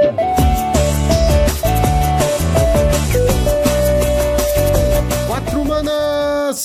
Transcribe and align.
Thank 0.00 0.20
you. 0.20 0.39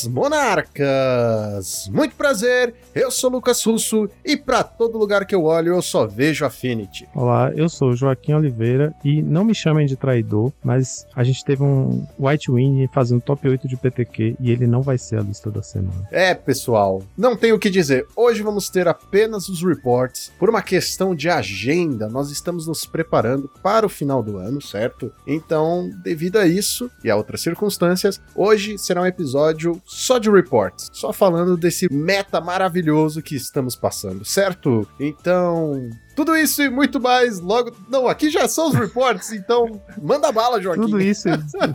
Monarcas! 0.03 1.89
Muito 1.91 2.15
prazer, 2.15 2.75
eu 2.93 3.09
sou 3.09 3.29
Lucas 3.29 3.63
Russo 3.63 4.09
e 4.23 4.35
para 4.35 4.63
todo 4.63 4.97
lugar 4.97 5.25
que 5.25 5.33
eu 5.33 5.45
olho 5.45 5.73
eu 5.75 5.81
só 5.81 6.05
vejo 6.05 6.43
Affinity. 6.43 7.07
Olá, 7.15 7.51
eu 7.55 7.69
sou 7.69 7.95
Joaquim 7.95 8.33
Oliveira 8.33 8.93
e 9.03 9.21
não 9.21 9.45
me 9.45 9.55
chamem 9.55 9.87
de 9.87 9.95
traidor, 9.95 10.51
mas 10.63 11.07
a 11.15 11.23
gente 11.23 11.45
teve 11.45 11.63
um 11.63 12.05
White 12.19 12.51
Wing 12.51 12.89
fazendo 12.93 13.21
top 13.21 13.47
8 13.47 13.67
de 13.67 13.77
PTQ 13.77 14.35
e 14.39 14.51
ele 14.51 14.67
não 14.67 14.81
vai 14.81 14.97
ser 14.97 15.19
a 15.19 15.21
lista 15.21 15.49
da 15.49 15.61
semana. 15.61 16.07
É, 16.11 16.33
pessoal, 16.33 17.01
não 17.17 17.37
tenho 17.37 17.55
o 17.55 17.59
que 17.59 17.69
dizer. 17.69 18.05
Hoje 18.15 18.41
vamos 18.41 18.69
ter 18.69 18.87
apenas 18.87 19.47
os 19.47 19.63
reports. 19.63 20.31
Por 20.37 20.49
uma 20.49 20.61
questão 20.61 21.15
de 21.15 21.29
agenda, 21.29 22.09
nós 22.09 22.31
estamos 22.31 22.67
nos 22.67 22.85
preparando 22.85 23.49
para 23.61 23.85
o 23.85 23.89
final 23.89 24.21
do 24.21 24.37
ano, 24.37 24.61
certo? 24.61 25.11
Então, 25.25 25.89
devido 26.03 26.37
a 26.37 26.47
isso 26.47 26.89
e 27.03 27.09
a 27.09 27.15
outras 27.15 27.41
circunstâncias, 27.41 28.19
hoje 28.35 28.77
será 28.77 29.01
um 29.01 29.05
episódio 29.05 29.81
só 29.85 30.17
de 30.17 30.29
reports, 30.31 30.89
só 30.91 31.13
falando 31.13 31.55
desse 31.55 31.91
meta 31.93 32.41
maravilhoso 32.41 33.21
que 33.21 33.35
estamos 33.35 33.75
passando, 33.75 34.25
certo? 34.25 34.87
Então, 34.99 35.89
tudo 36.15 36.35
isso 36.35 36.63
e 36.63 36.69
muito 36.69 36.99
mais 36.99 37.39
logo. 37.39 37.71
Não, 37.87 38.07
aqui 38.07 38.31
já 38.31 38.47
são 38.47 38.69
os 38.69 38.73
reports, 38.73 39.31
então 39.33 39.79
manda 40.01 40.31
bala, 40.31 40.59
Joaquim. 40.59 40.81
Tudo 40.81 40.99
isso, 40.99 41.29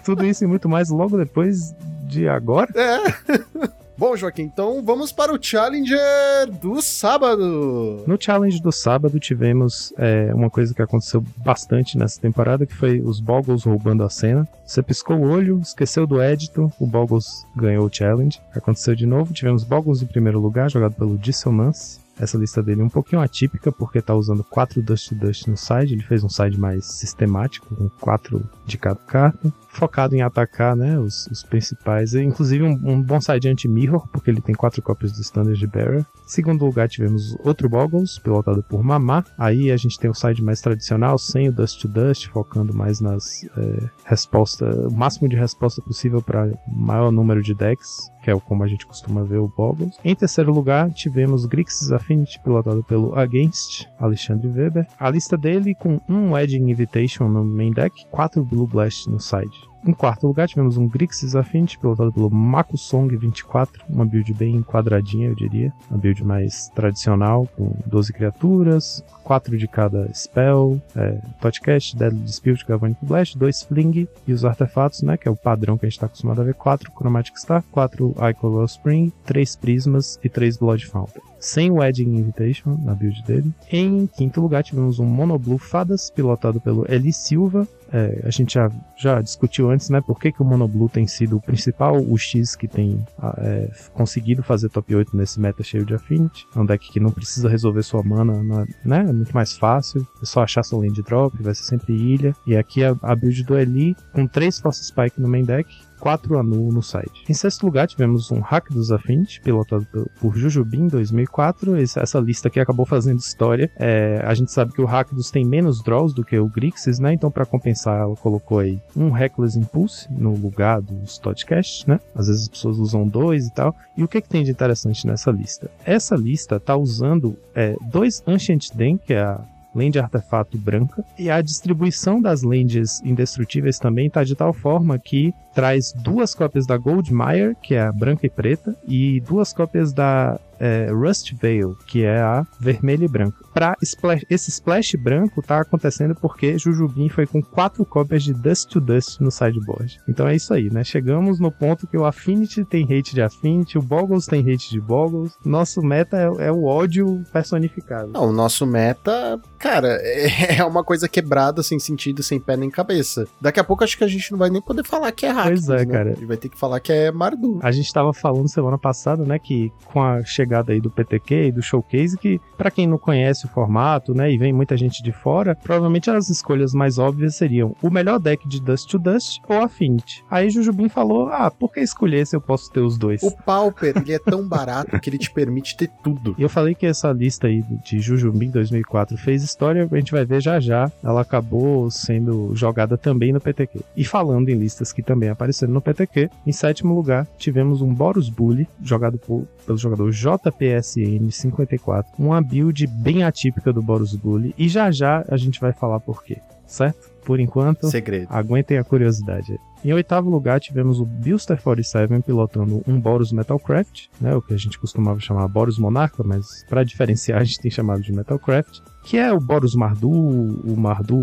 tudo 0.04 0.26
isso 0.26 0.42
e 0.42 0.46
muito 0.46 0.68
mais 0.68 0.90
logo 0.90 1.16
depois 1.16 1.72
de 2.08 2.28
agora? 2.28 2.68
É. 2.74 3.70
Bom, 4.00 4.16
Joaquim, 4.16 4.44
então 4.44 4.82
vamos 4.82 5.12
para 5.12 5.30
o 5.30 5.38
Challenger 5.38 6.50
do 6.58 6.80
sábado. 6.80 8.02
No 8.06 8.16
Challenge 8.18 8.58
do 8.62 8.72
sábado 8.72 9.20
tivemos 9.20 9.92
é, 9.98 10.32
uma 10.34 10.48
coisa 10.48 10.72
que 10.72 10.80
aconteceu 10.80 11.22
bastante 11.36 11.98
nessa 11.98 12.18
temporada, 12.18 12.64
que 12.64 12.74
foi 12.74 12.98
os 13.02 13.20
Boggles 13.20 13.64
roubando 13.64 14.02
a 14.02 14.08
cena. 14.08 14.48
Você 14.64 14.82
piscou 14.82 15.18
o 15.18 15.28
olho, 15.28 15.60
esqueceu 15.60 16.06
do 16.06 16.18
édito, 16.18 16.72
o 16.80 16.86
Boggles 16.86 17.44
ganhou 17.54 17.84
o 17.84 17.94
Challenge. 17.94 18.40
Aconteceu 18.56 18.94
de 18.94 19.04
novo, 19.04 19.34
tivemos 19.34 19.64
Boggles 19.64 20.00
em 20.00 20.06
primeiro 20.06 20.40
lugar, 20.40 20.70
jogado 20.70 20.94
pelo 20.94 21.18
Dissonance. 21.18 22.00
Essa 22.18 22.38
lista 22.38 22.62
dele 22.62 22.80
é 22.80 22.84
um 22.84 22.88
pouquinho 22.88 23.20
atípica, 23.20 23.70
porque 23.70 24.00
tá 24.00 24.14
usando 24.14 24.42
quatro 24.42 24.80
Dust 24.80 25.12
Dust 25.12 25.46
no 25.46 25.58
side. 25.58 25.92
Ele 25.92 26.02
fez 26.02 26.24
um 26.24 26.28
side 26.30 26.58
mais 26.58 26.86
sistemático, 26.86 27.74
com 27.76 27.90
quatro 28.00 28.48
de 28.64 28.78
cada 28.78 28.98
carta 28.98 29.52
focado 29.72 30.14
em 30.14 30.22
atacar 30.22 30.76
né, 30.76 30.98
os, 30.98 31.26
os 31.28 31.42
principais. 31.42 32.14
Inclusive 32.14 32.64
um, 32.64 32.78
um 32.84 33.02
bom 33.02 33.20
side 33.20 33.48
anti-mirror, 33.48 34.06
porque 34.08 34.30
ele 34.30 34.40
tem 34.40 34.54
quatro 34.54 34.82
cópias 34.82 35.12
do 35.12 35.20
Standard 35.20 35.64
Bearer. 35.66 36.04
Segundo 36.26 36.64
lugar, 36.64 36.88
tivemos 36.88 37.36
outro 37.44 37.68
Boggles, 37.68 38.18
pilotado 38.18 38.62
por 38.62 38.82
Mamá. 38.82 39.24
Aí 39.38 39.70
a 39.70 39.76
gente 39.76 39.98
tem 39.98 40.10
o 40.10 40.14
side 40.14 40.42
mais 40.42 40.60
tradicional, 40.60 41.18
sem 41.18 41.48
o 41.48 41.52
Dust 41.52 41.80
to 41.80 41.88
Dust, 41.88 42.28
focando 42.28 42.74
mais 42.74 43.00
nas 43.00 43.44
é, 43.56 43.88
respostas, 44.04 44.74
o 44.76 44.90
máximo 44.94 45.28
de 45.28 45.36
resposta 45.36 45.80
possível 45.82 46.22
para 46.22 46.52
maior 46.68 47.10
número 47.10 47.42
de 47.42 47.54
decks, 47.54 48.10
que 48.22 48.30
é 48.30 48.38
como 48.38 48.62
a 48.62 48.68
gente 48.68 48.86
costuma 48.86 49.24
ver 49.24 49.38
o 49.38 49.48
Boggles. 49.48 49.96
Em 50.04 50.14
terceiro 50.14 50.52
lugar, 50.52 50.90
tivemos 50.92 51.46
Grixis 51.46 51.90
Affinity, 51.90 52.40
pilotado 52.42 52.82
pelo 52.84 53.18
Against, 53.18 53.86
Alexandre 53.98 54.48
Weber. 54.48 54.86
A 54.98 55.10
lista 55.10 55.36
dele 55.36 55.74
com 55.74 56.00
um 56.08 56.32
Wedding 56.32 56.70
Invitation 56.70 57.28
no 57.28 57.44
main 57.44 57.72
deck, 57.72 58.06
quatro 58.10 58.44
Blue 58.44 58.66
Blast 58.66 59.08
no 59.08 59.18
side. 59.18 59.69
Em 59.86 59.92
quarto 59.92 60.26
lugar, 60.26 60.46
tivemos 60.46 60.76
um 60.76 60.86
Grixis 60.86 61.34
Affinity, 61.34 61.78
pilotado 61.78 62.12
pelo 62.12 62.30
Makusong 62.30 63.16
24, 63.16 63.82
uma 63.88 64.04
build 64.04 64.32
bem 64.34 64.62
quadradinha, 64.62 65.28
eu 65.28 65.34
diria. 65.34 65.72
Uma 65.90 65.98
build 65.98 66.22
mais 66.22 66.68
tradicional, 66.68 67.48
com 67.56 67.74
12 67.86 68.12
criaturas, 68.12 69.02
4 69.24 69.56
de 69.56 69.66
cada 69.66 70.12
spell, 70.12 70.80
é, 70.94 71.18
Podcast, 71.40 71.96
Deadly 71.96 72.20
Dispute, 72.20 72.66
Galvanic 72.66 73.04
Blast, 73.04 73.38
2 73.38 73.62
Fling 73.62 74.06
e 74.26 74.32
os 74.32 74.44
artefatos, 74.44 75.02
né, 75.02 75.16
que 75.16 75.26
é 75.26 75.30
o 75.30 75.36
padrão 75.36 75.78
que 75.78 75.86
a 75.86 75.88
gente 75.88 75.96
está 75.96 76.06
acostumado 76.06 76.42
a 76.42 76.44
ver, 76.44 76.54
4 76.54 76.92
Chromatic 76.92 77.36
Star, 77.38 77.64
4 77.70 78.14
Ico 78.30 78.64
Spring, 78.64 79.10
3 79.24 79.56
Prismas 79.56 80.18
e 80.22 80.28
3 80.28 80.58
Blood 80.58 80.86
Fountain 80.86 81.29
sem 81.40 81.70
Wedding 81.70 82.16
Invitation 82.16 82.78
na 82.84 82.94
build 82.94 83.22
dele. 83.24 83.50
Em 83.72 84.06
quinto 84.06 84.40
lugar, 84.40 84.62
tivemos 84.62 84.98
um 84.98 85.06
Mono 85.06 85.38
Blue 85.38 85.58
Fadas, 85.58 86.10
pilotado 86.10 86.60
pelo 86.60 86.84
Eli 86.92 87.12
Silva. 87.12 87.66
É, 87.92 88.22
a 88.24 88.30
gente 88.30 88.54
já, 88.54 88.70
já 88.96 89.20
discutiu 89.20 89.68
antes, 89.70 89.90
né, 89.90 90.00
por 90.00 90.20
que, 90.20 90.30
que 90.30 90.40
o 90.40 90.44
Mono 90.44 90.68
Blue 90.68 90.88
tem 90.88 91.08
sido 91.08 91.38
o 91.38 91.40
principal, 91.40 91.96
o 92.00 92.16
X 92.16 92.54
que 92.54 92.68
tem 92.68 93.04
é, 93.38 93.68
conseguido 93.92 94.44
fazer 94.44 94.68
top 94.68 94.94
8 94.94 95.16
nesse 95.16 95.40
meta 95.40 95.64
cheio 95.64 95.84
de 95.84 95.94
Affinity. 95.94 96.46
É 96.54 96.60
um 96.60 96.66
deck 96.66 96.92
que 96.92 97.00
não 97.00 97.10
precisa 97.10 97.48
resolver 97.48 97.82
sua 97.82 98.02
mana, 98.04 98.64
né, 98.84 99.06
é 99.08 99.12
muito 99.12 99.32
mais 99.32 99.56
fácil, 99.56 100.06
é 100.22 100.26
só 100.26 100.42
achar 100.42 100.62
seu 100.62 100.78
land 100.78 101.02
drop, 101.02 101.36
vai 101.42 101.54
ser 101.54 101.64
sempre 101.64 101.92
ilha. 101.92 102.34
E 102.46 102.56
aqui 102.56 102.84
a, 102.84 102.94
a 103.02 103.16
build 103.16 103.42
do 103.42 103.58
Eli, 103.58 103.96
com 104.12 104.24
3 104.24 104.60
Force 104.60 104.84
Spike 104.84 105.20
no 105.20 105.26
main 105.26 105.44
deck, 105.44 105.68
4 106.00 106.38
Anu 106.38 106.72
no 106.72 106.82
site. 106.82 107.24
Em 107.28 107.34
sexto 107.34 107.64
lugar, 107.64 107.86
tivemos 107.86 108.30
um 108.30 108.40
Hack 108.40 108.70
dos 108.70 108.90
Affinity, 108.90 109.40
pilotado 109.40 109.86
por 110.20 110.36
Jujubin 110.36 110.88
2004. 110.88 111.76
Essa 111.76 112.18
lista 112.18 112.48
aqui 112.48 112.58
acabou 112.58 112.86
fazendo 112.86 113.18
história. 113.18 113.70
É, 113.76 114.22
a 114.24 114.34
gente 114.34 114.50
sabe 114.50 114.72
que 114.72 114.80
o 114.80 114.86
Hack 114.86 115.12
dos 115.12 115.30
tem 115.30 115.44
menos 115.44 115.82
draws 115.82 116.14
do 116.14 116.24
que 116.24 116.38
o 116.38 116.48
Grixis, 116.48 116.98
né? 116.98 117.12
Então, 117.12 117.30
para 117.30 117.44
compensar, 117.44 118.00
ela 118.00 118.16
colocou 118.16 118.58
aí 118.58 118.80
um 118.96 119.10
Reckless 119.10 119.58
Impulse 119.58 120.08
no 120.10 120.34
lugar 120.34 120.80
dos 120.80 121.18
Todcast, 121.18 121.88
né? 121.88 122.00
Às 122.14 122.28
vezes 122.28 122.42
as 122.42 122.48
pessoas 122.48 122.78
usam 122.78 123.06
dois 123.06 123.46
e 123.46 123.52
tal. 123.52 123.74
E 123.96 124.02
o 124.02 124.08
que, 124.08 124.20
que 124.20 124.28
tem 124.28 124.42
de 124.42 124.50
interessante 124.50 125.06
nessa 125.06 125.30
lista? 125.30 125.70
Essa 125.84 126.16
lista 126.16 126.58
tá 126.58 126.76
usando 126.76 127.36
é, 127.54 127.76
dois 127.90 128.22
Ancient 128.26 128.70
Den, 128.74 128.96
que 128.96 129.12
é 129.12 129.20
a 129.20 129.40
land 129.74 129.98
artefato 129.98 130.58
branca. 130.58 131.04
E 131.18 131.30
a 131.30 131.40
distribuição 131.40 132.20
das 132.20 132.42
lands 132.42 133.00
indestrutíveis 133.02 133.78
também 133.78 134.06
está 134.06 134.24
de 134.24 134.34
tal 134.34 134.52
forma 134.52 134.98
que 134.98 135.34
traz 135.54 135.92
duas 135.92 136.34
cópias 136.34 136.66
da 136.66 136.76
Goldmire, 136.76 137.56
que 137.62 137.74
é 137.74 137.82
a 137.82 137.92
branca 137.92 138.26
e 138.26 138.30
preta, 138.30 138.74
e 138.86 139.20
duas 139.20 139.52
cópias 139.52 139.92
da 139.92 140.38
é, 140.60 140.90
Rust 140.92 141.32
Veil, 141.40 141.76
que 141.86 142.04
é 142.04 142.20
a 142.20 142.46
vermelha 142.60 143.06
e 143.06 143.08
branca. 143.08 143.42
Pra 143.52 143.74
splash, 143.82 144.24
esse 144.28 144.50
splash 144.50 144.94
branco 144.94 145.42
tá 145.42 145.60
acontecendo 145.60 146.14
porque 146.14 146.58
Jujubim 146.58 147.08
foi 147.08 147.26
com 147.26 147.42
quatro 147.42 147.84
cópias 147.84 148.22
de 148.22 148.34
Dust 148.34 148.68
to 148.68 148.80
Dust 148.80 149.20
no 149.20 149.30
sideboard. 149.30 149.98
Então 150.06 150.28
é 150.28 150.36
isso 150.36 150.52
aí, 150.52 150.70
né? 150.70 150.84
Chegamos 150.84 151.40
no 151.40 151.50
ponto 151.50 151.86
que 151.86 151.96
o 151.96 152.04
Affinity 152.04 152.64
tem 152.64 152.84
hate 152.84 153.14
de 153.14 153.22
Affinity, 153.22 153.78
o 153.78 153.82
Boggles 153.82 154.26
tem 154.26 154.40
hate 154.40 154.70
de 154.70 154.80
Boggles. 154.80 155.32
Nosso 155.44 155.80
meta 155.80 156.18
é, 156.18 156.48
é 156.48 156.52
o 156.52 156.64
ódio 156.64 157.24
personificado. 157.32 158.08
Não, 158.12 158.28
o 158.28 158.32
nosso 158.32 158.66
meta, 158.66 159.40
cara, 159.58 159.88
é 159.98 160.62
uma 160.64 160.84
coisa 160.84 161.08
quebrada, 161.08 161.62
sem 161.62 161.78
sentido, 161.78 162.22
sem 162.22 162.38
pé 162.38 162.56
nem 162.56 162.70
cabeça. 162.70 163.26
Daqui 163.40 163.58
a 163.58 163.64
pouco 163.64 163.82
acho 163.82 163.96
que 163.96 164.04
a 164.04 164.08
gente 164.08 164.30
não 164.30 164.38
vai 164.38 164.50
nem 164.50 164.60
poder 164.60 164.84
falar 164.84 165.10
que 165.12 165.24
é 165.24 165.30
hack. 165.42 165.48
Pois 165.48 165.68
é, 165.68 165.78
né? 165.78 165.86
cara. 165.86 166.10
Gente 166.10 166.26
vai 166.26 166.36
ter 166.36 166.48
que 166.48 166.58
falar 166.58 166.80
que 166.80 166.92
é 166.92 167.10
Mardu. 167.10 167.58
A 167.62 167.70
gente 167.70 167.92
tava 167.92 168.12
falando 168.12 168.48
semana 168.48 168.78
passada, 168.78 169.24
né, 169.24 169.38
que 169.38 169.72
com 169.84 170.02
a 170.02 170.22
chegada 170.24 170.72
aí 170.72 170.80
do 170.80 170.90
PTQ 170.90 171.48
e 171.48 171.52
do 171.52 171.62
Showcase, 171.62 172.16
que 172.16 172.40
para 172.56 172.70
quem 172.70 172.86
não 172.86 172.98
conhece 172.98 173.46
o 173.46 173.48
formato, 173.48 174.14
né, 174.14 174.30
e 174.30 174.38
vem 174.38 174.52
muita 174.52 174.76
gente 174.76 175.02
de 175.02 175.12
fora, 175.12 175.54
provavelmente 175.54 176.10
as 176.10 176.28
escolhas 176.28 176.74
mais 176.74 176.98
óbvias 176.98 177.34
seriam 177.34 177.74
o 177.82 177.90
melhor 177.90 178.18
deck 178.18 178.46
de 178.46 178.60
Dust 178.60 178.90
to 178.90 178.98
Dust 178.98 179.40
ou 179.48 179.60
Affinity. 179.60 180.24
Aí 180.30 180.50
Jujubim 180.50 180.88
falou, 180.88 181.28
ah, 181.28 181.50
por 181.50 181.72
que 181.72 181.80
escolher 181.80 182.26
se 182.26 182.36
eu 182.36 182.40
posso 182.40 182.70
ter 182.70 182.80
os 182.80 182.98
dois? 182.98 183.22
O 183.22 183.30
Pauper, 183.30 183.94
ele 183.96 184.12
é 184.12 184.18
tão 184.18 184.46
barato 184.46 184.98
que 185.00 185.10
ele 185.10 185.18
te 185.18 185.30
permite 185.30 185.76
ter 185.76 185.90
tudo. 186.02 186.34
E 186.40 186.42
eu 186.42 186.48
falei 186.48 186.74
que 186.74 186.86
essa 186.86 187.12
lista 187.12 187.48
aí 187.48 187.62
de 187.84 188.00
Jujubim 188.00 188.48
2004 188.50 189.18
fez 189.18 189.42
história, 189.42 189.86
a 189.90 189.96
gente 189.96 190.10
vai 190.10 190.24
ver 190.24 190.40
já 190.40 190.58
já, 190.58 190.90
ela 191.02 191.20
acabou 191.20 191.90
sendo 191.90 192.54
jogada 192.54 192.96
também 192.96 193.32
no 193.32 193.40
PTQ. 193.40 193.80
E 193.96 194.04
falando 194.04 194.48
em 194.48 194.54
listas 194.54 194.92
que 194.92 195.02
também 195.02 195.28
apareceram 195.30 195.72
no 195.72 195.80
PTQ, 195.80 196.30
em 196.46 196.52
sétimo 196.52 196.94
lugar 196.94 197.26
tivemos 197.38 197.80
um 197.80 197.92
Boros 197.92 198.28
Bully, 198.28 198.68
jogado 198.82 199.18
por, 199.18 199.46
pelo 199.66 199.78
jogador 199.78 200.10
JPSN 200.10 201.30
54, 201.30 202.12
uma 202.18 202.40
build 202.40 202.86
bem 202.86 203.24
atípica 203.24 203.72
do 203.72 203.82
Boros 203.82 204.14
Bully, 204.14 204.54
e 204.58 204.68
já 204.68 204.90
já 204.90 205.24
a 205.28 205.36
gente 205.36 205.60
vai 205.60 205.72
falar 205.72 206.00
por 206.00 206.22
quê, 206.22 206.38
certo? 206.66 207.10
Por 207.24 207.38
enquanto, 207.38 207.88
Segredo. 207.88 208.26
aguentem 208.30 208.78
a 208.78 208.84
curiosidade. 208.84 209.58
Em 209.84 209.92
oitavo 209.92 210.28
lugar, 210.28 210.60
tivemos 210.60 211.00
o 211.00 211.06
Bilster 211.06 211.60
47 211.60 212.22
pilotando 212.22 212.82
um 212.86 213.00
Boros 213.00 213.32
Metalcraft, 213.32 214.06
né, 214.20 214.34
o 214.34 214.42
que 214.42 214.52
a 214.52 214.56
gente 214.56 214.78
costumava 214.78 215.18
chamar 215.20 215.48
Boros 215.48 215.78
Monarca, 215.78 216.22
mas 216.22 216.64
para 216.68 216.84
diferenciar 216.84 217.40
a 217.40 217.44
gente 217.44 217.60
tem 217.60 217.70
chamado 217.70 218.02
de 218.02 218.12
Metalcraft 218.12 218.80
que 219.10 219.18
é 219.18 219.32
o 219.32 219.40
Boros 219.40 219.74
Mardu, 219.74 220.08
o 220.08 220.76
Mardu, 220.78 221.20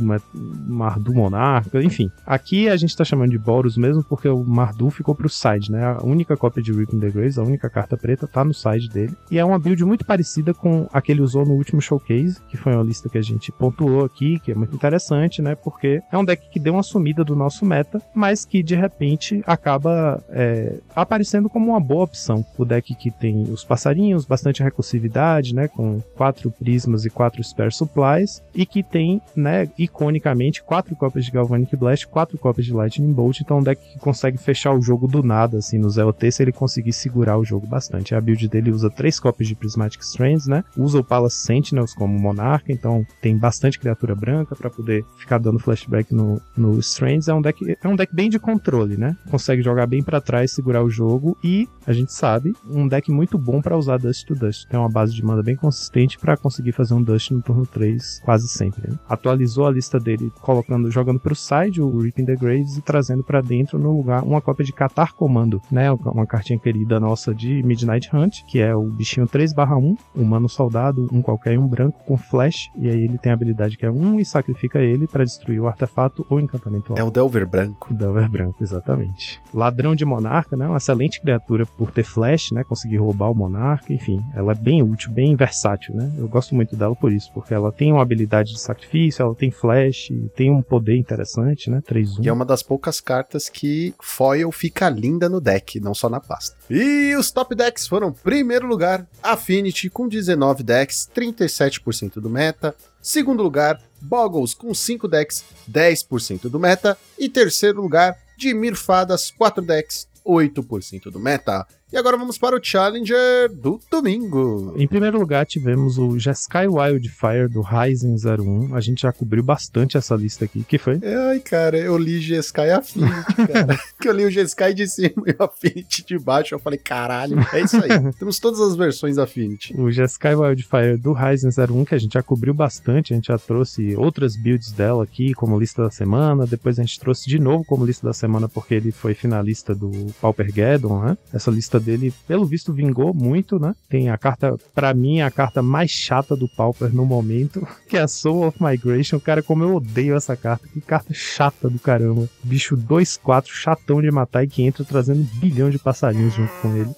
Mardu 0.67 1.13
Monarca, 1.13 1.81
enfim. 1.81 2.11
Aqui 2.25 2.67
a 2.67 2.75
gente 2.75 2.93
tá 2.93 3.05
chamando 3.05 3.31
de 3.31 3.37
Boros 3.37 3.77
mesmo 3.77 4.03
porque 4.03 4.27
o 4.27 4.43
Mardu 4.43 4.89
ficou 4.89 5.15
pro 5.15 5.29
side, 5.29 5.71
né? 5.71 5.95
A 5.97 6.03
única 6.03 6.35
cópia 6.35 6.61
de 6.61 6.73
Ripping 6.73 6.99
the 6.99 7.09
Grace, 7.09 7.39
a 7.39 7.43
única 7.43 7.69
carta 7.69 7.95
preta, 7.95 8.27
tá 8.27 8.43
no 8.43 8.53
side 8.53 8.89
dele. 8.89 9.15
E 9.31 9.39
é 9.39 9.45
uma 9.45 9.57
build 9.57 9.85
muito 9.85 10.05
parecida 10.05 10.53
com 10.53 10.85
a 10.91 10.99
que 10.99 11.13
ele 11.13 11.21
usou 11.21 11.45
no 11.45 11.53
último 11.53 11.81
showcase, 11.81 12.41
que 12.49 12.57
foi 12.57 12.73
uma 12.73 12.83
lista 12.83 13.07
que 13.07 13.17
a 13.17 13.21
gente 13.21 13.53
pontuou 13.53 14.03
aqui, 14.03 14.37
que 14.39 14.51
é 14.51 14.55
muito 14.55 14.75
interessante, 14.75 15.41
né? 15.41 15.55
Porque 15.55 16.01
é 16.11 16.17
um 16.17 16.25
deck 16.25 16.49
que 16.49 16.59
deu 16.59 16.73
uma 16.73 16.83
sumida 16.83 17.23
do 17.23 17.37
nosso 17.37 17.65
meta, 17.65 18.01
mas 18.13 18.43
que 18.43 18.61
de 18.61 18.75
repente 18.75 19.41
acaba 19.47 20.21
é, 20.27 20.77
aparecendo 20.93 21.49
como 21.49 21.69
uma 21.69 21.79
boa 21.79 22.03
opção. 22.03 22.45
O 22.57 22.65
deck 22.65 22.93
que 22.95 23.09
tem 23.09 23.43
os 23.43 23.63
passarinhos, 23.63 24.25
bastante 24.25 24.61
recursividade, 24.61 25.55
né? 25.55 25.69
Com 25.69 26.01
quatro 26.17 26.51
prismas 26.51 27.05
e 27.05 27.09
quatro 27.09 27.41
Air 27.57 27.76
Supplies 27.77 28.41
e 28.53 28.65
que 28.65 28.83
tem, 28.83 29.21
né, 29.35 29.69
iconicamente, 29.77 30.63
quatro 30.63 30.95
cópias 30.95 31.25
de 31.25 31.31
Galvanic 31.31 31.75
Blast, 31.75 32.07
quatro 32.07 32.38
cópias 32.38 32.65
de 32.65 32.74
Lightning 32.74 33.13
Bolt, 33.13 33.41
então 33.41 33.59
um 33.59 33.63
deck 33.63 33.81
que 33.81 34.00
consegue 34.00 34.38
fechar 34.38 34.74
o 34.74 34.81
jogo 34.81 35.07
do 35.07 35.24
nada, 35.24 35.57
assim, 35.57 35.77
no 35.77 35.89
ZOT, 35.89 36.31
se 36.31 36.44
ele 36.44 36.51
conseguir 36.51 36.94
segurar 36.94 37.38
o 37.38 37.45
jogo 37.45 37.68
bastante. 37.68 38.15
A 38.15 38.21
build 38.21 38.47
dele 38.47 38.71
usa 38.71 38.89
três 38.89 39.19
cópias 39.19 39.47
de 39.47 39.56
Prismatic 39.56 40.01
Strands, 40.01 40.47
né, 40.47 40.63
usa 40.75 41.00
o 41.00 41.03
Palace 41.03 41.38
Sentinels 41.38 41.94
como 41.94 42.18
Monarca, 42.18 42.71
então 42.71 43.06
tem 43.21 43.38
bastante 43.38 43.80
criatura 43.80 44.15
branca 44.15 44.56
para 44.56 44.69
poder 44.69 45.06
ficar 45.18 45.38
dando 45.38 45.59
flashback 45.59 46.13
no, 46.13 46.41
no 46.56 46.80
Strands. 46.80 47.27
É 47.27 47.33
um 47.33 47.41
deck 47.41 47.77
é 47.81 47.88
um 47.88 47.95
deck 47.95 48.13
bem 48.13 48.30
de 48.30 48.39
controle, 48.39 48.97
né, 48.97 49.15
consegue 49.30 49.62
jogar 49.62 49.85
bem 49.88 50.01
para 50.01 50.21
trás, 50.21 50.51
segurar 50.51 50.83
o 50.83 50.89
jogo 50.89 51.38
e, 51.44 51.68
a 51.85 51.94
gente 51.94 52.12
sabe, 52.12 52.53
um 52.69 52.88
deck 52.88 53.12
muito 53.12 53.38
bom 53.38 53.62
para 53.62 53.77
usar 53.77 53.97
Dust 53.97 54.25
to 54.25 54.35
Dust. 54.35 54.68
Tem 54.68 54.80
uma 54.80 54.89
base 54.89 55.13
de 55.13 55.23
mana 55.23 55.44
bem 55.44 55.56
consistente 55.56 56.18
para 56.18 56.38
conseguir 56.38 56.71
fazer 56.71 56.94
um 56.94 57.01
Dust 57.01 57.31
no 57.31 57.41
turno 57.41 57.56
3 57.65 58.21
quase 58.24 58.48
sempre. 58.48 58.89
Né? 58.89 58.98
Atualizou 59.07 59.65
a 59.65 59.71
lista 59.71 60.00
dele 60.00 60.31
colocando, 60.42 60.89
jogando 60.92 61.19
pro 61.19 61.36
side 61.36 61.81
o 61.81 62.00
Reaping 62.00 62.25
the 62.25 62.36
Graves 62.36 62.77
e 62.77 62.81
trazendo 62.81 63.24
para 63.24 63.42
dentro 63.42 63.80
no 63.80 63.95
lugar 63.95 64.24
uma 64.24 64.42
cópia 64.42 64.65
de 64.65 64.74
Catar 64.74 65.13
Comando, 65.13 65.62
né? 65.71 65.92
Uma 65.92 66.25
cartinha 66.25 66.59
querida 66.59 67.00
nossa 67.00 67.33
de 67.33 67.63
Midnight 67.63 68.09
Hunt, 68.15 68.44
que 68.45 68.59
é 68.59 68.75
o 68.75 68.83
bichinho 68.83 69.27
3/1, 69.27 69.98
humano 70.15 70.50
soldado, 70.50 71.07
um 71.12 71.21
qualquer 71.21 71.57
um 71.57 71.68
branco 71.68 72.00
com 72.06 72.18
flash, 72.18 72.69
e 72.75 72.89
aí 72.89 73.04
ele 73.04 73.18
tem 73.18 73.31
a 73.31 73.36
habilidade 73.36 73.77
que 73.77 73.86
é 73.86 73.92
um 73.92 74.19
e 74.19 74.25
sacrifica 74.25 74.80
ele 74.80 75.07
para 75.07 75.24
destruir 75.24 75.59
o 75.59 75.68
artefato 75.68 76.25
ou 76.30 76.39
encantamento. 76.39 76.94
É 76.98 77.04
o 77.04 77.12
Delver 77.12 77.48
branco. 77.48 77.88
O 77.92 77.94
Delver 77.94 78.30
branco, 78.30 78.63
exatamente. 78.63 79.42
Ladrão 79.54 79.95
de 79.95 80.06
monarca, 80.06 80.56
né? 80.56 80.68
Uma 80.68 80.77
excelente 80.77 81.21
criatura 81.21 81.65
por 81.65 81.92
ter 81.92 82.04
flash, 82.04 82.51
né? 82.51 82.63
Conseguir 82.63 82.98
roubar 82.98 83.31
o 83.31 83.36
monarca, 83.36 83.94
enfim, 83.94 84.24
ela 84.33 84.51
é 84.51 84.56
bem 84.56 84.81
útil, 84.83 85.12
bem 85.12 85.36
versátil, 85.36 85.95
né? 85.95 86.12
Eu 86.18 86.27
gosto 86.27 86.56
muito 86.56 86.75
dela 86.75 86.95
por 86.95 87.12
isso, 87.12 87.31
porque 87.33 87.46
ela 87.53 87.71
tem 87.71 87.91
uma 87.91 88.01
habilidade 88.01 88.53
de 88.53 88.59
sacrifício, 88.59 89.23
ela 89.23 89.35
tem 89.35 89.51
flash, 89.51 90.09
tem 90.35 90.51
um 90.51 90.61
poder 90.61 90.97
interessante, 90.97 91.69
né? 91.69 91.81
3-1. 91.88 92.23
E 92.25 92.29
é 92.29 92.33
uma 92.33 92.45
das 92.45 92.63
poucas 92.63 92.99
cartas 92.99 93.49
que 93.49 93.94
foil 94.01 94.51
fica 94.51 94.89
linda 94.89 95.27
no 95.29 95.39
deck, 95.41 95.79
não 95.79 95.94
só 95.94 96.09
na 96.09 96.19
pasta. 96.19 96.55
E 96.69 97.15
os 97.15 97.31
top 97.31 97.55
decks 97.55 97.88
foram, 97.88 98.11
primeiro 98.11 98.67
lugar, 98.67 99.07
Affinity 99.21 99.89
com 99.89 100.07
19 100.07 100.63
decks, 100.63 101.09
37% 101.15 102.19
do 102.19 102.29
meta. 102.29 102.75
Segundo 103.01 103.41
lugar, 103.41 103.81
Boggles 104.01 104.53
com 104.53 104.73
5 104.73 105.07
decks, 105.07 105.44
10% 105.69 106.49
do 106.49 106.59
meta. 106.59 106.97
E 107.17 107.29
terceiro 107.29 107.81
lugar, 107.81 108.17
Dimir 108.38 108.75
Fadas, 108.75 109.31
4 109.31 109.63
decks, 109.63 110.07
8% 110.25 111.09
do 111.09 111.19
meta. 111.19 111.65
E 111.91 111.95
agora 111.95 112.17
vamos 112.17 112.37
para 112.37 112.53
o 112.53 112.59
Challenger 112.61 113.49
do 113.49 113.79
domingo. 113.89 114.73
Em 114.75 114.85
primeiro 114.85 115.17
lugar, 115.17 115.45
tivemos 115.45 115.97
o 115.97 116.19
Jeskai 116.19 116.67
Wildfire 116.67 117.47
do 117.47 117.61
Ryzen 117.61 118.17
01. 118.17 118.75
A 118.75 118.81
gente 118.81 119.03
já 119.03 119.13
cobriu 119.13 119.41
bastante 119.41 119.95
essa 119.95 120.13
lista 120.13 120.43
aqui. 120.43 120.65
que 120.65 120.77
foi? 120.77 120.99
Ai, 121.29 121.39
cara, 121.39 121.77
eu 121.77 121.97
li 121.97 122.19
Jeskai 122.19 122.71
Affinity, 122.71 123.35
cara. 123.35 123.79
que 124.01 124.09
eu 124.09 124.11
li 124.11 124.25
o 124.25 124.29
Jeskai 124.29 124.73
de 124.73 124.85
cima 124.85 125.23
e 125.27 125.35
o 125.39 125.43
Affinity 125.45 126.05
de 126.05 126.19
baixo. 126.19 126.53
Eu 126.53 126.59
falei, 126.59 126.77
caralho, 126.77 127.37
é 127.53 127.61
isso 127.61 127.77
aí. 127.77 127.87
Temos 128.19 128.37
todas 128.37 128.59
as 128.59 128.75
versões 128.75 129.17
Affinity. 129.17 129.73
O 129.79 129.89
Jeskai 129.89 130.35
Wildfire 130.35 130.97
do 130.97 131.13
Ryzen 131.13 131.51
01, 131.51 131.85
que 131.85 131.95
a 131.95 131.97
gente 131.97 132.15
já 132.15 132.21
cobriu 132.21 132.53
bastante. 132.53 133.13
A 133.13 133.15
gente 133.15 133.27
já 133.27 133.37
trouxe 133.37 133.95
outras 133.95 134.35
builds 134.35 134.73
dela 134.73 135.05
aqui 135.05 135.33
como 135.33 135.57
lista 135.57 135.83
da 135.83 135.89
semana. 135.89 136.45
Depois 136.45 136.77
a 136.79 136.83
gente 136.83 136.99
trouxe 136.99 137.29
de 137.29 137.39
novo 137.39 137.63
como 137.63 137.85
lista 137.85 138.05
da 138.05 138.13
semana 138.13 138.49
porque 138.49 138.73
ele 138.75 138.91
foi 138.91 139.13
finalista 139.13 139.73
do 139.73 139.89
Pauper 140.19 140.51
Geddon, 140.53 141.01
né? 141.01 141.17
Essa 141.33 141.49
lista 141.49 141.76
dele, 141.79 142.13
pelo 142.27 142.45
visto, 142.45 142.74
vingou 142.74 143.13
muito, 143.13 143.59
né? 143.59 143.75
Tem 143.89 144.09
a 144.09 144.18
carta, 144.18 144.57
para 144.74 144.94
mim, 144.94 145.21
a 145.21 145.31
carta 145.31 145.62
mais 145.62 145.91
chata 145.91 146.35
do 146.35 146.47
Pauper 146.47 146.94
no 146.94 147.06
momento, 147.06 147.68
que 147.88 147.97
é 147.97 148.01
a 148.01 148.07
Soul 148.07 148.47
of 148.47 148.62
Migration. 148.62 149.19
Cara, 149.19 149.41
como 149.41 149.63
eu 149.63 149.75
odeio 149.75 150.15
essa 150.15 150.35
carta. 150.35 150.68
Que 150.68 150.81
carta 150.81 151.13
chata 151.13 151.69
do 151.69 151.79
caramba. 151.79 152.27
Bicho 152.44 152.75
2-4, 152.75 153.47
chatão 153.47 154.01
de 154.01 154.12
matar 154.12 154.44
e 154.44 154.47
que 154.47 154.63
entra 154.63 154.83
trazendo 154.83 155.21
um 155.21 155.39
bilhão 155.39 155.69
de 155.69 155.79
passarinhos 155.79 156.33
junto 156.33 156.53
com 156.62 156.75
ele. 156.75 156.89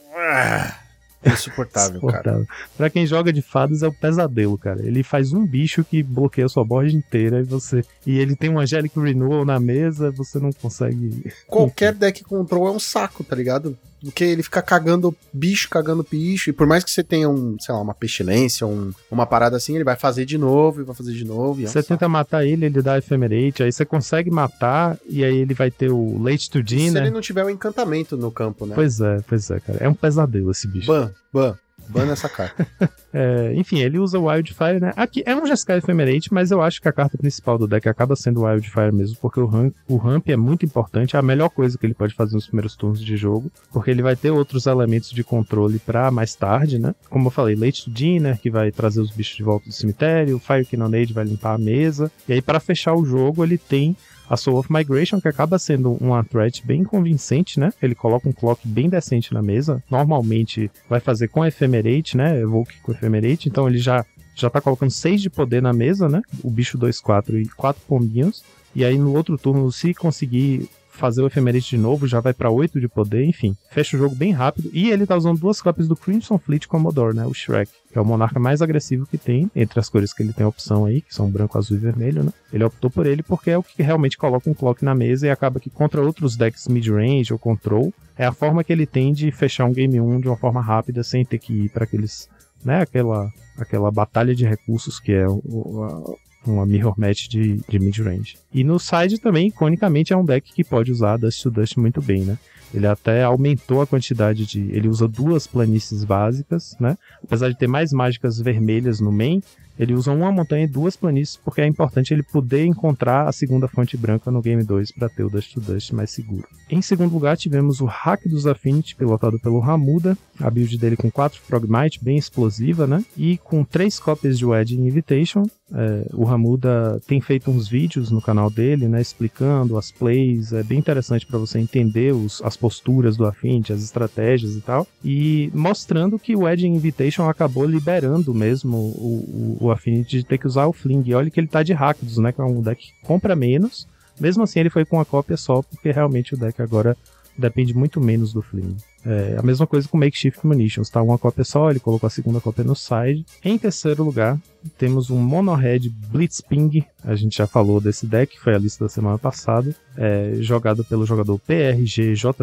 Insuportável, 1.25 1.97
Insuportável, 1.97 2.45
cara. 2.45 2.47
Pra 2.77 2.89
quem 2.89 3.05
joga 3.05 3.33
de 3.33 3.41
fadas 3.41 3.83
é 3.83 3.87
o 3.87 3.93
pesadelo, 3.93 4.57
cara. 4.57 4.81
Ele 4.81 5.03
faz 5.03 5.33
um 5.33 5.45
bicho 5.45 5.83
que 5.83 6.01
bloqueia 6.01 6.45
a 6.45 6.49
sua 6.49 6.63
board 6.63 6.95
inteira 6.95 7.41
e 7.41 7.43
você. 7.43 7.83
E 8.05 8.17
ele 8.17 8.35
tem 8.35 8.49
um 8.49 8.59
Angelic 8.59 8.97
Renewal 8.97 9.43
na 9.43 9.59
mesa, 9.59 10.11
você 10.11 10.39
não 10.39 10.51
consegue. 10.53 11.31
Qualquer 11.47 11.93
deck 11.93 12.23
control 12.23 12.69
é 12.69 12.71
um 12.71 12.79
saco, 12.79 13.23
tá 13.23 13.35
ligado? 13.35 13.77
Porque 14.03 14.23
ele 14.23 14.43
fica 14.43 14.61
cagando 14.61 15.15
bicho, 15.33 15.69
cagando 15.69 16.05
bicho. 16.09 16.49
E 16.49 16.53
por 16.53 16.65
mais 16.65 16.83
que 16.83 16.91
você 16.91 17.03
tenha 17.03 17.29
um, 17.29 17.57
sei 17.59 17.73
lá, 17.73 17.81
uma 17.81 17.93
pestilência, 17.93 18.65
um, 18.65 18.91
uma 19.11 19.25
parada 19.25 19.57
assim, 19.57 19.75
ele 19.75 19.83
vai 19.83 19.95
fazer 19.95 20.25
de 20.25 20.37
novo 20.37 20.81
e 20.81 20.83
vai 20.83 20.95
fazer 20.95 21.13
de 21.13 21.25
novo. 21.25 21.61
É 21.63 21.67
você 21.67 21.83
tenta 21.83 22.07
matar 22.07 22.45
ele, 22.45 22.65
ele 22.65 22.81
dá 22.81 22.97
Ephemerate, 22.97 23.63
aí 23.63 23.71
você 23.71 23.85
consegue 23.85 24.31
matar 24.31 24.97
e 25.07 25.23
aí 25.23 25.37
ele 25.37 25.53
vai 25.53 25.69
ter 25.69 25.91
o 25.91 26.21
Late 26.21 26.49
to 26.49 26.63
Dinner. 26.63 26.91
Se 26.91 26.97
ele 26.97 27.11
não 27.11 27.21
tiver 27.21 27.43
o 27.43 27.47
um 27.47 27.49
encantamento 27.49 28.15
no 28.15 28.31
campo, 28.31 28.65
né? 28.65 28.75
Pois 28.75 29.01
é, 29.01 29.21
pois 29.27 29.49
é, 29.51 29.59
cara. 29.59 29.79
É 29.81 29.89
um 29.89 29.93
pesadelo 29.93 30.51
esse 30.51 30.67
bicho. 30.67 30.87
Ban, 30.87 31.11
ban. 31.33 31.57
Bana 31.89 32.13
essa 32.13 32.29
carta. 32.29 32.67
é, 33.11 33.53
enfim, 33.55 33.79
ele 33.79 33.97
usa 33.97 34.19
Wildfire, 34.19 34.79
né? 34.79 34.93
Aqui 34.95 35.23
é 35.25 35.35
um 35.35 35.45
Jeskai 35.45 35.79
Ephemerate, 35.79 36.33
mas 36.33 36.51
eu 36.51 36.61
acho 36.61 36.81
que 36.81 36.87
a 36.87 36.93
carta 36.93 37.17
principal 37.17 37.57
do 37.57 37.67
deck 37.67 37.89
acaba 37.89 38.15
sendo 38.15 38.43
Wildfire 38.43 38.93
mesmo, 38.93 39.17
porque 39.19 39.39
o 39.39 39.45
ramp, 39.45 39.75
o 39.87 39.97
ramp 39.97 40.29
é 40.29 40.37
muito 40.37 40.65
importante, 40.65 41.15
é 41.15 41.19
a 41.19 41.23
melhor 41.23 41.49
coisa 41.49 41.77
que 41.77 41.85
ele 41.85 41.93
pode 41.93 42.13
fazer 42.13 42.35
nos 42.35 42.45
primeiros 42.45 42.75
turnos 42.75 43.03
de 43.03 43.17
jogo, 43.17 43.51
porque 43.71 43.89
ele 43.89 44.03
vai 44.03 44.15
ter 44.15 44.29
outros 44.29 44.67
elementos 44.67 45.09
de 45.09 45.23
controle 45.23 45.79
para 45.79 46.11
mais 46.11 46.35
tarde, 46.35 46.77
né? 46.77 46.93
Como 47.09 47.27
eu 47.27 47.31
falei, 47.31 47.55
Late 47.55 47.89
Dinner, 47.89 48.39
que 48.39 48.51
vai 48.51 48.71
trazer 48.71 49.01
os 49.01 49.11
bichos 49.11 49.35
de 49.35 49.43
volta 49.43 49.65
do 49.65 49.73
cemitério, 49.73 50.39
Fire 50.39 50.65
Cannonade 50.65 51.11
vai 51.13 51.25
limpar 51.25 51.55
a 51.55 51.57
mesa, 51.57 52.11
e 52.27 52.33
aí 52.33 52.41
para 52.41 52.59
fechar 52.59 52.93
o 52.93 53.03
jogo 53.05 53.43
ele 53.43 53.57
tem 53.57 53.95
a 54.29 54.37
Soul 54.37 54.59
of 54.59 54.71
Migration, 54.71 55.19
que 55.19 55.27
acaba 55.27 55.57
sendo 55.57 55.93
uma 55.93 56.23
threat 56.23 56.65
bem 56.65 56.83
convincente, 56.83 57.59
né? 57.59 57.73
Ele 57.81 57.95
coloca 57.95 58.29
um 58.29 58.31
clock 58.31 58.65
bem 58.67 58.87
decente 58.87 59.33
na 59.33 59.41
mesa. 59.41 59.83
Normalmente 59.89 60.69
vai 60.87 60.99
fazer 60.99 61.29
com 61.29 61.45
Ephemerate, 61.45 62.15
né? 62.15 62.39
Evoke 62.39 62.79
com 62.81 62.91
Ephemerate, 62.91 63.49
então 63.49 63.67
ele 63.67 63.79
já 63.79 64.05
já 64.35 64.49
tá 64.49 64.61
colocando 64.61 64.91
6 64.91 65.21
de 65.21 65.29
poder 65.29 65.61
na 65.61 65.73
mesa, 65.73 66.07
né? 66.07 66.21
O 66.41 66.49
bicho 66.49 66.77
2, 66.77 67.01
4 67.01 67.39
e 67.39 67.45
4 67.49 67.81
pombinhos. 67.85 68.43
E 68.73 68.85
aí 68.85 68.97
no 68.97 69.13
outro 69.13 69.37
turno, 69.37 69.69
se 69.71 69.93
conseguir 69.93 70.69
fazer 70.99 71.21
o 71.21 71.27
Ephemerate 71.27 71.69
de 71.69 71.77
novo, 71.77 72.07
já 72.07 72.19
vai 72.19 72.33
para 72.33 72.51
8 72.51 72.79
de 72.79 72.87
poder, 72.87 73.23
enfim. 73.23 73.55
Fecha 73.71 73.95
o 73.95 73.99
jogo 73.99 74.13
bem 74.13 74.31
rápido. 74.31 74.69
E 74.73 74.89
ele 74.89 75.05
tá 75.05 75.15
usando 75.15 75.39
duas 75.39 75.61
cópias 75.61 75.87
do 75.87 75.95
Crimson 75.95 76.37
Fleet 76.37 76.67
Commodore, 76.67 77.15
né? 77.15 77.25
O 77.25 77.33
Shrek, 77.33 77.71
que 77.91 77.97
é 77.97 78.01
o 78.01 78.05
monarca 78.05 78.39
mais 78.39 78.61
agressivo 78.61 79.07
que 79.07 79.17
tem, 79.17 79.49
entre 79.55 79.79
as 79.79 79.89
cores 79.89 80.13
que 80.13 80.21
ele 80.21 80.33
tem 80.33 80.45
a 80.45 80.49
opção 80.49 80.85
aí, 80.85 81.01
que 81.01 81.15
são 81.15 81.29
branco, 81.29 81.57
azul 81.57 81.77
e 81.77 81.79
vermelho, 81.79 82.23
né? 82.23 82.33
Ele 82.53 82.63
optou 82.63 82.89
por 82.89 83.07
ele 83.07 83.23
porque 83.23 83.49
é 83.49 83.57
o 83.57 83.63
que 83.63 83.81
realmente 83.81 84.17
coloca 84.17 84.49
um 84.49 84.53
clock 84.53 84.83
na 84.83 84.93
mesa 84.93 85.27
e 85.27 85.29
acaba 85.29 85.59
que 85.59 85.69
contra 85.69 86.01
outros 86.01 86.35
decks 86.35 86.67
mid-range 86.67 87.31
ou 87.31 87.39
control, 87.39 87.93
é 88.17 88.25
a 88.25 88.33
forma 88.33 88.63
que 88.63 88.73
ele 88.73 88.85
tem 88.85 89.13
de 89.13 89.31
fechar 89.31 89.65
um 89.65 89.73
game 89.73 89.99
1 89.99 90.19
de 90.19 90.27
uma 90.27 90.37
forma 90.37 90.61
rápida, 90.61 91.03
sem 91.03 91.23
ter 91.23 91.39
que 91.39 91.53
ir 91.65 91.69
para 91.69 91.85
aqueles 91.85 92.27
né, 92.63 92.81
aquela, 92.81 93.29
aquela 93.57 93.91
batalha 93.91 94.35
de 94.35 94.45
recursos 94.45 94.99
que 94.99 95.13
é 95.13 95.27
o, 95.27 96.17
uma 96.45 96.65
mirror 96.65 96.93
match 96.97 97.27
de, 97.27 97.59
de 97.67 97.79
mid-range. 97.79 98.37
E 98.53 98.63
no 98.63 98.79
side 98.79 99.19
também, 99.19 99.47
iconicamente, 99.47 100.13
é 100.13 100.17
um 100.17 100.25
deck 100.25 100.53
que 100.53 100.63
pode 100.63 100.91
usar 100.91 101.17
Dust 101.17 101.43
to 101.43 101.51
Dust 101.51 101.77
muito 101.77 102.01
bem, 102.01 102.23
né? 102.23 102.37
Ele 102.73 102.85
até 102.85 103.23
aumentou 103.23 103.81
a 103.81 103.87
quantidade 103.87 104.45
de. 104.45 104.59
Ele 104.71 104.87
usa 104.87 105.07
duas 105.07 105.47
planícies 105.47 106.03
básicas, 106.03 106.75
né? 106.79 106.97
Apesar 107.23 107.49
de 107.49 107.57
ter 107.57 107.67
mais 107.67 107.91
mágicas 107.91 108.39
vermelhas 108.39 108.99
no 108.99 109.11
main, 109.11 109.41
ele 109.79 109.93
usa 109.93 110.11
uma 110.11 110.31
montanha 110.31 110.65
e 110.65 110.67
duas 110.67 110.97
planícies, 110.97 111.37
porque 111.37 111.61
é 111.61 111.65
importante 111.65 112.13
ele 112.13 112.21
poder 112.21 112.65
encontrar 112.65 113.27
a 113.27 113.31
segunda 113.31 113.67
fonte 113.67 113.95
branca 113.95 114.29
no 114.29 114.41
Game 114.41 114.61
2 114.61 114.91
para 114.91 115.07
ter 115.07 115.23
o 115.23 115.29
Dust 115.29 115.53
to 115.53 115.61
Dust 115.61 115.93
mais 115.93 116.11
seguro. 116.11 116.45
Em 116.69 116.81
segundo 116.81 117.13
lugar, 117.13 117.37
tivemos 117.37 117.79
o 117.79 117.85
Hack 117.85 118.27
dos 118.27 118.45
Affinity, 118.45 118.95
pilotado 118.95 119.39
pelo 119.39 119.59
Ramuda, 119.59 120.17
a 120.39 120.49
build 120.49 120.77
dele 120.77 120.97
com 120.97 121.09
4 121.09 121.39
Frogmite, 121.39 122.03
bem 122.03 122.17
explosiva, 122.17 122.85
né? 122.85 123.03
E 123.17 123.37
com 123.37 123.63
3 123.63 123.97
cópias 123.99 124.37
de 124.37 124.45
Wedding 124.45 124.85
Invitation. 124.85 125.45
É, 125.73 126.07
o 126.13 126.23
Ramuda 126.23 126.99
tem 127.05 127.21
feito 127.21 127.51
uns 127.51 127.67
vídeos 127.67 128.09
no 128.09 128.21
canal 128.21 128.49
dele, 128.49 128.87
né? 128.87 129.01
Explicando 129.01 129.77
as 129.77 129.91
plays, 129.91 130.51
é 130.51 130.63
bem 130.63 130.79
interessante 130.79 131.25
para 131.25 131.37
você 131.37 131.59
entender 131.59 132.13
os, 132.13 132.41
as 132.41 132.57
posturas 132.57 133.15
do 133.15 133.25
Affinity, 133.25 133.73
as 133.73 133.83
estratégias 133.83 134.55
e 134.55 134.61
tal. 134.61 134.87
E 135.03 135.51
mostrando 135.53 136.17
que 136.17 136.35
o 136.35 136.41
Wedding 136.41 136.73
Invitation 136.73 137.29
acabou 137.29 137.65
liberando 137.65 138.33
mesmo 138.33 138.77
o, 138.77 139.57
o, 139.61 139.65
o 139.65 139.71
Affinity 139.71 140.17
de 140.17 140.25
ter 140.25 140.37
que 140.37 140.47
usar 140.47 140.65
o 140.65 140.73
Fling. 140.73 141.03
E 141.05 141.13
olha 141.13 141.29
que 141.29 141.39
ele 141.39 141.47
tá 141.47 141.61
de 141.61 141.73
Rakdos, 141.73 142.17
né? 142.17 142.31
Que 142.31 142.41
é 142.41 142.43
um 142.43 142.61
deck 142.61 142.81
que 142.81 143.07
compra 143.07 143.35
menos. 143.35 143.87
Mesmo 144.19 144.43
assim, 144.43 144.59
ele 144.59 144.69
foi 144.69 144.85
com 144.85 144.97
uma 144.97 145.05
cópia 145.05 145.37
só, 145.37 145.61
porque 145.61 145.91
realmente 145.91 146.33
o 146.33 146.37
deck 146.37 146.61
agora 146.61 146.97
depende 147.37 147.73
muito 147.73 148.01
menos 148.01 148.33
do 148.33 148.41
Fling. 148.41 148.75
É 149.05 149.37
a 149.37 149.41
mesma 149.41 149.65
coisa 149.65 149.87
com 149.87 149.97
Makeshift 149.97 150.45
Munitions, 150.45 150.89
tá? 150.89 151.01
Uma 151.01 151.17
cópia 151.17 151.43
só, 151.43 151.69
ele 151.69 151.79
colocou 151.79 152.07
a 152.07 152.09
segunda 152.09 152.41
cópia 152.41 152.63
no 152.63 152.75
side. 152.75 153.25
Em 153.43 153.57
terceiro 153.57 154.03
lugar, 154.03 154.37
temos 154.77 155.09
um 155.09 155.17
Monohead 155.17 155.89
Blitzping, 155.89 156.83
a 157.03 157.15
gente 157.15 157.37
já 157.37 157.47
falou 157.47 157.79
desse 157.79 158.05
deck, 158.05 158.37
foi 158.39 158.53
a 158.53 158.57
lista 158.57 158.83
da 158.83 158.89
semana 158.89 159.17
passada, 159.17 159.73
é, 159.95 160.33
jogado 160.39 160.83
pelo 160.83 161.05
jogador 161.05 161.39
PRGJJAR, 161.39 162.35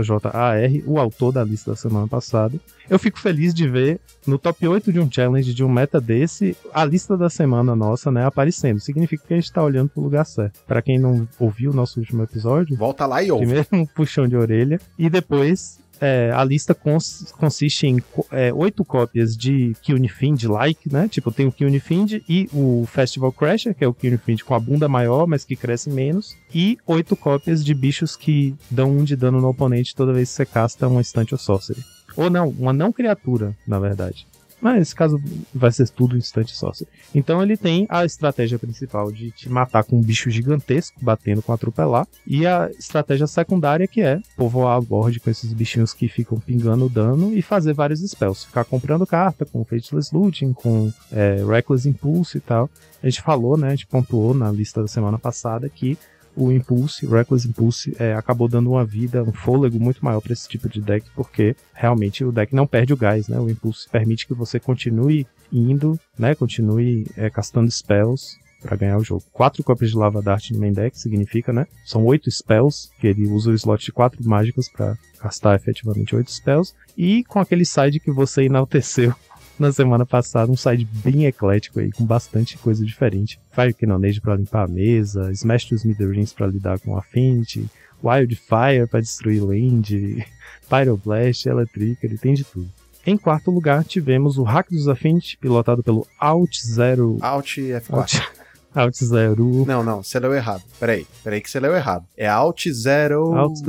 o 0.87 0.99
autor 0.99 1.33
da 1.33 1.45
lista 1.45 1.73
da 1.73 1.77
semana 1.77 2.09
passada. 2.09 2.59
Eu 2.89 2.99
fico 2.99 3.19
feliz 3.19 3.53
de 3.53 3.69
ver 3.69 4.01
no 4.27 4.39
top 4.39 4.67
8 4.67 4.93
de 4.93 5.01
um 5.01 5.11
challenge, 5.11 5.53
de 5.53 5.63
um 5.65 5.69
meta 5.69 6.01
desse, 6.01 6.57
a 6.73 6.85
lista 6.85 7.17
da 7.17 7.29
semana 7.29 7.77
nossa, 7.77 8.11
né, 8.11 8.25
aparecendo. 8.25 8.81
Significa 8.81 9.25
que 9.27 9.35
a 9.35 9.37
gente 9.37 9.53
tá 9.53 9.63
olhando 9.63 9.91
pro 9.91 10.03
lugar 10.03 10.25
certo. 10.25 10.61
Para 10.67 10.81
quem 10.81 10.99
não 10.99 11.29
ouviu 11.39 11.71
o 11.71 11.75
nosso 11.75 12.01
último 12.01 12.23
episódio, 12.23 12.77
volta 12.77 13.05
lá 13.05 13.23
e 13.23 13.31
ouve. 13.31 13.45
Primeiro 13.45 13.69
um 13.73 13.85
puxão 13.85 14.27
de 14.27 14.37
orelha 14.37 14.81
e 14.99 15.11
depois 15.11 15.79
é, 16.01 16.31
a 16.35 16.45
lista 16.45 16.75
cons 16.75 17.33
consiste 17.39 17.87
em 17.87 18.03
é, 18.31 18.53
oito 18.53 18.85
cópias 18.85 19.37
de 19.37 19.75
Find 20.09 20.43
like, 20.45 20.93
né? 20.93 21.09
Tipo, 21.09 21.31
tem 21.31 21.47
o 21.47 21.53
Find 21.81 22.23
e 22.29 22.49
o 22.53 22.87
Festival 22.87 23.33
Crasher, 23.33 23.75
que 23.75 23.85
é 23.85 23.89
o 23.89 23.95
Find 23.95 24.43
com 24.43 24.55
a 24.55 24.61
bunda 24.61 24.89
maior, 24.89 25.27
mas 25.27 25.45
que 25.45 25.57
cresce 25.57 25.91
menos. 25.91 26.37
E 26.55 26.79
oito 26.87 27.17
cópias 27.17 27.65
de 27.65 27.75
bichos 27.75 28.17
que 28.17 28.55
dão 28.71 28.91
um 28.91 29.05
de 29.05 29.17
dano 29.17 29.41
no 29.41 29.49
oponente 29.49 29.95
toda 29.95 30.13
vez 30.13 30.31
que 30.31 30.37
você 30.37 30.47
casta 30.47 30.89
um 30.89 31.01
Instant 31.01 31.33
ou 31.33 31.39
Sorcery. 31.39 31.83
Ou 32.17 32.31
não, 32.31 32.49
uma 32.49 32.73
não 32.73 32.93
criatura, 32.93 33.55
na 33.67 33.79
verdade. 33.79 34.27
Mas 34.61 34.79
nesse 34.79 34.95
caso 34.95 35.21
vai 35.55 35.71
ser 35.71 35.89
tudo 35.89 36.17
instante 36.17 36.57
sorcery. 36.57 36.89
Então 37.15 37.43
ele 37.43 37.57
tem 37.57 37.87
a 37.89 38.05
estratégia 38.05 38.59
principal 38.59 39.13
de 39.13 39.31
te 39.31 39.49
matar 39.49 39.85
com 39.85 39.97
um 39.97 40.03
bicho 40.03 40.31
gigantesco, 40.31 40.99
batendo 41.03 41.43
com 41.43 41.53
atropelar. 41.53 42.07
E 42.27 42.47
a 42.47 42.71
estratégia 42.79 43.27
secundária 43.27 43.87
que 43.87 44.01
é 44.01 44.21
povoar 44.37 44.77
a 44.77 44.81
board 44.81 45.21
com 45.21 45.31
esses 45.31 45.53
bichinhos 45.53 45.93
que 45.93 46.09
ficam 46.09 46.39
pingando 46.39 46.89
dano 46.89 47.37
e 47.37 47.43
fazer 47.43 47.75
vários 47.75 48.01
spells. 48.01 48.47
Ficar 48.47 48.65
comprando 48.65 49.07
carta 49.07 49.45
com 49.45 49.65
Fateless 49.65 50.15
Looting, 50.15 50.53
com 50.53 50.93
é, 51.13 51.45
Reckless 51.47 51.89
Impulse 51.89 52.39
e 52.39 52.41
tal. 52.41 52.71
A 53.03 53.09
gente 53.09 53.23
falou, 53.23 53.57
né? 53.57 53.69
A 53.69 53.71
gente 53.71 53.87
pontuou 53.87 54.35
na 54.35 54.51
lista 54.51 54.81
da 54.81 54.89
semana 54.89 55.19
passada 55.19 55.69
que 55.69 55.99
o 56.37 56.53
Impulse, 56.53 57.07
o 57.07 57.11
Reckless 57.11 57.49
Impulse, 57.49 57.97
é, 57.99 58.15
acabou 58.15 58.47
dando 58.47 58.71
uma 58.71 58.85
vida, 58.85 59.23
um 59.23 59.33
fôlego 59.33 59.81
muito 59.81 60.05
maior 60.05 60.21
para 60.21 60.33
esse 60.33 60.49
tipo 60.49 60.69
de 60.69 60.81
deck, 60.81 61.09
porque 61.15 61.57
realmente 61.73 62.25
o 62.25 62.31
deck 62.31 62.55
não 62.55 62.67
perde 62.67 62.93
o 62.93 62.97
gás, 62.97 63.27
né? 63.27 63.39
O 63.39 63.49
Impulse 63.49 63.89
permite 63.91 64.27
que 64.27 64.35
você 64.35 64.61
continue 64.61 65.27
indo, 65.53 65.99
né? 66.19 66.35
Continue 66.35 67.07
é, 67.17 67.31
castando 67.31 67.71
spells 67.71 68.37
para 68.63 68.77
ganhar 68.77 68.99
o 68.99 69.05
jogo. 69.05 69.23
Quatro 69.33 69.63
cópias 69.63 69.91
de 69.91 69.97
Lava 69.97 70.21
Dart 70.21 70.51
no 70.51 70.59
main 70.59 70.73
deck 70.73 70.99
significa, 70.99 71.53
né? 71.53 71.67
São 71.85 72.05
oito 72.05 72.31
spells, 72.31 72.91
que 73.01 73.07
ele 73.07 73.27
usa 73.29 73.51
o 73.51 73.55
slot 73.55 73.85
de 73.85 73.93
quatro 73.93 74.23
mágicas 74.29 74.69
para 74.69 74.97
castar 75.19 75.57
efetivamente 75.57 76.15
oito 76.15 76.31
spells. 76.31 76.75
E 76.97 77.25
com 77.25 77.39
aquele 77.39 77.65
side 77.65 78.01
que 78.01 78.11
você 78.11 78.45
enalteceu 78.45 79.15
na 79.59 79.73
semana 79.73 80.05
passada, 80.05 80.51
um 80.51 80.57
site 80.57 80.85
bem 80.85 81.27
eclético 81.27 81.81
aí, 81.81 81.91
com 81.91 82.05
bastante 82.05 82.59
coisa 82.59 82.85
diferente. 82.85 83.41
Fire 83.51 83.73
Cannonade 83.75 84.21
para 84.21 84.37
limpar 84.37 84.65
a 84.65 84.69
mesa, 84.69 85.31
Smash 85.33 85.69
dos 85.71 85.81
Smithereens 85.81 86.33
para 86.33 86.47
lidar 86.47 86.79
com 86.79 86.97
Affinity, 86.97 87.67
Wildfire 88.03 88.87
para 88.91 89.01
destruir 89.01 89.43
land, 89.43 90.25
Pyroblast, 90.69 91.47
Electric, 91.47 92.05
ele 92.05 92.19
tem 92.19 92.35
de 92.35 92.45
tudo. 92.45 92.69
Em 93.07 93.17
quarto 93.17 93.51
lugar, 93.51 93.85
tivemos 93.85 94.37
o 94.37 94.43
Hack 94.43 94.69
dos 94.71 94.89
Affinity, 94.89 95.39
pilotado 95.39 95.83
pelo 95.83 96.07
Alt 96.19 96.59
Zero. 96.61 97.19
Alt 97.21 97.59
F4. 97.59 97.85
Alt, 97.91 98.15
Alt 98.75 98.97
Zero. 98.97 99.65
Não, 99.65 99.85
não, 99.85 100.03
você 100.03 100.19
leu 100.19 100.35
errado. 100.35 100.63
Peraí, 100.79 101.07
peraí 101.23 101.41
que 101.41 101.49
você 101.49 101.61
leu 101.61 101.75
errado. 101.75 102.05
É 102.17 102.27
Alt 102.27 102.69
Zero. 102.69 103.33
Alt, 103.33 103.61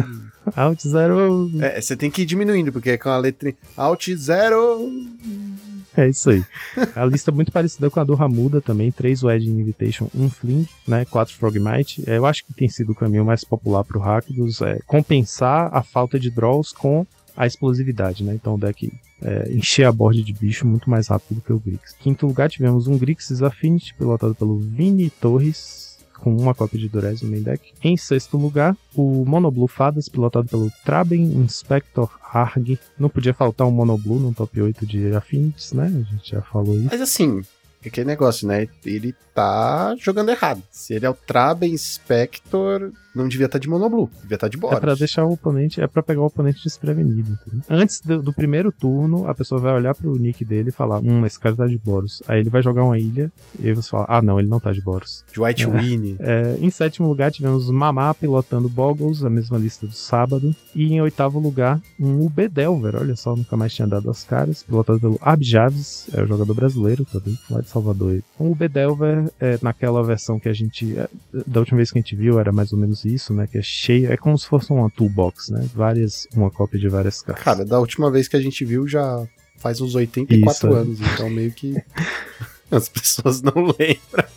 Alt 0.55 0.81
Zero. 0.81 1.51
É, 1.61 1.79
você 1.79 1.95
tem 1.95 2.09
que 2.09 2.23
ir 2.23 2.25
diminuindo, 2.25 2.71
porque 2.73 2.89
é 2.89 2.97
com 2.97 3.09
a 3.09 3.17
letra. 3.17 3.53
Alt 3.77 4.09
Zero. 4.15 4.91
É 5.97 6.07
isso 6.07 6.29
aí. 6.29 6.45
A 6.95 7.03
lista 7.05 7.31
é 7.31 7.33
muito 7.33 7.51
parecida 7.51 7.89
com 7.89 7.99
a 7.99 8.03
do 8.03 8.13
Ramuda 8.13 8.61
também, 8.61 8.91
três 8.91 9.23
Wedding 9.23 9.59
Invitation, 9.59 10.07
um 10.13 10.29
Fling, 10.29 10.67
né, 10.87 11.05
quatro 11.05 11.33
Frogmite. 11.33 12.03
É, 12.07 12.17
eu 12.17 12.25
acho 12.27 12.45
que 12.45 12.53
tem 12.53 12.69
sido 12.69 12.91
o 12.91 12.95
caminho 12.95 13.25
mais 13.25 13.43
popular 13.43 13.83
pro 13.83 13.99
Rakdos, 13.99 14.61
é 14.61 14.77
compensar 14.85 15.75
a 15.75 15.81
falta 15.81 16.19
de 16.19 16.29
draws 16.29 16.71
com 16.71 17.05
a 17.35 17.47
explosividade, 17.47 18.23
né? 18.23 18.33
Então 18.35 18.55
o 18.55 18.57
deck 18.57 18.91
é, 19.21 19.51
encher 19.51 19.85
a 19.85 19.91
board 19.91 20.23
de 20.23 20.33
bicho 20.33 20.67
muito 20.67 20.89
mais 20.89 21.07
rápido 21.07 21.41
que 21.41 21.53
o 21.53 21.59
Grix. 21.59 21.93
Quinto 21.99 22.27
lugar 22.27 22.49
tivemos 22.49 22.87
um 22.87 22.97
Grixis 22.97 23.41
Affinity, 23.41 23.93
pilotado 23.93 24.35
pelo 24.35 24.59
Vini 24.59 25.09
Torres, 25.09 25.86
com 26.19 26.35
uma 26.35 26.53
cópia 26.53 26.79
de 26.79 26.89
Durez 26.89 27.21
no 27.21 27.29
main 27.29 27.41
deck. 27.41 27.73
Em 27.83 27.95
sexto 27.97 28.37
lugar, 28.37 28.75
o 28.95 29.23
Monoblue 29.25 29.67
Fadas, 29.67 30.09
pilotado 30.09 30.47
pelo 30.47 30.71
Traben 30.83 31.21
Inspector 31.23 32.09
Arg. 32.31 32.79
Não 32.99 33.09
podia 33.09 33.33
faltar 33.33 33.67
um 33.67 33.71
Monoblue 33.71 34.19
no 34.19 34.33
top 34.33 34.61
8 34.61 34.85
de 34.85 35.15
Affinities, 35.15 35.73
né? 35.73 35.85
A 35.85 36.13
gente 36.13 36.31
já 36.31 36.41
falou 36.41 36.75
isso. 36.75 36.89
Mas 36.91 37.01
assim, 37.01 37.41
aquele 37.85 38.07
negócio, 38.07 38.47
né? 38.47 38.67
Ele 38.85 39.15
tá 39.33 39.95
jogando 39.99 40.29
errado. 40.29 40.61
Se 40.71 40.93
ele 40.93 41.05
é 41.05 41.09
o 41.09 41.13
Traben 41.13 41.73
Inspector, 41.73 42.91
não 43.17 43.27
devia 43.27 43.47
estar 43.47 43.57
tá 43.57 43.61
de 43.61 43.69
monoblue, 43.69 44.07
devia 44.21 44.35
estar 44.35 44.47
tá 44.47 44.49
de 44.49 44.57
Boros. 44.57 44.77
É 44.77 44.79
pra 44.79 44.95
deixar 44.95 45.25
o 45.25 45.33
oponente, 45.33 45.81
é 45.81 45.87
pra 45.87 46.03
pegar 46.03 46.21
o 46.21 46.25
oponente 46.25 46.63
desprevenido. 46.63 47.37
Entendeu? 47.47 47.65
Antes 47.69 48.01
do, 48.01 48.21
do, 48.21 48.33
primeiro 48.33 48.71
turno, 48.71 49.27
a 49.27 49.33
pessoa 49.33 49.59
vai 49.59 49.73
olhar 49.73 49.95
pro 49.95 50.17
nick 50.17 50.45
dele 50.45 50.69
e 50.69 50.71
falar: 50.71 50.99
Hum, 50.99 51.25
esse 51.25 51.39
cara 51.39 51.55
tá 51.55 51.67
de 51.67 51.77
Boros. 51.77 52.21
Aí 52.27 52.39
ele 52.39 52.49
vai 52.49 52.61
jogar 52.61 52.83
uma 52.83 52.97
ilha 52.97 53.31
e 53.59 53.67
aí 53.67 53.73
você 53.73 53.89
fala: 53.89 54.05
Ah, 54.07 54.21
não, 54.21 54.39
ele 54.39 54.47
não 54.47 54.59
tá 54.59 54.71
de 54.71 54.81
Boros. 54.81 55.23
De 55.31 55.41
White 55.41 55.63
é, 55.63 55.67
Winnie. 55.67 56.17
É, 56.27 56.57
em 56.59 56.69
sétimo 56.69 57.07
lugar, 57.07 57.31
tivemos 57.31 57.69
Mamá 57.69 58.13
pilotando 58.13 58.67
Boggles, 58.67 59.23
a 59.23 59.29
mesma 59.29 59.57
lista 59.57 59.87
do 59.87 59.93
sábado. 59.93 60.53
E 60.75 60.93
em 60.93 61.01
oitavo 61.01 61.39
lugar, 61.39 61.81
um 61.99 62.25
UB 62.25 62.47
Delver, 62.47 62.95
olha 62.95 63.15
só, 63.15 63.35
nunca 63.35 63.55
mais 63.55 63.73
tinha 63.73 63.87
dado 63.87 64.09
as 64.09 64.23
caras, 64.23 64.63
pilotado 64.63 64.99
pelo 64.99 65.17
Abjaves, 65.21 66.07
é 66.13 66.21
o 66.21 66.27
jogador 66.27 66.53
brasileiro 66.53 67.05
também, 67.05 67.37
lá 67.49 67.61
de 67.61 67.69
Salvador. 67.69 68.21
Um 68.39 68.51
UB 68.51 68.67
Delver, 68.67 69.31
é, 69.39 69.57
naquela 69.61 70.03
versão 70.03 70.39
que 70.39 70.49
a 70.49 70.53
gente. 70.53 70.97
É, 70.97 71.09
da 71.45 71.59
última 71.59 71.77
vez 71.77 71.91
que 71.91 71.97
a 71.97 72.01
gente 72.01 72.15
viu, 72.15 72.39
era 72.39 72.51
mais 72.51 72.73
ou 72.73 72.79
menos 72.79 73.05
isso, 73.07 73.33
né? 73.33 73.47
Que 73.47 73.57
é 73.57 73.61
cheio, 73.61 74.11
é 74.11 74.17
como 74.17 74.37
se 74.37 74.47
fosse 74.47 74.71
uma 74.71 74.89
toolbox, 74.89 75.49
né? 75.49 75.67
Várias, 75.73 76.27
uma 76.35 76.51
cópia 76.51 76.79
de 76.79 76.87
várias 76.87 77.21
cartas. 77.21 77.43
Cara, 77.43 77.65
da 77.65 77.79
última 77.79 78.11
vez 78.11 78.27
que 78.27 78.35
a 78.35 78.41
gente 78.41 78.63
viu 78.63 78.87
já 78.87 79.25
faz 79.57 79.81
uns 79.81 79.95
84 79.95 80.51
Isso, 80.51 80.67
é. 80.67 80.79
anos, 80.79 80.99
então 81.01 81.29
meio 81.29 81.51
que 81.51 81.75
as 82.69 82.87
pessoas 82.87 83.41
não 83.41 83.53
lembram. 83.55 84.27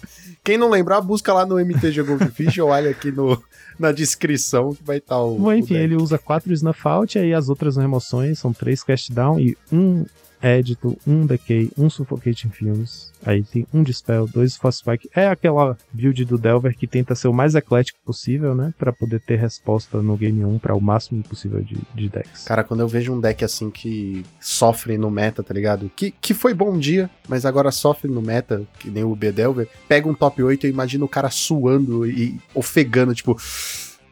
Quem 0.43 0.57
não 0.57 0.71
lembrar, 0.71 1.01
busca 1.03 1.33
lá 1.33 1.45
no 1.45 1.61
MTG 1.61 2.03
Goldfish 2.03 2.59
ou 2.59 2.71
olha 2.71 2.91
aqui 2.91 3.13
no, 3.13 3.43
na 3.79 3.93
descrição 3.93 4.75
que 4.75 4.83
vai 4.83 4.97
estar 4.99 5.17
tá 5.17 5.23
o. 5.23 5.39
Bom, 5.39 5.53
enfim, 5.53 5.75
o 5.75 5.77
ele 5.77 5.97
usa 5.97 6.19
quatro 6.19 6.53
Snuff 6.53 6.81
Out, 6.89 7.19
e 7.19 7.21
aí 7.21 7.35
as 7.35 7.49
outras 7.49 7.77
remoções 7.77 8.39
são 8.39 8.53
três 8.53 8.83
Cast 8.83 9.13
Down 9.13 9.39
e 9.39 9.57
um 9.71 10.07
Edito, 10.43 10.97
um 11.07 11.27
Decay, 11.27 11.71
um 11.77 11.91
Suffocating 11.91 12.51
Fumes. 12.51 13.13
Aí 13.25 13.43
tem 13.43 13.67
um 13.73 13.83
Dispel, 13.83 14.27
dois 14.27 14.59
Spike. 14.71 15.11
É 15.15 15.29
aquela 15.29 15.77
build 15.93 16.25
do 16.25 16.39
Delver 16.39 16.77
que 16.77 16.87
tenta 16.87 17.15
ser 17.15 17.29
o 17.29 17.33
mais 17.33 17.55
eclético 17.55 17.99
possível, 18.05 18.55
né? 18.55 18.73
Pra 18.79 18.93
poder 18.93 19.21
ter 19.21 19.37
resposta 19.37 20.01
no 20.01 20.17
game 20.17 20.45
1 20.45 20.59
para 20.59 20.75
o 20.75 20.81
máximo 20.81 21.23
possível 21.23 21.61
de, 21.61 21.77
de 21.95 22.09
decks. 22.09 22.45
Cara, 22.45 22.65
quando 22.65 22.81
eu 22.81 22.89
vejo 22.89 23.13
um 23.13 23.21
deck 23.21 23.45
assim 23.45 23.71
que 23.71 24.25
sofre 24.41 24.97
no 24.97 25.11
meta, 25.11 25.43
tá 25.43 25.53
ligado? 25.53 25.91
Que, 25.95 26.11
que 26.11 26.33
foi 26.33 26.55
bom 26.55 26.79
dia, 26.79 27.11
mas 27.29 27.45
agora 27.45 27.71
sofre 27.71 28.11
no 28.11 28.23
meta, 28.23 28.67
que 28.79 28.91
nem 28.91 29.05
o 29.05 29.15
B 29.15 29.33
Delver, 29.33 29.69
pega 29.89 30.09
um 30.09 30.15
top 30.15 30.43
8 30.43 30.67
e 30.67 30.71
imagina 30.71 31.05
o 31.05 31.09
cara 31.09 31.31
suando 31.31 32.07
e 32.07 32.41
ofegando, 32.55 33.15
tipo. 33.15 33.37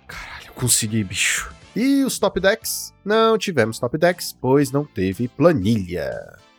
Caralho, 0.06 0.49
eu 0.49 0.52
consegui, 0.52 1.02
bicho. 1.02 1.58
E 1.78 2.02
os 2.02 2.18
top 2.18 2.40
decks? 2.40 2.92
Não 3.04 3.38
tivemos 3.38 3.78
top 3.78 3.97
decks, 3.97 4.37
pois 4.40 4.73
não 4.73 4.85
teve 4.85 5.28
planilha. 5.28 6.11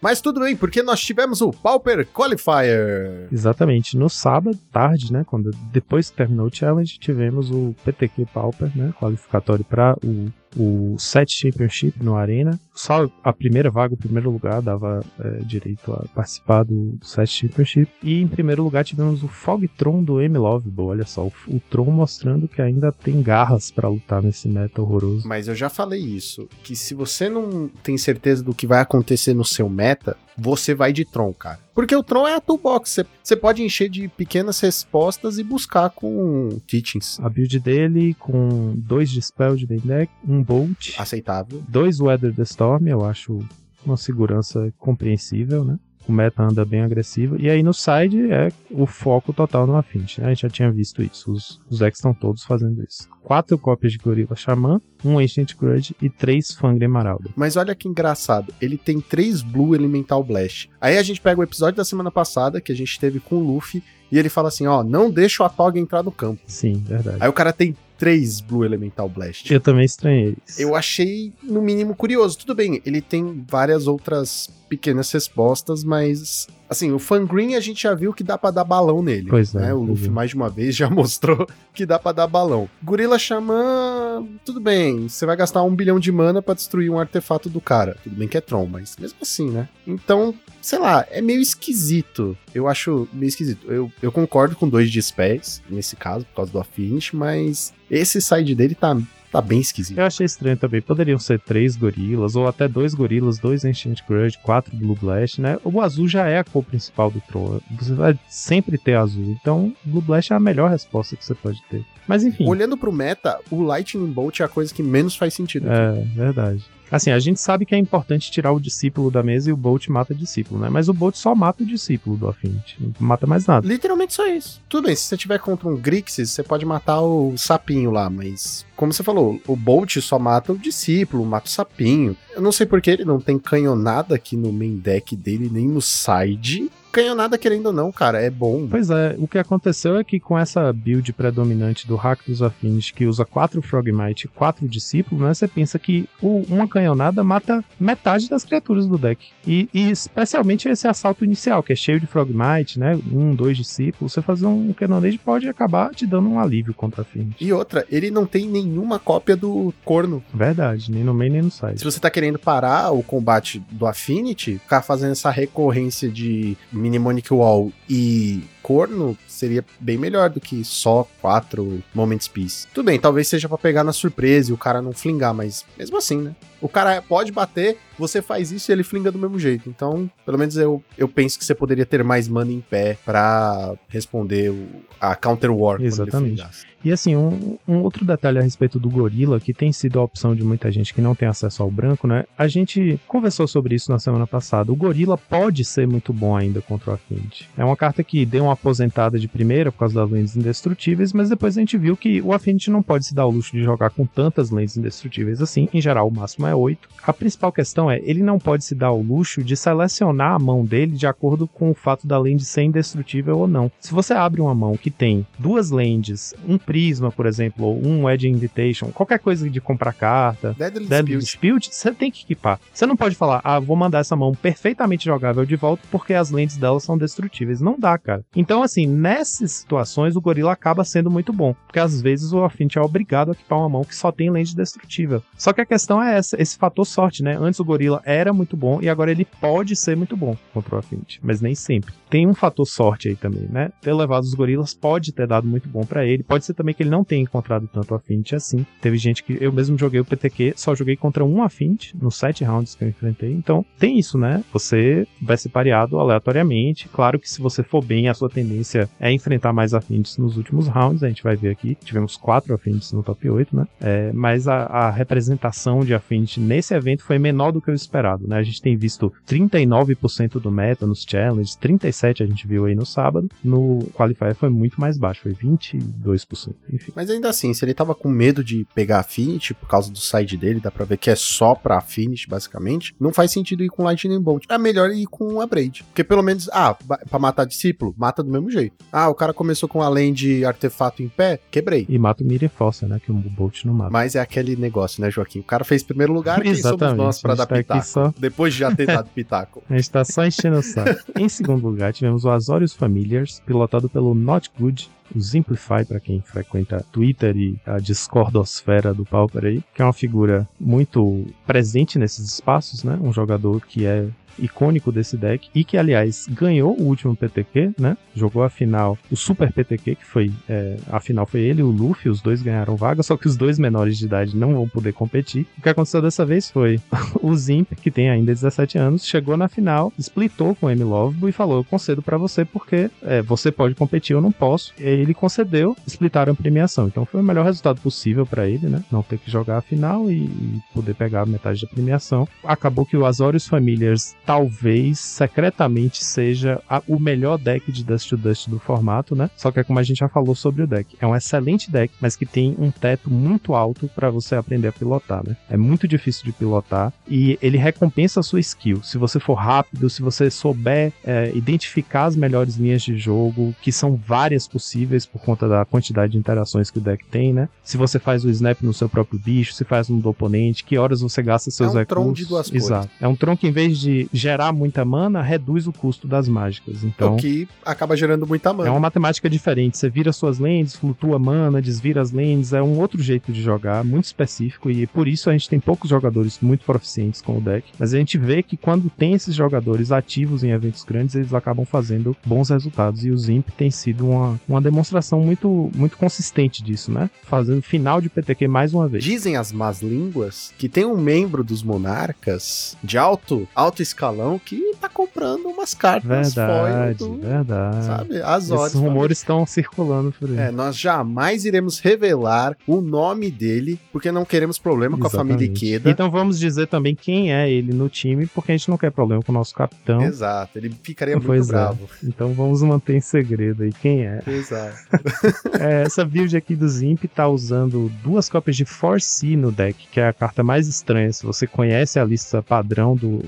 Mas 0.01 0.21
tudo 0.21 0.39
bem, 0.39 0.55
porque 0.55 0.81
nós 0.81 1.01
tivemos 1.01 1.41
o 1.41 1.51
Pauper 1.51 2.07
Qualifier. 2.07 3.27
Exatamente. 3.29 3.97
No 3.97 4.09
sábado, 4.09 4.57
tarde, 4.71 5.11
né? 5.11 5.25
Quando, 5.25 5.51
depois 5.73 6.09
que 6.09 6.15
terminou 6.15 6.47
o 6.47 6.55
challenge, 6.55 6.97
tivemos 6.97 7.51
o 7.51 7.75
PTQ 7.83 8.27
Pauper, 8.33 8.71
né? 8.73 8.93
Qualificatório 8.97 9.65
para 9.65 9.93
o 10.01 10.31
o 10.57 10.95
Set 10.97 11.31
Championship 11.31 12.03
no 12.03 12.15
Arena. 12.15 12.59
Só 12.73 13.09
a 13.23 13.33
primeira 13.33 13.69
vaga, 13.69 13.93
o 13.93 13.97
primeiro 13.97 14.29
lugar, 14.29 14.61
dava 14.61 15.03
é, 15.19 15.39
direito 15.39 15.91
a 15.91 16.05
participar 16.13 16.63
do, 16.63 16.97
Set 17.01 17.29
Championship. 17.29 17.91
E 18.01 18.21
em 18.21 18.27
primeiro 18.27 18.63
lugar 18.63 18.83
tivemos 18.83 19.23
o 19.23 19.27
Fogtron 19.27 20.03
do 20.03 20.21
M 20.21 20.37
Lovable. 20.37 20.85
Olha 20.85 21.05
só, 21.05 21.25
o, 21.25 21.33
o 21.47 21.59
Tron 21.69 21.91
mostrando 21.91 22.47
que 22.47 22.61
ainda 22.61 22.91
tem 22.91 23.21
garras 23.21 23.71
para 23.71 23.89
lutar 23.89 24.21
nesse 24.21 24.47
meta 24.47 24.81
horroroso. 24.81 25.27
Mas 25.27 25.47
eu 25.47 25.55
já 25.55 25.69
falei 25.69 26.01
isso, 26.01 26.47
que 26.63 26.75
se 26.75 26.93
você 26.93 27.29
não 27.29 27.67
tem 27.83 27.97
certeza 27.97 28.43
do 28.43 28.53
que 28.53 28.67
vai 28.67 28.79
acontecer 28.79 29.33
no 29.33 29.45
seu 29.45 29.69
meta, 29.69 30.17
você 30.39 30.73
vai 30.73 30.93
de 30.93 31.05
Tron, 31.05 31.33
cara. 31.33 31.59
Porque 31.73 31.95
o 31.95 32.03
Tron 32.03 32.27
é 32.27 32.35
a 32.35 32.41
toolbox. 32.41 32.99
Você 33.23 33.35
pode 33.35 33.63
encher 33.63 33.89
de 33.89 34.07
pequenas 34.07 34.59
respostas 34.59 35.37
e 35.37 35.43
buscar 35.43 35.89
com 35.89 36.59
teachings. 36.67 37.19
A 37.21 37.29
build 37.29 37.59
dele 37.59 38.13
com 38.15 38.73
dois 38.75 39.09
Dispel 39.09 39.55
de 39.55 39.65
deck, 39.65 40.11
um 40.27 40.43
Bolt. 40.43 40.97
Aceitável. 40.97 41.63
Dois 41.67 41.99
Weather 41.99 42.33
the 42.33 42.43
Storm, 42.43 42.87
eu 42.87 43.05
acho 43.05 43.39
uma 43.85 43.97
segurança 43.97 44.73
compreensível, 44.77 45.63
né? 45.63 45.79
O 46.09 46.13
meta 46.13 46.43
anda 46.43 46.65
bem 46.65 46.81
agressivo. 46.81 47.39
E 47.39 47.49
aí 47.49 47.61
no 47.61 47.73
side 47.73 48.31
é 48.31 48.51
o 48.71 48.85
foco 48.85 49.31
total 49.31 49.67
no 49.67 49.75
Affinity. 49.75 50.21
Né? 50.21 50.27
A 50.27 50.29
gente 50.29 50.41
já 50.41 50.49
tinha 50.49 50.71
visto 50.71 51.01
isso. 51.01 51.31
Os, 51.31 51.61
os 51.69 51.79
decks 51.79 51.99
estão 51.99 52.13
todos 52.13 52.43
fazendo 52.43 52.83
isso. 52.83 53.07
Quatro 53.23 53.57
cópias 53.57 53.91
de 53.91 53.99
Gorilla 53.99 54.35
Xamã, 54.35 54.81
um 55.05 55.19
Ancient 55.19 55.55
Grudge 55.55 55.95
e 56.01 56.09
três 56.09 56.51
Fangre 56.51 56.85
Emeralda. 56.85 57.29
Mas 57.35 57.55
olha 57.55 57.75
que 57.75 57.87
engraçado, 57.87 58.53
ele 58.59 58.77
tem 58.77 58.99
três 58.99 59.41
Blue 59.41 59.75
Elemental 59.75 60.23
Blast. 60.23 60.69
Aí 60.81 60.97
a 60.97 61.03
gente 61.03 61.21
pega 61.21 61.39
o 61.39 61.43
episódio 61.43 61.77
da 61.77 61.85
semana 61.85 62.09
passada, 62.09 62.59
que 62.59 62.71
a 62.71 62.75
gente 62.75 62.99
teve 62.99 63.19
com 63.19 63.35
o 63.35 63.43
Luffy, 63.43 63.83
e 64.11 64.17
ele 64.17 64.29
fala 64.29 64.47
assim, 64.47 64.65
ó, 64.65 64.83
não 64.83 65.11
deixa 65.11 65.43
o 65.43 65.45
Atog 65.45 65.79
entrar 65.79 66.01
no 66.01 66.11
campo. 66.11 66.41
Sim, 66.47 66.83
verdade. 66.85 67.17
Aí 67.19 67.29
o 67.29 67.33
cara 67.33 67.53
tem 67.53 67.75
três 67.99 68.39
Blue 68.39 68.65
Elemental 68.65 69.09
Blast. 69.09 69.53
Eu 69.53 69.59
também 69.59 69.83
estranhei 69.83 70.35
isso. 70.47 70.61
Eu 70.61 70.73
achei, 70.73 71.33
no 71.43 71.61
mínimo, 71.61 71.93
curioso. 71.93 72.37
Tudo 72.39 72.55
bem, 72.55 72.81
ele 72.85 73.01
tem 73.01 73.45
várias 73.47 73.85
outras 73.85 74.49
pequenas 74.69 75.11
respostas, 75.11 75.83
mas 75.83 76.47
assim, 76.69 76.91
o 76.91 76.99
Fangreen 76.99 77.55
a 77.55 77.59
gente 77.59 77.83
já 77.83 77.95
viu 77.95 78.13
que 78.13 78.23
dá 78.23 78.37
para 78.37 78.51
dar 78.51 78.63
balão 78.63 79.01
nele. 79.01 79.29
Pois 79.29 79.53
né? 79.53 79.69
é. 79.69 79.73
O 79.73 79.81
Luffy 79.81 80.09
mais 80.09 80.29
de 80.29 80.35
uma 80.35 80.49
vez 80.49 80.75
já 80.75 80.87
mostrou 80.91 81.47
que 81.73 81.85
dá 81.85 81.97
para 81.97 82.11
dar 82.11 82.27
balão. 82.27 82.69
Gorila 82.83 83.17
Xamã, 83.17 84.25
tudo 84.45 84.59
bem, 84.59 85.09
você 85.09 85.25
vai 85.25 85.35
gastar 85.35 85.63
um 85.63 85.75
bilhão 85.75 85.99
de 85.99 86.11
mana 86.11 86.41
para 86.41 86.53
destruir 86.53 86.89
um 86.89 86.99
artefato 86.99 87.49
do 87.49 87.59
cara. 87.59 87.97
Tudo 88.03 88.15
bem 88.15 88.27
que 88.27 88.37
é 88.37 88.41
Tron, 88.41 88.67
mas 88.67 88.95
mesmo 88.97 89.17
assim, 89.21 89.49
né? 89.49 89.67
Então, 89.87 90.33
sei 90.61 90.77
lá, 90.77 91.05
é 91.09 91.21
meio 91.21 91.41
esquisito. 91.41 92.37
Eu 92.53 92.67
acho 92.67 93.07
meio 93.11 93.29
esquisito. 93.29 93.71
Eu, 93.71 93.91
eu 94.01 94.11
concordo 94.11 94.55
com 94.55 94.69
dois 94.69 94.91
dispels, 94.91 95.61
nesse 95.69 95.95
caso, 95.95 96.25
por 96.25 96.35
causa 96.35 96.51
do 96.51 96.59
Affinity, 96.59 97.15
mas 97.15 97.73
esse 97.89 98.21
side 98.21 98.53
dele 98.53 98.75
tá 98.75 98.95
Tá 99.31 99.41
bem 99.41 99.59
esquisito. 99.59 99.97
Eu 99.97 100.05
achei 100.05 100.25
estranho 100.25 100.57
também. 100.57 100.81
Poderiam 100.81 101.19
ser 101.19 101.39
três 101.39 101.75
gorilas, 101.75 102.35
ou 102.35 102.47
até 102.47 102.67
dois 102.67 102.93
gorilas, 102.93 103.37
dois 103.37 103.63
Ancient 103.63 103.99
Grudge, 104.07 104.39
quatro 104.41 104.75
Blue 104.75 104.95
Blast, 104.95 105.39
né? 105.39 105.57
O 105.63 105.81
azul 105.81 106.07
já 106.07 106.27
é 106.27 106.39
a 106.39 106.43
cor 106.43 106.63
principal 106.63 107.11
do 107.11 107.21
Troll. 107.21 107.61
Você 107.79 107.93
vai 107.93 108.17
sempre 108.27 108.77
ter 108.77 108.95
azul. 108.95 109.37
Então, 109.39 109.73
Blue 109.85 110.01
Blast 110.01 110.33
é 110.33 110.35
a 110.35 110.39
melhor 110.39 110.69
resposta 110.69 111.15
que 111.15 111.23
você 111.23 111.35
pode 111.35 111.61
ter. 111.69 111.85
Mas 112.07 112.23
enfim. 112.23 112.47
Olhando 112.47 112.75
pro 112.75 112.91
meta, 112.91 113.39
o 113.51 113.61
Lightning 113.61 114.11
Bolt 114.11 114.39
é 114.39 114.43
a 114.43 114.47
coisa 114.47 114.73
que 114.73 114.81
menos 114.81 115.15
faz 115.15 115.33
sentido. 115.35 115.69
Aqui. 115.69 115.79
É, 115.79 116.03
verdade. 116.15 116.65
Assim, 116.91 117.11
a 117.11 117.19
gente 117.19 117.39
sabe 117.39 117.65
que 117.67 117.75
é 117.75 117.77
importante 117.77 118.31
tirar 118.31 118.51
o 118.51 118.59
discípulo 118.59 119.11
da 119.11 119.21
mesa 119.21 119.49
e 119.49 119.53
o 119.53 119.57
Bolt 119.57 119.87
mata 119.89 120.13
o 120.13 120.15
discípulo, 120.15 120.59
né? 120.59 120.69
Mas 120.69 120.89
o 120.89 120.93
Bolt 120.93 121.15
só 121.15 121.35
mata 121.35 121.61
o 121.61 121.65
discípulo 121.65 122.17
do 122.17 122.27
Affinity, 122.27 122.77
não 122.79 123.07
mata 123.07 123.27
mais 123.27 123.45
nada. 123.45 123.67
Literalmente 123.67 124.13
só 124.13 124.25
isso. 124.25 124.59
Tudo 124.67 124.87
bem, 124.87 124.95
se 124.95 125.03
você 125.03 125.15
tiver 125.15 125.39
contra 125.39 125.69
um 125.69 125.75
Grixis, 125.77 126.31
você 126.31 126.41
pode 126.41 126.65
matar 126.65 127.01
o 127.01 127.37
sapinho 127.37 127.91
lá, 127.91 128.09
mas 128.09 128.65
como 128.79 128.93
você 128.93 129.03
falou, 129.03 129.41
o 129.45 129.57
Bolt 129.57 129.97
só 129.97 130.17
mata 130.17 130.53
o 130.53 130.57
discípulo, 130.57 131.25
mata 131.25 131.47
o 131.47 131.49
sapinho. 131.49 132.15
Eu 132.33 132.41
não 132.41 132.49
sei 132.49 132.65
porque 132.65 132.89
ele 132.89 133.03
não 133.03 133.19
tem 133.19 133.37
canhonada 133.37 134.15
aqui 134.15 134.37
no 134.37 134.53
main 134.53 134.77
deck 134.77 135.17
dele, 135.17 135.49
nem 135.51 135.67
no 135.67 135.81
side 135.81 136.71
canhonada, 136.91 137.37
querendo 137.37 137.67
ou 137.67 137.73
não, 137.73 137.91
cara, 137.91 138.21
é 138.21 138.29
bom. 138.29 138.67
Pois 138.67 138.89
é, 138.89 139.15
o 139.17 139.27
que 139.27 139.37
aconteceu 139.37 139.97
é 139.97 140.03
que 140.03 140.19
com 140.19 140.37
essa 140.37 140.71
build 140.73 141.13
predominante 141.13 141.87
do 141.87 141.95
Hack 141.95 142.21
dos 142.27 142.41
Afins, 142.41 142.91
que 142.91 143.05
usa 143.05 143.25
4 143.25 143.61
Frogmite 143.61 144.25
e 144.25 144.29
4 144.29 144.67
Discípulos, 144.67 145.23
né, 145.23 145.33
você 145.33 145.47
pensa 145.47 145.77
que 145.77 146.07
o, 146.21 146.43
uma 146.49 146.67
canhonada 146.67 147.23
mata 147.23 147.63
metade 147.79 148.29
das 148.29 148.43
criaturas 148.43 148.87
do 148.87 148.97
deck. 148.97 149.27
E, 149.45 149.69
e, 149.73 149.89
especialmente 149.89 150.67
esse 150.67 150.87
assalto 150.87 151.23
inicial, 151.23 151.63
que 151.63 151.73
é 151.73 151.75
cheio 151.75 151.99
de 151.99 152.07
Frogmite, 152.07 152.79
né, 152.79 152.99
um, 153.11 153.35
dois 153.35 153.59
Discípulos, 153.59 154.13
você 154.13 154.21
fazer 154.21 154.45
um 154.45 154.71
Cannonade 154.73 155.17
pode 155.17 155.47
acabar 155.47 155.93
te 155.93 156.07
dando 156.07 156.29
um 156.29 156.39
alívio 156.39 156.73
contra 156.73 157.01
Afins. 157.01 157.35
E 157.39 157.51
outra, 157.51 157.85
ele 157.89 158.09
não 158.09 158.25
tem 158.25 158.47
nenhuma 158.69 158.99
cópia 158.99 159.35
do 159.35 159.73
corno. 159.83 160.23
Verdade, 160.33 160.91
nem 160.91 161.03
no 161.03 161.13
main 161.13 161.29
nem 161.29 161.41
no 161.41 161.51
side. 161.51 161.79
Se 161.79 161.85
você 161.85 161.99
tá 161.99 162.09
querendo 162.09 162.39
parar 162.39 162.91
o 162.91 163.03
combate 163.03 163.61
do 163.71 163.85
Affinity, 163.85 164.59
ficar 164.59 164.81
fazendo 164.81 165.11
essa 165.11 165.29
recorrência 165.29 166.09
de 166.09 166.57
Mnemonic 166.71 167.33
Wall 167.33 167.71
e 167.89 168.43
corno 168.61 169.17
seria 169.27 169.65
bem 169.79 169.97
melhor 169.97 170.29
do 170.29 170.39
que 170.39 170.63
só 170.63 171.07
quatro 171.21 171.81
Moments 171.93 172.27
Peace. 172.27 172.67
Tudo 172.73 172.85
bem, 172.85 172.99
talvez 172.99 173.27
seja 173.27 173.49
para 173.49 173.57
pegar 173.57 173.83
na 173.83 173.91
surpresa 173.91 174.51
e 174.51 174.53
o 174.53 174.57
cara 174.57 174.81
não 174.81 174.93
flingar, 174.93 175.33
mas 175.33 175.65
mesmo 175.77 175.97
assim, 175.97 176.17
né? 176.17 176.35
O 176.61 176.67
cara 176.69 177.01
pode 177.01 177.31
bater, 177.31 177.77
você 177.97 178.21
faz 178.21 178.51
isso 178.51 178.71
e 178.71 178.73
ele 178.73 178.83
flinga 178.83 179.11
do 179.11 179.19
mesmo 179.19 179.39
jeito. 179.39 179.69
Então, 179.69 180.09
pelo 180.25 180.37
menos 180.37 180.55
eu, 180.57 180.83
eu 180.97 181.07
penso 181.07 181.37
que 181.37 181.45
você 181.45 181.55
poderia 181.55 181.85
ter 181.85 182.03
mais 182.03 182.27
mana 182.27 182.51
em 182.51 182.61
pé 182.61 182.97
para 183.05 183.73
responder 183.87 184.51
o, 184.51 184.67
a 184.99 185.15
Counter 185.15 185.51
War. 185.51 185.81
Exatamente. 185.81 186.43
E 186.83 186.93
assim, 186.93 187.15
um, 187.15 187.57
um, 187.67 187.81
outro 187.81 188.05
detalhe 188.05 188.39
a 188.39 188.41
respeito 188.41 188.79
do 188.79 188.89
gorila, 188.89 189.39
que 189.39 189.53
tem 189.53 189.71
sido 189.71 189.99
a 189.99 190.03
opção 190.03 190.33
de 190.33 190.43
muita 190.43 190.71
gente 190.71 190.93
que 190.93 191.01
não 191.01 191.13
tem 191.13 191.27
acesso 191.27 191.61
ao 191.61 191.69
branco, 191.69 192.07
né? 192.07 192.23
A 192.37 192.47
gente 192.47 192.99
conversou 193.05 193.47
sobre 193.47 193.75
isso 193.75 193.91
na 193.91 193.99
semana 193.99 194.25
passada. 194.25 194.71
O 194.71 194.75
gorila 194.75 195.17
pode 195.17 195.65
ser 195.65 195.85
muito 195.85 196.13
bom 196.13 196.37
ainda 196.37 196.61
contra 196.61 196.91
o 196.91 196.93
Affinity. 196.93 197.49
É 197.57 197.65
uma 197.65 197.75
carta 197.75 198.01
que 198.01 198.25
deu 198.25 198.45
uma 198.45 198.53
aposentada 198.53 199.19
de 199.19 199.27
primeira 199.27 199.71
por 199.73 199.79
causa 199.79 199.95
das 199.95 200.09
lentes 200.09 200.37
indestrutíveis, 200.37 201.11
mas 201.11 201.29
depois 201.29 201.57
a 201.57 201.59
gente 201.59 201.77
viu 201.77 201.97
que 201.97 202.21
o 202.21 202.31
Affinity 202.31 202.71
não 202.71 202.81
pode 202.81 203.05
se 203.05 203.13
dar 203.13 203.25
o 203.25 203.31
luxo 203.31 203.51
de 203.51 203.63
jogar 203.63 203.89
com 203.89 204.05
tantas 204.05 204.49
lentes 204.49 204.77
indestrutíveis 204.77 205.41
assim. 205.41 205.67
Em 205.73 205.81
geral, 205.81 206.07
o 206.07 206.11
máximo 206.11 206.47
é 206.47 206.48
8. 206.53 206.89
A 207.03 207.13
principal 207.13 207.51
questão 207.51 207.89
é, 207.89 207.99
ele 208.03 208.21
não 208.21 208.37
pode 208.37 208.63
se 208.63 208.75
dar 208.75 208.91
o 208.91 209.01
luxo 209.01 209.43
de 209.43 209.55
selecionar 209.55 210.33
a 210.33 210.39
mão 210.39 210.65
dele 210.65 210.91
de 210.91 211.07
acordo 211.07 211.47
com 211.47 211.71
o 211.71 211.73
fato 211.73 212.05
da 212.05 212.19
lente 212.19 212.45
ser 212.45 212.63
indestrutível 212.63 213.39
ou 213.39 213.47
não. 213.47 213.71
Se 213.79 213.93
você 213.93 214.13
abre 214.13 214.41
uma 214.41 214.53
mão 214.53 214.77
que 214.77 214.91
tem 214.91 215.25
duas 215.37 215.71
lentes, 215.71 216.33
um 216.47 216.57
prisma, 216.57 217.11
por 217.11 217.25
exemplo, 217.25 217.65
ou 217.65 217.85
um 217.85 218.09
Edge 218.09 218.27
Invitation, 218.27 218.91
qualquer 218.91 219.19
coisa 219.19 219.49
de 219.49 219.61
comprar 219.61 219.93
carta, 219.93 220.55
Deadly, 220.57 220.85
Deadly 220.87 221.17
Dispute, 221.17 221.73
você 221.73 221.91
tem 221.91 222.11
que 222.11 222.23
equipar. 222.23 222.59
Você 222.73 222.85
não 222.85 222.97
pode 222.97 223.15
falar, 223.15 223.41
ah, 223.43 223.59
vou 223.59 223.75
mandar 223.75 223.99
essa 223.99 224.15
mão 224.15 224.33
perfeitamente 224.33 225.05
jogável 225.05 225.45
de 225.45 225.55
volta 225.55 225.83
porque 225.89 226.13
as 226.13 226.29
lentes 226.29 226.57
dela 226.57 226.79
são 226.79 226.97
destrutíveis. 226.97 227.61
Não 227.61 227.79
dá, 227.79 227.97
cara. 227.97 228.23
Então, 228.35 228.61
assim, 228.61 228.85
nessas 228.85 229.51
situações, 229.51 230.15
o 230.15 230.21
gorila 230.21 230.51
acaba 230.51 230.83
sendo 230.83 231.09
muito 231.09 231.33
bom, 231.33 231.53
porque 231.65 231.79
às 231.79 232.01
vezes 232.01 232.33
o 232.33 232.43
Affinity 232.43 232.77
é 232.77 232.81
obrigado 232.81 233.29
a 233.29 233.31
equipar 233.31 233.59
uma 233.59 233.69
mão 233.69 233.83
que 233.83 233.95
só 233.95 234.11
tem 234.11 234.29
lente 234.29 234.55
destrutível. 234.55 235.23
Só 235.37 235.53
que 235.53 235.61
a 235.61 235.65
questão 235.65 236.01
é 236.01 236.17
essa, 236.17 236.38
esse 236.39 236.57
fator 236.57 236.85
sorte, 236.85 237.21
né? 237.21 237.37
Antes 237.37 237.59
o 237.59 237.65
gorila 237.65 238.01
era 238.05 238.31
muito 238.31 238.55
bom 238.55 238.79
e 238.81 238.87
agora 238.87 239.11
ele 239.11 239.25
pode 239.25 239.75
ser 239.75 239.97
muito 239.97 240.15
bom 240.15 240.37
contra 240.53 240.75
o 240.75 240.79
Affinity, 240.79 241.19
mas 241.21 241.41
nem 241.41 241.53
sempre. 241.53 241.93
Tem 242.09 242.25
um 242.25 242.33
fator 242.33 242.65
sorte 242.65 243.09
aí 243.09 243.15
também, 243.15 243.47
né? 243.51 243.71
Ter 243.81 243.93
levado 243.93 244.23
os 244.23 244.33
gorilas 244.33 244.73
pode 244.73 245.11
ter 245.11 245.27
dado 245.27 245.45
muito 245.45 245.67
bom 245.67 245.81
para 245.81 246.05
ele, 246.05 246.23
pode 246.23 246.45
ser 246.45 246.53
também 246.53 246.73
que 246.73 246.81
ele 246.81 246.89
não 246.89 247.03
tenha 247.03 247.21
encontrado 247.21 247.69
tanto 247.71 247.93
Affinity 247.93 248.35
assim. 248.35 248.65
Teve 248.81 248.97
gente 248.97 249.21
que 249.21 249.37
eu 249.41 249.51
mesmo 249.51 249.77
joguei 249.77 249.99
o 249.99 250.05
PTQ, 250.05 250.53
só 250.55 250.73
joguei 250.73 250.95
contra 250.95 251.25
um 251.25 251.43
Affinity 251.43 251.95
nos 252.01 252.15
sete 252.15 252.43
rounds 252.43 252.73
que 252.73 252.83
eu 252.85 252.89
enfrentei. 252.89 253.33
Então, 253.33 253.65
tem 253.77 253.99
isso, 253.99 254.17
né? 254.17 254.43
Você 254.53 255.05
vai 255.21 255.37
ser 255.37 255.49
pareado 255.49 255.99
aleatoriamente. 255.99 256.87
Claro 256.87 257.19
que 257.19 257.29
se 257.29 257.41
você 257.41 257.63
for 257.63 257.83
bem, 257.83 258.07
a 258.07 258.13
sua 258.13 258.29
tendência 258.29 258.89
é 258.99 259.11
enfrentar 259.11 259.51
mais 259.51 259.73
Affinities 259.73 260.17
nos 260.17 260.37
últimos 260.37 260.67
rounds. 260.67 261.03
A 261.03 261.09
gente 261.09 261.23
vai 261.23 261.35
ver 261.35 261.49
aqui. 261.49 261.75
Tivemos 261.83 262.15
quatro 262.15 262.53
Affinities 262.53 262.93
no 262.93 263.03
top 263.03 263.29
8, 263.29 263.55
né? 263.55 263.67
É, 263.81 264.11
mas 264.13 264.47
a, 264.47 264.65
a, 264.65 264.89
representação 264.89 265.81
de 265.81 265.93
Nesse 266.37 266.73
evento 266.73 267.03
foi 267.03 267.17
menor 267.17 267.51
do 267.51 267.61
que 267.61 267.71
o 267.71 267.73
esperado, 267.73 268.27
né? 268.27 268.37
A 268.37 268.43
gente 268.43 268.61
tem 268.61 268.75
visto 268.75 269.11
39% 269.27 270.39
do 270.39 270.51
meta 270.51 270.85
nos 270.85 271.05
challenges, 271.07 271.57
37% 271.57 272.21
a 272.21 272.25
gente 272.25 272.47
viu 272.47 272.65
aí 272.65 272.75
no 272.75 272.85
sábado. 272.85 273.29
No 273.43 273.79
Qualifier 273.93 274.35
foi 274.35 274.49
muito 274.49 274.79
mais 274.79 274.97
baixo, 274.97 275.21
foi 275.21 275.33
22%. 275.33 276.53
Enfim. 276.71 276.91
Mas 276.95 277.09
ainda 277.09 277.29
assim, 277.29 277.53
se 277.53 277.63
ele 277.63 277.73
tava 277.73 277.95
com 277.95 278.09
medo 278.09 278.43
de 278.43 278.65
pegar 278.75 278.99
Affinity 278.99 279.53
por 279.53 279.67
causa 279.67 279.91
do 279.91 279.97
side 279.97 280.37
dele, 280.37 280.59
dá 280.59 280.71
pra 280.71 280.85
ver 280.85 280.97
que 280.97 281.09
é 281.09 281.15
só 281.15 281.55
pra 281.55 281.77
Affinity, 281.77 282.27
basicamente, 282.27 282.95
não 282.99 283.13
faz 283.13 283.31
sentido 283.31 283.63
ir 283.63 283.69
com 283.69 283.83
Lightning 283.83 284.21
Bolt. 284.21 284.45
É 284.49 284.57
melhor 284.57 284.91
ir 284.91 285.05
com 285.05 285.41
a 285.41 285.47
Braid. 285.47 285.83
Porque 285.83 286.03
pelo 286.03 286.21
menos, 286.21 286.49
ah, 286.51 286.75
pra 287.09 287.19
matar 287.19 287.45
discípulo, 287.45 287.93
mata 287.97 288.23
do 288.23 288.31
mesmo 288.31 288.49
jeito. 288.49 288.75
Ah, 288.91 289.09
o 289.09 289.15
cara 289.15 289.33
começou 289.33 289.69
com 289.69 289.81
além 289.81 290.13
de 290.13 290.43
artefato 290.45 291.01
em 291.01 291.09
pé, 291.09 291.39
quebrei. 291.49 291.85
E 291.87 291.97
mata 291.97 292.23
o 292.23 292.27
Miriam 292.27 292.49
Fossa, 292.49 292.87
né? 292.87 292.99
Que 293.03 293.11
o 293.11 293.15
Bolt 293.15 293.65
não 293.65 293.73
mata. 293.73 293.91
Mas 293.91 294.15
é 294.15 294.19
aquele 294.19 294.55
negócio, 294.55 295.01
né, 295.01 295.09
Joaquim? 295.09 295.39
O 295.39 295.43
cara 295.43 295.63
fez 295.63 295.83
primeiro 295.83 296.13
lugar, 296.19 296.41
quem 296.41 296.51
Exatamente. 296.51 296.79
somos 296.79 296.97
nós 296.97 297.21
pra 297.21 297.35
dar 297.35 297.45
tá 297.45 297.55
pitaco? 297.55 297.85
Só... 297.85 298.13
Depois 298.17 298.53
de 298.53 298.59
já 298.59 298.75
ter 298.75 298.87
dado 298.87 299.09
pitaco. 299.09 299.63
A 299.69 299.75
gente 299.75 299.89
tá 299.89 300.03
só 300.05 300.25
enchendo 300.25 300.57
o 300.57 300.63
saco. 300.63 300.99
em 301.17 301.27
segundo 301.27 301.67
lugar, 301.67 301.93
tivemos 301.93 302.25
o 302.25 302.29
Azorius 302.29 302.73
Familiars, 302.73 303.41
pilotado 303.45 303.89
pelo 303.89 304.13
Not 304.13 304.51
Good, 304.59 304.89
o 305.15 305.19
Simplify, 305.19 305.83
para 305.87 305.99
quem 305.99 306.21
frequenta 306.21 306.85
Twitter 306.91 307.35
e 307.35 307.59
a 307.65 307.79
discordosfera 307.79 308.93
do 308.93 309.05
Pauper 309.05 309.45
aí, 309.45 309.63
que 309.73 309.81
é 309.81 309.85
uma 309.85 309.93
figura 309.93 310.47
muito 310.59 311.25
presente 311.47 311.97
nesses 311.97 312.33
espaços, 312.33 312.83
né? 312.83 312.97
Um 313.01 313.11
jogador 313.11 313.61
que 313.65 313.85
é 313.85 314.07
icônico 314.41 314.91
desse 314.91 315.17
deck 315.17 315.49
e 315.53 315.63
que, 315.63 315.77
aliás, 315.77 316.27
ganhou 316.29 316.75
o 316.79 316.83
último 316.83 317.15
PTQ, 317.15 317.71
né? 317.77 317.97
Jogou 318.15 318.43
a 318.43 318.49
final, 318.49 318.97
o 319.11 319.15
Super 319.15 319.51
PTQ, 319.51 319.95
que 319.95 320.05
foi 320.05 320.31
é, 320.47 320.77
a 320.89 320.99
final 320.99 321.25
foi 321.25 321.41
ele 321.41 321.61
e 321.61 321.63
o 321.63 321.69
Luffy, 321.69 322.09
os 322.09 322.21
dois 322.21 322.41
ganharam 322.41 322.75
vaga, 322.75 323.03
só 323.03 323.15
que 323.17 323.27
os 323.27 323.35
dois 323.35 323.57
menores 323.59 323.97
de 323.97 324.05
idade 324.05 324.35
não 324.35 324.53
vão 324.53 324.67
poder 324.67 324.93
competir. 324.93 325.45
O 325.57 325.61
que 325.61 325.69
aconteceu 325.69 326.01
dessa 326.01 326.25
vez 326.25 326.49
foi 326.49 326.79
o 327.21 327.35
Zimp, 327.35 327.73
que 327.73 327.91
tem 327.91 328.09
ainda 328.09 328.33
17 328.33 328.77
anos, 328.77 329.05
chegou 329.05 329.37
na 329.37 329.47
final, 329.47 329.93
splitou 329.97 330.55
com 330.55 330.67
o 330.67 330.69
M 330.69 330.83
Lovebo 330.83 331.29
e 331.29 331.31
falou: 331.31 331.57
Eu 331.57 331.63
concedo 331.63 332.01
para 332.01 332.17
você 332.17 332.45
porque 332.45 332.89
é, 333.01 333.21
você 333.21 333.51
pode 333.51 333.75
competir, 333.75 334.13
eu 334.13 334.21
não 334.21 334.31
posso. 334.31 334.73
E 334.79 334.83
ele 334.83 335.13
concedeu, 335.13 335.75
splitaram 335.85 336.33
a 336.33 336.35
premiação. 336.35 336.87
Então 336.87 337.05
foi 337.05 337.21
o 337.21 337.23
melhor 337.23 337.45
resultado 337.45 337.79
possível 337.81 338.25
para 338.25 338.47
ele, 338.47 338.67
né? 338.67 338.83
Não 338.91 339.03
ter 339.03 339.17
que 339.17 339.31
jogar 339.31 339.57
a 339.57 339.61
final 339.61 340.09
e, 340.09 340.25
e 340.25 340.61
poder 340.73 340.93
pegar 340.93 341.25
metade 341.25 341.61
da 341.61 341.67
premiação. 341.67 342.27
Acabou 342.43 342.85
que 342.85 342.97
o 342.97 343.05
Azorius 343.05 343.47
Familiars 343.47 344.15
talvez 344.29 344.99
secretamente 344.99 346.05
seja 346.05 346.61
a, 346.69 346.83
o 346.87 346.99
melhor 346.99 347.39
deck 347.39 347.71
de 347.71 347.83
Dust 347.83 348.09
to 348.09 348.15
Dust 348.15 348.47
do 348.47 348.59
formato, 348.59 349.15
né? 349.15 349.27
Só 349.35 349.51
que 349.51 349.59
é 349.59 349.63
como 349.63 349.79
a 349.79 349.83
gente 349.83 349.97
já 349.97 350.07
falou 350.07 350.35
sobre 350.35 350.61
o 350.61 350.67
deck. 350.67 350.95
É 351.01 351.07
um 351.07 351.15
excelente 351.15 351.71
deck, 351.71 351.91
mas 351.99 352.15
que 352.15 352.27
tem 352.27 352.55
um 352.59 352.69
teto 352.69 353.09
muito 353.09 353.55
alto 353.55 353.87
para 353.87 354.11
você 354.11 354.35
aprender 354.35 354.67
a 354.67 354.71
pilotar, 354.71 355.27
né? 355.27 355.35
É 355.49 355.57
muito 355.57 355.87
difícil 355.87 356.25
de 356.25 356.31
pilotar 356.31 356.93
e 357.07 357.39
ele 357.41 357.57
recompensa 357.57 358.19
a 358.19 358.23
sua 358.23 358.39
skill. 358.39 358.83
Se 358.83 358.99
você 358.99 359.19
for 359.19 359.33
rápido, 359.33 359.89
se 359.89 360.03
você 360.03 360.29
souber 360.29 360.93
é, 361.03 361.31
identificar 361.33 362.05
as 362.05 362.15
melhores 362.15 362.55
linhas 362.55 362.83
de 362.83 362.95
jogo, 362.99 363.55
que 363.63 363.71
são 363.71 363.95
várias 363.95 364.47
possíveis 364.47 365.07
por 365.07 365.23
conta 365.23 365.47
da 365.47 365.65
quantidade 365.65 366.11
de 366.11 366.19
interações 366.19 366.69
que 366.69 366.77
o 366.77 366.81
deck 366.81 367.03
tem, 367.05 367.33
né? 367.33 367.49
Se 367.63 367.77
você 367.77 367.97
faz 367.97 368.23
o 368.23 368.29
snap 368.29 368.61
no 368.61 368.75
seu 368.75 368.87
próprio 368.87 369.17
bicho, 369.17 369.53
se 369.53 369.63
faz 369.63 369.89
no 369.89 369.99
do 369.99 370.09
oponente, 370.09 370.63
que 370.63 370.77
horas 370.77 371.01
você 371.01 371.23
gasta 371.23 371.49
seus 371.49 371.73
é 371.73 371.77
um 371.77 371.79
recursos. 371.79 372.03
Tron 372.03 372.13
de 372.13 372.25
duas 372.25 372.53
Exato. 372.53 372.87
cores. 372.87 373.01
É 373.01 373.07
um 373.07 373.15
tron 373.15 373.35
que 373.35 373.47
em 373.47 373.51
vez 373.51 373.79
de 373.79 374.07
gerar 374.11 374.51
muita 374.51 374.83
mana, 374.83 375.21
reduz 375.21 375.67
o 375.67 375.73
custo 375.73 376.07
das 376.07 376.27
mágicas. 376.27 376.83
Então, 376.83 377.15
O 377.15 377.17
que 377.17 377.47
acaba 377.65 377.95
gerando 377.95 378.25
muita 378.27 378.49
é 378.49 378.53
mana. 378.53 378.71
uma 378.71 378.79
matemática 378.79 379.29
diferente. 379.29 379.77
Você 379.77 379.89
vira 379.89 380.11
suas 380.11 380.39
lands, 380.39 380.75
flutua 380.75 381.19
mana, 381.19 381.61
desvira 381.61 382.01
as 382.01 382.11
lands. 382.11 382.53
É 382.53 382.61
um 382.61 382.79
outro 382.79 383.01
jeito 383.01 383.31
de 383.31 383.41
jogar, 383.41 383.83
muito 383.83 384.05
específico. 384.05 384.69
E 384.69 384.87
por 384.87 385.07
isso 385.07 385.29
a 385.29 385.33
gente 385.33 385.49
tem 385.49 385.59
poucos 385.59 385.89
jogadores 385.89 386.39
muito 386.41 386.65
proficientes 386.65 387.21
com 387.21 387.37
o 387.37 387.41
deck. 387.41 387.67
Mas 387.77 387.93
a 387.93 387.97
gente 387.97 388.17
vê 388.17 388.41
que 388.43 388.57
quando 388.57 388.89
tem 388.89 389.13
esses 389.13 389.35
jogadores 389.35 389.91
ativos 389.91 390.43
em 390.43 390.49
eventos 390.51 390.83
grandes, 390.83 391.15
eles 391.15 391.33
acabam 391.33 391.65
fazendo 391.65 392.15
bons 392.25 392.49
resultados. 392.49 393.05
E 393.05 393.11
o 393.11 393.17
Zimp 393.17 393.49
tem 393.57 393.69
sido 393.71 394.07
uma, 394.07 394.39
uma 394.47 394.61
demonstração 394.61 395.21
muito, 395.21 395.69
muito 395.75 395.97
consistente 395.97 396.63
disso, 396.63 396.91
né? 396.91 397.09
Fazendo 397.23 397.61
final 397.61 398.01
de 398.01 398.09
PTQ 398.09 398.47
mais 398.47 398.73
uma 398.73 398.87
vez. 398.87 399.03
Dizem 399.03 399.35
as 399.35 399.51
más 399.51 399.81
línguas 399.81 400.53
que 400.57 400.67
tem 400.69 400.85
um 400.85 400.97
membro 400.97 401.43
dos 401.43 401.61
monarcas 401.63 402.77
de 402.83 402.97
alto, 402.97 403.47
alto 403.53 403.81
escalão 403.99 404.39
que 404.39 404.73
tá 404.79 404.87
comprando 404.87 405.47
umas 405.47 405.73
cartas 405.73 406.33
Verdade, 406.33 406.97
foil 406.97 407.11
do, 407.11 407.17
verdade. 407.21 407.85
sabe? 407.85 408.21
As 408.21 408.49
odds. 408.49 408.73
rumores 408.73 409.17
estão 409.17 409.45
circulando 409.45 410.13
por 410.17 410.29
aí. 410.29 410.37
É, 410.37 410.51
nós 410.51 410.77
jamais 410.77 411.43
iremos 411.43 411.79
revelar 411.79 412.55
o 412.65 412.79
nome 412.79 413.29
dele, 413.29 413.77
porque 413.91 414.09
não 414.09 414.23
queremos 414.23 414.57
problema 414.57 414.97
com 414.97 415.05
a 415.05 415.09
família 415.09 415.43
Exatamente. 415.43 415.65
Ikeda. 415.65 415.89
Então 415.89 416.09
vamos 416.09 416.39
dizer 416.39 416.67
também 416.67 416.95
quem 416.95 417.33
é 417.33 417.51
ele 417.51 417.73
no 417.73 417.89
time, 417.89 418.25
porque 418.27 418.53
a 418.53 418.57
gente 418.57 418.69
não 418.69 418.77
quer 418.77 418.91
problema 418.91 419.21
com 419.21 419.33
o 419.33 419.35
nosso 419.35 419.53
capitão. 419.53 420.01
Exato, 420.01 420.57
ele 420.57 420.73
ficaria 420.81 421.15
muito 421.15 421.27
Pois 421.27 421.49
é. 421.49 421.51
bravo. 421.51 421.89
Então 422.01 422.33
vamos 422.33 422.61
manter 422.61 422.95
em 422.95 423.01
segredo 423.01 423.63
aí 423.63 423.73
quem 423.73 424.05
é. 424.05 424.21
Exato. 424.25 424.77
É, 425.59 425.83
essa 425.83 426.05
build 426.05 426.37
aqui 426.37 426.55
do 426.55 426.67
Zimp 426.67 427.03
tá 427.13 427.27
usando 427.27 427.91
duas 428.01 428.29
cópias 428.29 428.55
de 428.55 428.63
Force 428.63 429.35
no 429.35 429.51
deck, 429.51 429.87
que 429.91 429.99
é 429.99 430.07
a 430.07 430.13
carta 430.13 430.41
mais 430.41 430.67
estranha. 430.67 431.11
Se 431.11 431.25
você 431.25 431.45
conhece 431.45 431.99
a 431.99 432.05
lista 432.05 432.41
padrão 432.41 432.95
do 432.95 433.23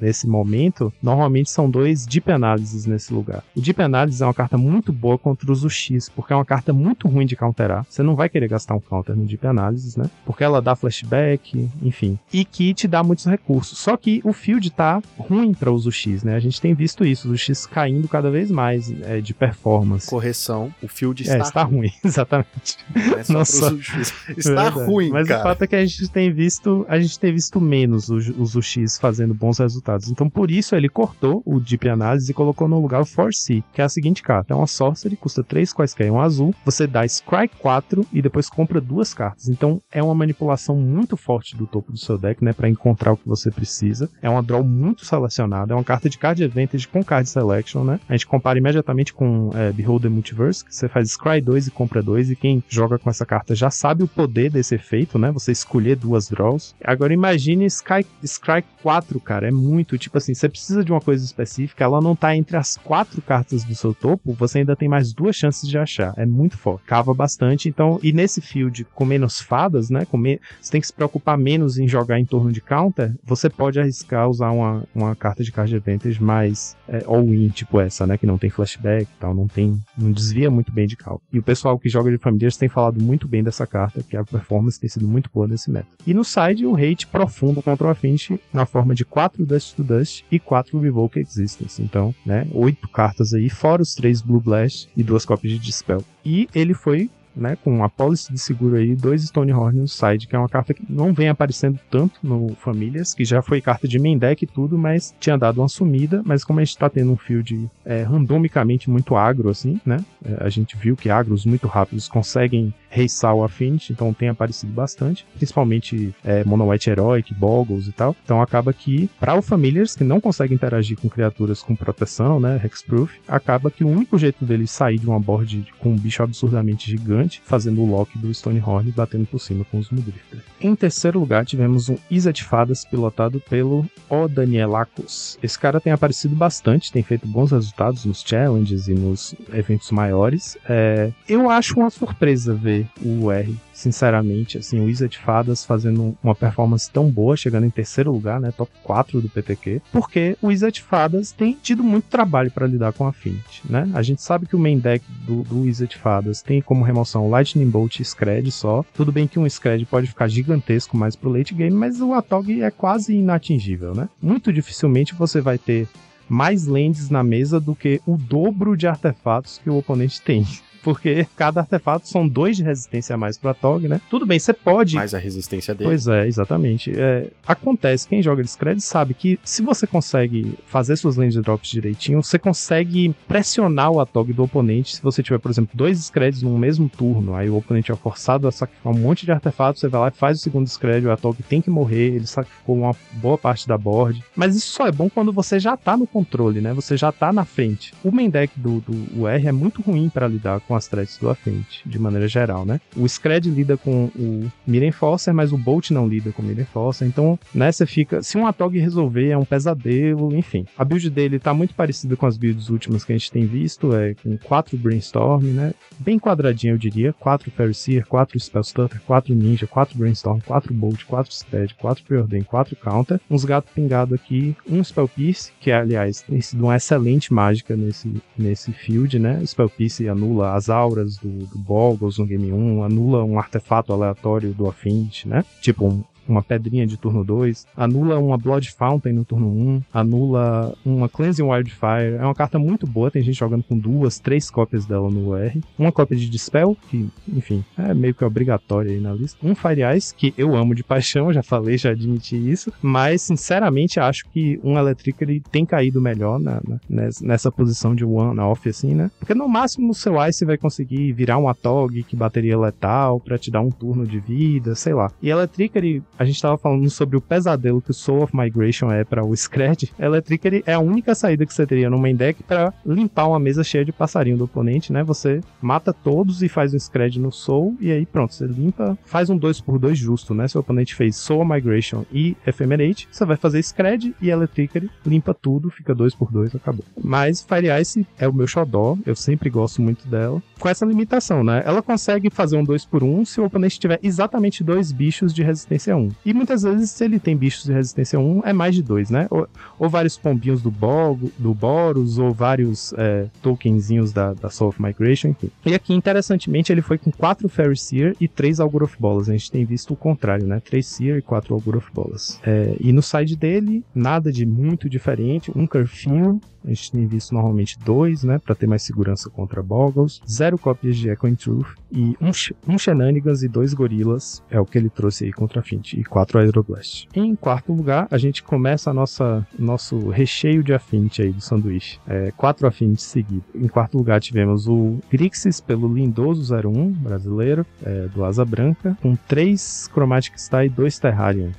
Nesse 0.00 0.26
momento, 0.26 0.92
normalmente 1.02 1.50
são 1.50 1.68
dois 1.70 2.06
Deep 2.06 2.30
Analysis 2.30 2.86
nesse 2.86 3.12
lugar. 3.12 3.42
O 3.54 3.60
Deep 3.60 3.80
Analysis 3.82 4.20
é 4.20 4.26
uma 4.26 4.34
carta 4.34 4.56
muito 4.58 4.92
boa 4.92 5.18
contra 5.18 5.50
os 5.50 5.64
UX, 5.64 6.08
porque 6.08 6.32
é 6.32 6.36
uma 6.36 6.44
carta 6.44 6.72
muito 6.72 7.08
ruim 7.08 7.26
de 7.26 7.36
counterar. 7.36 7.86
Você 7.88 8.02
não 8.02 8.14
vai 8.16 8.28
querer 8.28 8.48
gastar 8.48 8.74
um 8.74 8.80
counter 8.80 9.16
no 9.16 9.24
Deep 9.24 9.46
Analysis, 9.46 9.96
né? 9.96 10.10
Porque 10.24 10.44
ela 10.44 10.60
dá 10.62 10.74
flashback, 10.74 11.68
enfim. 11.82 12.18
E 12.32 12.44
que 12.44 12.74
te 12.74 12.88
dá 12.88 13.02
muitos 13.02 13.26
recursos. 13.26 13.78
Só 13.78 13.96
que 13.96 14.20
o 14.24 14.32
field 14.32 14.70
tá 14.70 15.02
ruim 15.18 15.52
para 15.54 15.70
os 15.70 15.86
UX, 15.86 16.22
né? 16.22 16.34
A 16.34 16.40
gente 16.40 16.60
tem 16.60 16.74
visto 16.74 17.04
isso, 17.04 17.30
os 17.30 17.48
UX 17.48 17.66
caindo 17.66 18.08
cada 18.08 18.30
vez 18.30 18.50
mais 18.50 18.90
é, 19.02 19.20
de 19.20 19.34
performance. 19.34 20.08
Correção, 20.08 20.72
o 20.82 20.88
field 20.88 21.22
É, 21.22 21.32
está, 21.32 21.44
está 21.44 21.62
ruim, 21.62 21.90
exatamente. 22.04 22.76
Não 22.94 23.18
é 23.18 23.24
só 23.24 23.32
Nossa. 23.32 23.74
UX. 23.74 23.86
Está 24.36 24.64
Verdade. 24.64 24.86
ruim, 24.90 25.10
Mas 25.10 25.28
cara. 25.28 25.40
o 25.40 25.42
fato 25.42 25.62
é 25.62 25.66
que 25.66 25.76
a 25.76 25.84
gente 25.84 26.08
tem 26.08 26.32
visto, 26.32 26.84
a 26.88 26.98
gente 26.98 27.18
tem 27.18 27.32
visto 27.32 27.60
menos 27.60 28.08
os, 28.08 28.28
os 28.28 28.54
UX 28.54 28.98
fazendo 28.98 29.32
bons 29.34 29.60
resultados. 29.66 30.10
Então 30.10 30.28
por 30.28 30.50
isso 30.50 30.74
ele 30.74 30.88
cortou 30.88 31.42
o 31.44 31.60
Deep 31.60 31.88
Analysis 31.88 32.28
e 32.28 32.34
colocou 32.34 32.68
no 32.68 32.80
lugar 32.80 33.00
o 33.00 33.06
Force, 33.06 33.64
que 33.72 33.80
é 33.80 33.84
a 33.84 33.88
seguinte 33.88 34.22
carta. 34.22 34.52
É 34.52 34.56
uma 34.56 34.66
Sorcery, 34.66 35.16
custa 35.16 35.42
3 35.42 35.72
quaisquer, 35.72 36.10
um 36.10 36.20
azul. 36.20 36.54
Você 36.64 36.86
dá 36.86 37.06
Scry 37.06 37.48
4 37.58 38.06
e 38.12 38.20
depois 38.20 38.48
compra 38.48 38.80
duas 38.80 39.14
cartas. 39.14 39.48
Então 39.48 39.80
é 39.90 40.02
uma 40.02 40.14
manipulação 40.14 40.76
muito 40.76 41.16
forte 41.16 41.56
do 41.56 41.66
topo 41.66 41.92
do 41.92 41.98
seu 41.98 42.18
deck, 42.18 42.44
né, 42.44 42.52
para 42.52 42.68
encontrar 42.68 43.12
o 43.12 43.16
que 43.16 43.28
você 43.28 43.50
precisa. 43.50 44.08
É 44.20 44.28
uma 44.28 44.42
draw 44.42 44.62
muito 44.62 45.04
selecionada, 45.04 45.72
é 45.72 45.76
uma 45.76 45.84
carta 45.84 46.08
de 46.08 46.18
card 46.18 46.42
advantage 46.42 46.88
com 46.88 47.02
card 47.02 47.28
selection, 47.28 47.84
né? 47.84 48.00
A 48.08 48.12
gente 48.12 48.26
compara 48.26 48.58
imediatamente 48.58 49.12
com 49.12 49.50
é, 49.54 49.72
Behold 49.72 50.02
the 50.02 50.08
Multiverse, 50.08 50.64
que 50.64 50.74
você 50.74 50.88
faz 50.88 51.10
Scry 51.10 51.40
2 51.40 51.68
e 51.68 51.70
compra 51.70 52.02
2 52.02 52.30
e 52.30 52.36
quem 52.36 52.62
joga 52.68 52.98
com 52.98 53.10
essa 53.10 53.24
carta 53.24 53.54
já 53.54 53.70
sabe 53.70 54.02
o 54.02 54.08
poder 54.08 54.50
desse 54.50 54.74
efeito, 54.74 55.18
né? 55.18 55.30
Você 55.32 55.52
escolher 55.52 55.96
duas 55.96 56.28
draws. 56.28 56.74
Agora 56.84 57.12
imagine 57.12 57.64
Sky, 57.66 58.06
Scry 58.24 58.64
4, 58.82 59.20
cara, 59.20 59.48
é 59.48 59.50
muito, 59.56 59.98
tipo 59.98 60.18
assim, 60.18 60.34
você 60.34 60.48
precisa 60.48 60.84
de 60.84 60.92
uma 60.92 61.00
coisa 61.00 61.24
específica, 61.24 61.82
ela 61.84 62.00
não 62.00 62.14
tá 62.14 62.36
entre 62.36 62.56
as 62.56 62.76
quatro 62.76 63.20
cartas 63.22 63.64
do 63.64 63.74
seu 63.74 63.94
topo, 63.94 64.32
você 64.34 64.58
ainda 64.58 64.76
tem 64.76 64.88
mais 64.88 65.12
duas 65.12 65.34
chances 65.36 65.68
de 65.68 65.78
achar. 65.78 66.12
É 66.16 66.26
muito 66.26 66.56
forte. 66.58 66.84
Cava 66.86 67.12
bastante, 67.14 67.68
então, 67.68 67.98
e 68.02 68.12
nesse 68.12 68.40
field 68.40 68.86
com 68.94 69.04
menos 69.04 69.40
fadas, 69.40 69.90
né? 69.90 70.04
Com 70.04 70.16
me- 70.18 70.40
você 70.60 70.70
tem 70.72 70.80
que 70.80 70.86
se 70.86 70.92
preocupar 70.92 71.38
menos 71.38 71.78
em 71.78 71.88
jogar 71.88 72.18
em 72.20 72.24
torno 72.24 72.52
de 72.52 72.60
counter, 72.60 73.14
você 73.24 73.48
pode 73.48 73.80
arriscar 73.80 74.28
usar 74.28 74.50
uma, 74.50 74.84
uma 74.94 75.14
carta 75.16 75.42
de 75.42 75.50
card 75.52 75.74
advantage 75.74 76.22
mais 76.22 76.76
é, 76.88 77.04
all-in, 77.06 77.48
tipo 77.48 77.80
essa, 77.80 78.06
né? 78.06 78.16
Que 78.18 78.26
não 78.26 78.38
tem 78.38 78.50
flashback 78.50 79.04
e 79.04 79.20
tal, 79.20 79.34
não 79.34 79.46
tem. 79.48 79.78
não 79.96 80.12
desvia 80.12 80.50
muito 80.50 80.70
bem 80.72 80.86
de 80.86 80.96
cal. 80.96 81.20
E 81.32 81.38
o 81.38 81.42
pessoal 81.42 81.78
que 81.78 81.88
joga 81.88 82.10
de 82.10 82.18
Familiars 82.18 82.56
tem 82.56 82.68
falado 82.68 83.00
muito 83.02 83.26
bem 83.28 83.42
dessa 83.42 83.66
carta, 83.66 84.02
que 84.02 84.16
a 84.16 84.24
performance 84.24 84.78
tem 84.80 84.88
sido 84.90 85.06
muito 85.08 85.30
boa 85.32 85.46
nesse 85.46 85.70
meta. 85.70 85.86
E 86.06 86.12
no 86.12 86.24
side, 86.24 86.66
o 86.66 86.74
hate 86.76 87.06
profundo 87.06 87.62
contra 87.62 87.86
o 87.86 87.90
Affinity 87.90 88.40
na 88.52 88.66
forma 88.66 88.94
de 88.94 89.04
4 89.04 89.45
Dust 89.46 89.76
to 89.76 89.84
Dust 89.84 90.24
e 90.30 90.38
4 90.38 90.78
Revoke 90.78 91.18
Existence. 91.18 91.80
Então, 91.82 92.14
né? 92.24 92.46
oito 92.52 92.88
cartas 92.88 93.32
aí, 93.32 93.48
fora 93.48 93.82
os 93.82 93.94
três 93.94 94.20
Blue 94.20 94.40
Blast 94.40 94.88
e 94.96 95.02
duas 95.02 95.24
cópias 95.24 95.52
de 95.52 95.58
Dispel. 95.58 96.04
E 96.24 96.48
ele 96.54 96.74
foi 96.74 97.10
né, 97.36 97.56
com 97.62 97.84
a 97.84 97.88
policy 97.88 98.32
de 98.32 98.38
seguro 98.38 98.76
aí, 98.76 98.96
dois 98.96 99.22
Stonehorn 99.22 99.80
no 99.80 99.88
side, 99.88 100.26
que 100.26 100.34
é 100.34 100.38
uma 100.38 100.48
carta 100.48 100.72
que 100.72 100.82
não 100.88 101.12
vem 101.12 101.28
aparecendo 101.28 101.78
tanto 101.90 102.18
no 102.22 102.54
Famílias, 102.56 103.12
que 103.12 103.24
já 103.24 103.42
foi 103.42 103.60
carta 103.60 103.86
de 103.86 103.98
main 103.98 104.16
deck 104.16 104.42
e 104.42 104.46
tudo, 104.46 104.78
mas 104.78 105.14
tinha 105.20 105.36
dado 105.36 105.60
uma 105.60 105.68
sumida, 105.68 106.22
mas 106.24 106.42
como 106.42 106.60
a 106.60 106.64
gente 106.64 106.78
tá 106.78 106.88
tendo 106.88 107.12
um 107.12 107.16
field 107.16 107.70
é, 107.84 108.02
randomicamente 108.02 108.88
muito 108.88 109.14
agro, 109.14 109.50
assim, 109.50 109.78
né, 109.84 110.02
é, 110.24 110.44
a 110.44 110.48
gente 110.48 110.76
viu 110.76 110.96
que 110.96 111.10
agros 111.10 111.44
muito 111.44 111.66
rápidos 111.66 112.08
conseguem 112.08 112.72
reiçar 112.96 113.34
o 113.34 113.44
Affinity, 113.44 113.92
então 113.92 114.14
tem 114.14 114.30
aparecido 114.30 114.72
bastante, 114.72 115.26
principalmente 115.36 116.14
é, 116.24 116.42
Mono 116.44 116.70
White 116.70 116.88
Heroic, 116.88 117.34
Boggles 117.34 117.86
e 117.86 117.92
tal, 117.92 118.16
então 118.24 118.40
acaba 118.40 118.72
que, 118.72 119.10
para 119.20 119.34
o 119.34 119.42
Familiars, 119.42 119.94
que 119.94 120.02
não 120.02 120.18
consegue 120.18 120.54
interagir 120.54 120.96
com 120.98 121.08
criaturas 121.08 121.62
com 121.62 121.76
proteção, 121.76 122.40
né, 122.40 122.58
Hexproof, 122.64 123.12
acaba 123.28 123.70
que 123.70 123.84
o 123.84 123.88
único 123.88 124.16
jeito 124.16 124.46
dele 124.46 124.66
sair 124.66 124.98
de 124.98 125.06
uma 125.06 125.20
board 125.20 125.66
com 125.78 125.90
um 125.90 125.96
bicho 125.96 126.22
absurdamente 126.22 126.90
gigante, 126.90 127.42
fazendo 127.44 127.82
o 127.82 127.86
lock 127.86 128.16
do 128.16 128.32
Stonehorn 128.32 128.88
e 128.88 128.92
batendo 128.92 129.26
por 129.26 129.40
cima 129.40 129.64
com 129.70 129.78
os 129.78 129.90
Mudrifter. 129.90 130.40
Em 130.58 130.74
terceiro 130.74 131.20
lugar, 131.20 131.44
tivemos 131.44 131.90
um 131.90 131.98
Isa 132.10 132.32
de 132.32 132.42
Fadas 132.42 132.84
pilotado 132.84 133.40
pelo 133.40 133.84
O 134.08 134.26
Danielakos. 134.26 135.38
Esse 135.42 135.58
cara 135.58 135.80
tem 135.80 135.92
aparecido 135.92 136.34
bastante, 136.34 136.90
tem 136.90 137.02
feito 137.02 137.26
bons 137.26 137.50
resultados 137.52 138.04
nos 138.04 138.22
challenges 138.22 138.88
e 138.88 138.94
nos 138.94 139.34
eventos 139.52 139.90
maiores. 139.90 140.56
É, 140.68 141.10
eu 141.28 141.50
acho 141.50 141.78
uma 141.78 141.90
surpresa 141.90 142.54
ver 142.54 142.85
o 143.02 143.30
R 143.30 143.56
sinceramente, 143.72 144.56
assim, 144.56 144.80
o 144.80 144.88
Isa 144.88 145.06
de 145.06 145.18
Fadas 145.18 145.64
fazendo 145.64 146.16
uma 146.22 146.34
performance 146.34 146.90
tão 146.90 147.10
boa, 147.10 147.36
chegando 147.36 147.66
em 147.66 147.70
terceiro 147.70 148.10
lugar, 148.10 148.40
né, 148.40 148.50
top 148.50 148.72
4 148.82 149.20
do 149.20 149.28
PTQ, 149.28 149.82
porque 149.92 150.36
o 150.40 150.50
Isa 150.50 150.72
de 150.72 150.82
Fadas 150.82 151.30
tem 151.30 151.56
tido 151.62 151.84
muito 151.84 152.04
trabalho 152.04 152.50
para 152.50 152.66
lidar 152.66 152.94
com 152.94 153.04
a 153.04 153.10
Affinity, 153.10 153.62
né? 153.68 153.88
A 153.94 154.02
gente 154.02 154.22
sabe 154.22 154.46
que 154.46 154.56
o 154.56 154.58
main 154.58 154.78
deck 154.78 155.04
do, 155.26 155.42
do 155.42 155.66
Isa 155.66 155.86
de 155.86 155.96
Fadas 155.96 156.40
tem 156.40 156.62
como 156.62 156.84
remoção 156.84 157.28
Lightning 157.28 157.68
Bolt 157.68 158.00
e 158.00 158.04
Scred 158.04 158.50
só. 158.50 158.84
Tudo 158.94 159.12
bem 159.12 159.26
que 159.26 159.38
um 159.38 159.48
Scred 159.48 159.84
pode 159.84 160.06
ficar 160.06 160.28
gigantesco 160.28 160.96
mais 160.96 161.14
pro 161.14 161.30
late 161.30 161.54
game, 161.54 161.76
mas 161.76 162.00
o 162.00 162.14
Atog 162.14 162.62
é 162.62 162.70
quase 162.70 163.14
inatingível, 163.14 163.94
né? 163.94 164.08
Muito 164.20 164.52
dificilmente 164.52 165.14
você 165.14 165.40
vai 165.40 165.58
ter 165.58 165.86
mais 166.28 166.66
lands 166.66 167.08
na 167.10 167.22
mesa 167.22 167.60
do 167.60 167.74
que 167.74 168.00
o 168.06 168.16
dobro 168.16 168.76
de 168.76 168.86
artefatos 168.86 169.58
que 169.62 169.70
o 169.70 169.78
oponente 169.78 170.20
tem. 170.20 170.46
Porque 170.86 171.26
cada 171.34 171.62
artefato 171.62 172.08
são 172.08 172.28
dois 172.28 172.56
de 172.56 172.62
resistência 172.62 173.12
a 173.12 173.18
mais 173.18 173.36
pro 173.36 173.50
Atog, 173.50 173.88
né? 173.88 174.00
Tudo 174.08 174.24
bem, 174.24 174.38
você 174.38 174.52
pode. 174.52 174.94
Mais 174.94 175.14
a 175.14 175.18
resistência 175.18 175.74
dele. 175.74 175.90
Pois 175.90 176.06
é, 176.06 176.28
exatamente. 176.28 176.92
É, 176.96 177.26
acontece, 177.44 178.06
quem 178.06 178.22
joga 178.22 178.40
Discred 178.40 178.80
sabe 178.80 179.12
que 179.12 179.36
se 179.42 179.62
você 179.62 179.84
consegue 179.84 180.56
fazer 180.68 180.94
suas 180.94 181.16
land 181.16 181.40
drops 181.40 181.70
direitinho, 181.70 182.22
você 182.22 182.38
consegue 182.38 183.12
pressionar 183.26 183.90
o 183.90 183.98
Atog 183.98 184.32
do 184.32 184.44
oponente. 184.44 184.94
Se 184.94 185.02
você 185.02 185.24
tiver, 185.24 185.40
por 185.40 185.50
exemplo, 185.50 185.72
dois 185.74 185.98
Discreds 185.98 186.40
no 186.40 186.56
mesmo 186.56 186.88
turno, 186.88 187.34
aí 187.34 187.50
o 187.50 187.56
oponente 187.56 187.90
é 187.90 187.96
forçado 187.96 188.46
a 188.46 188.52
sacrificar 188.52 188.92
um 188.92 188.96
monte 188.96 189.24
de 189.24 189.32
artefatos, 189.32 189.80
você 189.80 189.88
vai 189.88 190.02
lá 190.02 190.08
e 190.08 190.12
faz 190.12 190.38
o 190.38 190.40
segundo 190.40 190.66
Discred, 190.66 191.04
o 191.04 191.10
Atog 191.10 191.42
tem 191.42 191.60
que 191.60 191.68
morrer, 191.68 192.14
ele 192.14 192.28
sacrificou 192.28 192.76
uma 192.76 192.94
boa 193.14 193.36
parte 193.36 193.66
da 193.66 193.76
board. 193.76 194.22
Mas 194.36 194.54
isso 194.54 194.70
só 194.72 194.86
é 194.86 194.92
bom 194.92 195.10
quando 195.10 195.32
você 195.32 195.58
já 195.58 195.76
tá 195.76 195.96
no 195.96 196.06
controle, 196.06 196.60
né? 196.60 196.72
Você 196.74 196.96
já 196.96 197.10
tá 197.10 197.32
na 197.32 197.44
frente. 197.44 197.92
O 198.04 198.12
main 198.12 198.30
deck 198.30 198.52
do, 198.54 198.78
do 198.82 199.22
UR 199.22 199.44
é 199.44 199.50
muito 199.50 199.82
ruim 199.82 200.08
para 200.08 200.28
lidar 200.28 200.60
com 200.60 200.75
as 200.76 200.86
threats 200.86 201.18
do 201.18 201.28
Affinity, 201.28 201.82
de 201.84 201.98
maneira 201.98 202.28
geral, 202.28 202.64
né? 202.64 202.80
O 202.96 203.08
Scred 203.08 203.50
lida 203.50 203.76
com 203.76 204.06
o 204.16 204.50
Mirror 204.66 204.88
Enforcer, 204.88 205.34
mas 205.34 205.52
o 205.52 205.58
Bolt 205.58 205.90
não 205.90 206.06
lida 206.06 206.30
com 206.32 206.42
o 206.42 206.44
Mirror 206.44 206.62
Enforcer, 206.62 207.08
então 207.08 207.38
nessa 207.54 207.86
fica, 207.86 208.22
se 208.22 208.36
um 208.36 208.46
Atog 208.46 208.78
resolver, 208.78 209.30
é 209.30 209.38
um 209.38 209.44
pesadelo, 209.44 210.34
enfim. 210.34 210.66
A 210.76 210.84
build 210.84 211.08
dele 211.10 211.38
tá 211.38 211.54
muito 211.54 211.74
parecida 211.74 212.16
com 212.16 212.26
as 212.26 212.36
builds 212.36 212.68
últimas 212.68 213.04
que 213.04 213.12
a 213.12 213.16
gente 213.16 213.32
tem 213.32 213.46
visto, 213.46 213.94
é 213.94 214.14
com 214.14 214.36
4 214.38 214.76
Brainstorm, 214.76 215.44
né? 215.44 215.74
Bem 215.98 216.18
quadradinho, 216.18 216.74
eu 216.74 216.78
diria, 216.78 217.12
4 217.12 217.50
Ferriseer, 217.50 218.06
4 218.06 218.38
Spellstutter, 218.38 219.00
4 219.06 219.34
Ninja, 219.34 219.66
4 219.66 219.98
Brainstorm, 219.98 220.40
4 220.40 220.72
Bolt, 220.74 221.04
4 221.04 221.32
Scred, 221.32 221.74
4 221.74 222.04
Preordain, 222.04 222.42
4 222.42 222.76
Counter, 222.76 223.20
uns 223.30 223.44
gatos 223.44 223.72
pingados 223.72 224.14
aqui, 224.14 224.56
um 224.68 224.82
Spell 224.82 225.08
Pierce, 225.08 225.52
que 225.60 225.70
aliás 225.70 226.22
tem 226.22 226.40
sido 226.40 226.64
uma 226.64 226.76
excelente 226.76 227.32
mágica 227.32 227.76
nesse, 227.76 228.12
nesse 228.36 228.72
field, 228.72 229.18
né? 229.18 229.44
Spell 229.44 229.68
Pierce 229.68 230.08
anula 230.08 230.54
as 230.54 230.65
auras 230.68 231.16
do, 231.16 231.28
do 231.28 231.58
Boggles 231.58 232.18
no 232.18 232.26
Game 232.26 232.52
1, 232.52 232.84
anula 232.84 233.24
um 233.24 233.38
artefato 233.38 233.92
aleatório 233.92 234.52
do 234.52 234.68
Affinity, 234.68 235.28
né? 235.28 235.44
Tipo 235.60 235.86
um, 235.86 236.04
uma 236.28 236.42
pedrinha 236.42 236.86
de 236.86 236.96
turno 236.96 237.24
2, 237.24 237.66
anula 237.76 238.18
uma 238.18 238.36
Blood 238.36 238.70
Fountain 238.72 239.12
no 239.12 239.24
turno 239.24 239.48
1, 239.48 239.82
anula 239.92 240.74
uma 240.84 241.08
Cleansing 241.08 241.42
Wildfire. 241.42 242.16
É 242.18 242.24
uma 242.24 242.34
carta 242.34 242.58
muito 242.58 242.86
boa, 242.86 243.10
tem 243.10 243.22
gente 243.22 243.38
jogando 243.38 243.64
com 243.64 243.78
duas, 243.78 244.18
três 244.18 244.50
cópias 244.50 244.86
dela 244.86 245.10
no 245.10 245.30
UR. 245.30 245.52
Uma 245.78 245.92
cópia 245.92 246.16
de 246.16 246.28
Dispel, 246.28 246.76
que, 246.88 247.08
enfim, 247.28 247.64
é 247.78 247.94
meio 247.94 248.14
que 248.14 248.24
obrigatória 248.24 248.92
aí 248.92 249.00
na 249.00 249.12
lista. 249.12 249.38
Um 249.42 249.54
Fire 249.54 249.82
Ice, 249.96 250.14
que 250.14 250.34
eu 250.36 250.54
amo 250.54 250.74
de 250.74 250.82
paixão, 250.82 251.32
já 251.34 251.42
falei, 251.42 251.78
já 251.78 251.90
admiti 251.90 252.36
isso, 252.36 252.72
mas 252.82 253.22
sinceramente 253.22 254.00
acho 254.00 254.28
que 254.30 254.60
um 254.62 254.78
Electric 254.78 255.22
ele 255.22 255.42
tem 255.50 255.64
caído 255.64 256.00
melhor 256.00 256.38
na, 256.38 256.60
na, 256.88 257.08
nessa 257.20 257.50
posição 257.50 257.94
de 257.94 258.04
one-off, 258.04 258.68
assim, 258.68 258.94
né? 258.94 259.10
Porque 259.18 259.34
no 259.34 259.48
máximo 259.48 259.90
o 259.90 259.94
seu 259.94 260.14
Ice 260.26 260.44
vai 260.44 260.56
conseguir 260.56 261.12
virar 261.12 261.38
um 261.38 261.48
Atog 261.48 262.02
que 262.02 262.16
bateria 262.16 262.58
letal 262.58 263.20
para 263.20 263.38
te 263.38 263.50
dar 263.50 263.60
um 263.60 263.70
turno 263.70 264.06
de 264.06 264.18
vida, 264.18 264.74
sei 264.74 264.94
lá. 264.94 265.10
E 265.22 265.28
Electric 265.28 265.76
ele 265.76 266.02
a 266.18 266.24
gente 266.24 266.36
estava 266.36 266.56
falando 266.56 266.88
sobre 266.90 267.16
o 267.16 267.20
pesadelo 267.20 267.80
que 267.80 267.90
o 267.90 267.94
Soul 267.94 268.22
of 268.22 268.36
Migration 268.36 268.90
é 268.90 269.04
para 269.04 269.24
o 269.24 269.34
Scred, 269.34 269.92
Electricity 269.98 270.62
é 270.66 270.74
a 270.74 270.80
única 270.80 271.14
saída 271.14 271.44
que 271.44 271.52
você 271.52 271.66
teria 271.66 271.90
no 271.90 271.98
main 271.98 272.14
deck 272.14 272.42
para 272.42 272.72
limpar 272.84 273.28
uma 273.28 273.38
mesa 273.38 273.62
cheia 273.62 273.84
de 273.84 273.92
passarinho 273.92 274.36
do 274.36 274.44
oponente, 274.44 274.92
né? 274.92 275.02
Você 275.04 275.40
mata 275.60 275.92
todos 275.92 276.42
e 276.42 276.48
faz 276.48 276.74
um 276.74 276.78
Scred 276.78 277.20
no 277.20 277.32
Soul, 277.32 277.76
e 277.80 277.90
aí 277.90 278.06
pronto, 278.06 278.34
você 278.34 278.46
limpa, 278.46 278.96
faz 279.04 279.30
um 279.30 279.38
2x2 279.38 279.94
justo, 279.94 280.34
né? 280.34 280.48
Se 280.48 280.56
o 280.56 280.60
oponente 280.60 280.94
fez 280.94 281.16
Soul 281.16 281.44
Migration 281.44 282.04
e 282.12 282.36
Ephemerate, 282.46 283.08
você 283.10 283.24
vai 283.24 283.36
fazer 283.36 283.62
Scred 283.62 284.14
e 284.20 284.30
Electricity, 284.30 284.90
limpa 285.04 285.34
tudo, 285.34 285.70
fica 285.70 285.94
2x2, 285.94 286.56
acabou. 286.56 286.84
Mas 287.02 287.42
Fire 287.42 287.68
Ice 287.80 288.06
é 288.18 288.28
o 288.28 288.32
meu 288.32 288.46
xodó, 288.46 288.96
eu 289.04 289.14
sempre 289.14 289.50
gosto 289.50 289.82
muito 289.82 290.06
dela, 290.08 290.42
com 290.58 290.68
essa 290.68 290.86
limitação, 290.86 291.44
né? 291.44 291.62
Ela 291.64 291.82
consegue 291.82 292.30
fazer 292.30 292.56
um 292.56 292.64
2x1 292.64 293.24
se 293.26 293.40
o 293.40 293.44
oponente 293.44 293.78
tiver 293.78 293.98
exatamente 294.02 294.64
dois 294.64 294.92
bichos 294.92 295.34
de 295.34 295.42
resistência 295.42 295.96
1. 295.96 296.05
1. 296.08 296.12
E 296.24 296.34
muitas 296.34 296.62
vezes, 296.62 296.90
se 296.90 297.04
ele 297.04 297.18
tem 297.18 297.36
bichos 297.36 297.64
de 297.64 297.72
resistência 297.72 298.18
1, 298.18 298.42
é 298.44 298.52
mais 298.52 298.74
de 298.74 298.82
2, 298.82 299.10
né? 299.10 299.26
Ou, 299.30 299.48
ou, 299.78 299.88
vários 299.88 300.16
pombinhos 300.16 300.62
do, 300.62 300.70
Bog, 300.70 301.32
do 301.38 301.54
Boros, 301.54 302.18
ou 302.18 302.32
vários 302.32 302.92
é, 302.96 303.26
tokenzinhos 303.42 304.12
da, 304.12 304.34
da 304.34 304.50
Soul 304.50 304.70
of 304.70 304.82
Migration, 304.82 305.28
enfim. 305.28 305.50
E 305.64 305.74
aqui, 305.74 305.94
interessantemente, 305.94 306.72
ele 306.72 306.82
foi 306.82 306.98
com 306.98 307.10
4 307.10 307.48
Fairy 307.48 307.76
Seer 307.76 308.16
e 308.20 308.28
3 308.28 308.60
Algoroth 308.60 308.96
Bolas. 308.98 309.28
A 309.28 309.32
gente 309.32 309.50
tem 309.50 309.64
visto 309.64 309.92
o 309.92 309.96
contrário, 309.96 310.46
né? 310.46 310.60
3 310.60 310.86
Seer 310.86 311.18
e 311.18 311.22
4 311.22 311.54
Algoroth 311.54 311.90
Bolas. 311.92 312.40
É, 312.42 312.76
e 312.80 312.92
no 312.92 313.02
side 313.02 313.36
dele, 313.36 313.84
nada 313.94 314.32
de 314.32 314.46
muito 314.46 314.88
diferente. 314.88 315.50
Um 315.54 315.66
Curfew, 315.66 316.40
a 316.66 316.70
gente 316.70 316.92
tem 316.92 317.06
visto 317.06 317.32
normalmente 317.32 317.78
dois, 317.78 318.24
né, 318.24 318.38
para 318.38 318.54
ter 318.54 318.66
mais 318.66 318.82
segurança 318.82 319.30
contra 319.30 319.62
Boggles, 319.62 320.20
zero 320.28 320.58
cópias 320.58 320.96
de 320.96 321.08
Echo 321.08 321.28
in 321.28 321.34
Truth 321.34 321.76
e 321.90 322.16
um, 322.20 322.30
um 322.68 322.78
Shenanigans 322.78 323.42
e 323.42 323.48
dois 323.48 323.72
Gorilas 323.72 324.42
é 324.50 324.60
o 324.60 324.66
que 324.66 324.76
ele 324.76 324.90
trouxe 324.90 325.24
aí 325.24 325.32
contra 325.32 325.60
a 325.60 325.62
Fint 325.62 325.94
e 325.94 326.04
quatro 326.04 326.38
Aeroblast. 326.38 327.08
Em 327.14 327.34
quarto 327.34 327.72
lugar, 327.72 328.08
a 328.10 328.18
gente 328.18 328.42
começa 328.42 328.90
a 328.90 328.94
nossa 328.94 329.46
nosso 329.58 330.08
recheio 330.08 330.62
de 330.62 330.74
Affinity 330.74 331.22
aí 331.22 331.32
do 331.32 331.40
sanduíche. 331.40 332.00
É, 332.06 332.32
quatro 332.36 332.66
Affinity 332.66 333.02
seguidos. 333.02 333.44
Em 333.54 333.68
quarto 333.68 333.96
lugar 333.96 334.20
tivemos 334.20 334.66
o 334.66 334.98
Grixis 335.10 335.60
pelo 335.60 335.92
Lindoso 335.92 336.54
01 336.54 336.92
brasileiro, 336.92 337.64
é, 337.84 338.08
do 338.08 338.24
Asa 338.24 338.44
Branca, 338.44 338.96
com 339.00 339.14
três 339.14 339.88
Chromatic 339.92 340.38
Star 340.38 340.64
e 340.64 340.68
dois 340.68 340.98
Terrarium. 340.98 341.52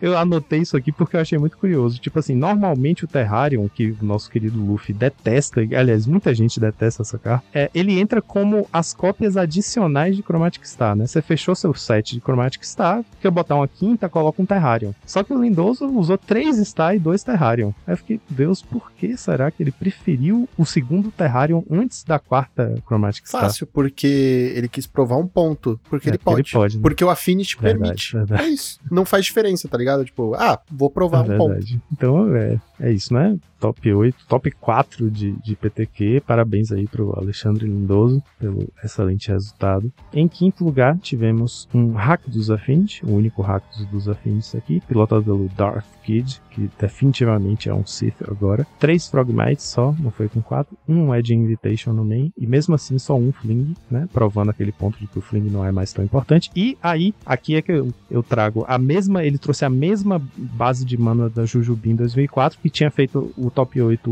Eu 0.00 0.16
anotei 0.16 0.60
isso 0.60 0.76
aqui 0.76 0.90
porque 0.90 1.16
eu 1.16 1.20
achei 1.20 1.38
muito 1.38 1.58
curioso. 1.58 2.00
Tipo 2.00 2.18
assim, 2.18 2.34
normalmente 2.34 3.04
o 3.04 3.08
Terrarium, 3.08 3.68
que 3.68 3.90
o 3.90 4.04
nosso 4.04 4.30
querido 4.32 4.58
Luffy 4.58 4.94
detesta, 4.94 5.60
aliás, 5.60 6.06
muita 6.06 6.34
gente 6.34 6.58
detesta 6.58 7.02
essa 7.02 7.18
carta, 7.18 7.44
é, 7.52 7.70
ele 7.74 8.00
entra 8.00 8.22
como 8.22 8.66
as 8.72 8.94
cópias 8.94 9.36
adicionais 9.36 10.16
de 10.16 10.22
Chromatic 10.22 10.64
Star, 10.64 10.96
né? 10.96 11.06
Você 11.06 11.20
fechou 11.20 11.54
seu 11.54 11.74
set 11.74 12.14
de 12.14 12.20
Chromatic 12.20 12.64
Star, 12.64 13.04
quer 13.20 13.30
botar 13.30 13.56
uma 13.56 13.68
quinta, 13.68 14.08
coloca 14.08 14.40
um 14.40 14.46
Terrarium. 14.46 14.94
Só 15.04 15.22
que 15.22 15.32
o 15.32 15.40
Lindoso 15.40 15.86
usou 15.86 16.16
três 16.16 16.56
Star 16.66 16.96
e 16.96 16.98
dois 16.98 17.22
Terrarium. 17.22 17.74
Aí 17.86 17.92
eu 17.92 17.96
fiquei, 17.98 18.20
Deus, 18.30 18.62
por 18.62 18.90
que 18.92 19.16
será 19.16 19.50
que 19.50 19.62
ele 19.62 19.70
preferiu 19.70 20.48
o 20.56 20.64
segundo 20.64 21.10
Terrarium 21.10 21.64
antes 21.70 22.02
da 22.02 22.18
quarta 22.18 22.74
Chromatic 22.86 23.26
Star? 23.26 23.42
Fácil, 23.42 23.66
porque 23.66 24.52
ele 24.56 24.68
quis 24.68 24.86
provar 24.86 25.16
um 25.16 25.26
ponto. 25.26 25.78
Porque 25.90 26.08
é, 26.08 26.12
ele 26.12 26.18
pode. 26.18 26.40
Ele 26.40 26.50
pode 26.52 26.76
né? 26.76 26.82
Porque 26.82 27.04
o 27.04 27.10
Affinity 27.10 27.56
verdade, 27.58 27.80
permite. 27.80 28.16
Verdade. 28.16 28.42
É 28.42 28.48
isso. 28.48 28.80
Não 28.90 29.04
faz 29.04 29.26
diferença, 29.26 29.68
tá 29.68 29.76
ligado? 29.76 30.04
Tipo, 30.04 30.34
ah, 30.34 30.58
vou 30.70 30.88
provar 30.88 31.28
é 31.28 31.34
um 31.34 31.38
ponto. 31.38 31.66
Então, 31.92 32.34
é, 32.34 32.58
é 32.80 32.92
isso, 32.92 33.12
né? 33.12 33.38
top 33.62 33.92
8, 33.92 34.21
top 34.28 34.50
4 34.50 35.10
de, 35.10 35.32
de 35.32 35.56
PTQ. 35.56 36.22
Parabéns 36.26 36.72
aí 36.72 36.86
pro 36.86 37.16
Alexandre 37.18 37.66
Lindoso 37.66 38.22
pelo 38.38 38.68
excelente 38.82 39.28
resultado. 39.28 39.92
Em 40.12 40.28
quinto 40.28 40.64
lugar, 40.64 40.98
tivemos 40.98 41.68
um 41.74 41.92
hack 41.92 42.28
dos 42.28 42.50
Affinity, 42.50 43.04
o 43.04 43.14
único 43.14 43.42
hack 43.42 43.62
dos 43.90 44.08
Affinity 44.08 44.56
aqui, 44.56 44.80
pilotado 44.86 45.22
pelo 45.22 45.48
Darth 45.56 45.86
Kid, 46.02 46.40
que 46.50 46.68
definitivamente 46.78 47.68
é 47.68 47.74
um 47.74 47.86
Sith 47.86 48.22
agora. 48.28 48.66
Três 48.78 49.08
Frogmites 49.08 49.64
só, 49.64 49.94
não 49.98 50.10
foi 50.10 50.28
com 50.28 50.42
quatro. 50.42 50.76
Um 50.88 51.14
Edge 51.14 51.34
Invitation 51.34 51.92
no 51.92 52.04
main, 52.04 52.32
e 52.36 52.46
mesmo 52.46 52.74
assim 52.74 52.98
só 52.98 53.16
um 53.16 53.32
Fling, 53.32 53.74
né? 53.90 54.08
Provando 54.12 54.50
aquele 54.50 54.72
ponto 54.72 54.98
de 54.98 55.06
que 55.06 55.18
o 55.18 55.22
Fling 55.22 55.48
não 55.48 55.64
é 55.64 55.72
mais 55.72 55.92
tão 55.92 56.04
importante. 56.04 56.50
E 56.54 56.76
aí, 56.82 57.14
aqui 57.24 57.56
é 57.56 57.62
que 57.62 57.72
eu, 57.72 57.92
eu 58.10 58.22
trago 58.22 58.64
a 58.68 58.78
mesma, 58.78 59.24
ele 59.24 59.38
trouxe 59.38 59.64
a 59.64 59.70
mesma 59.70 60.20
base 60.36 60.84
de 60.84 60.96
mana 60.96 61.28
da 61.28 61.46
Jujubee 61.46 61.92
em 61.92 61.96
2004, 61.96 62.58
que 62.58 62.70
tinha 62.70 62.90
feito 62.90 63.32
o 63.36 63.50
top 63.50 63.80
8 63.80 64.11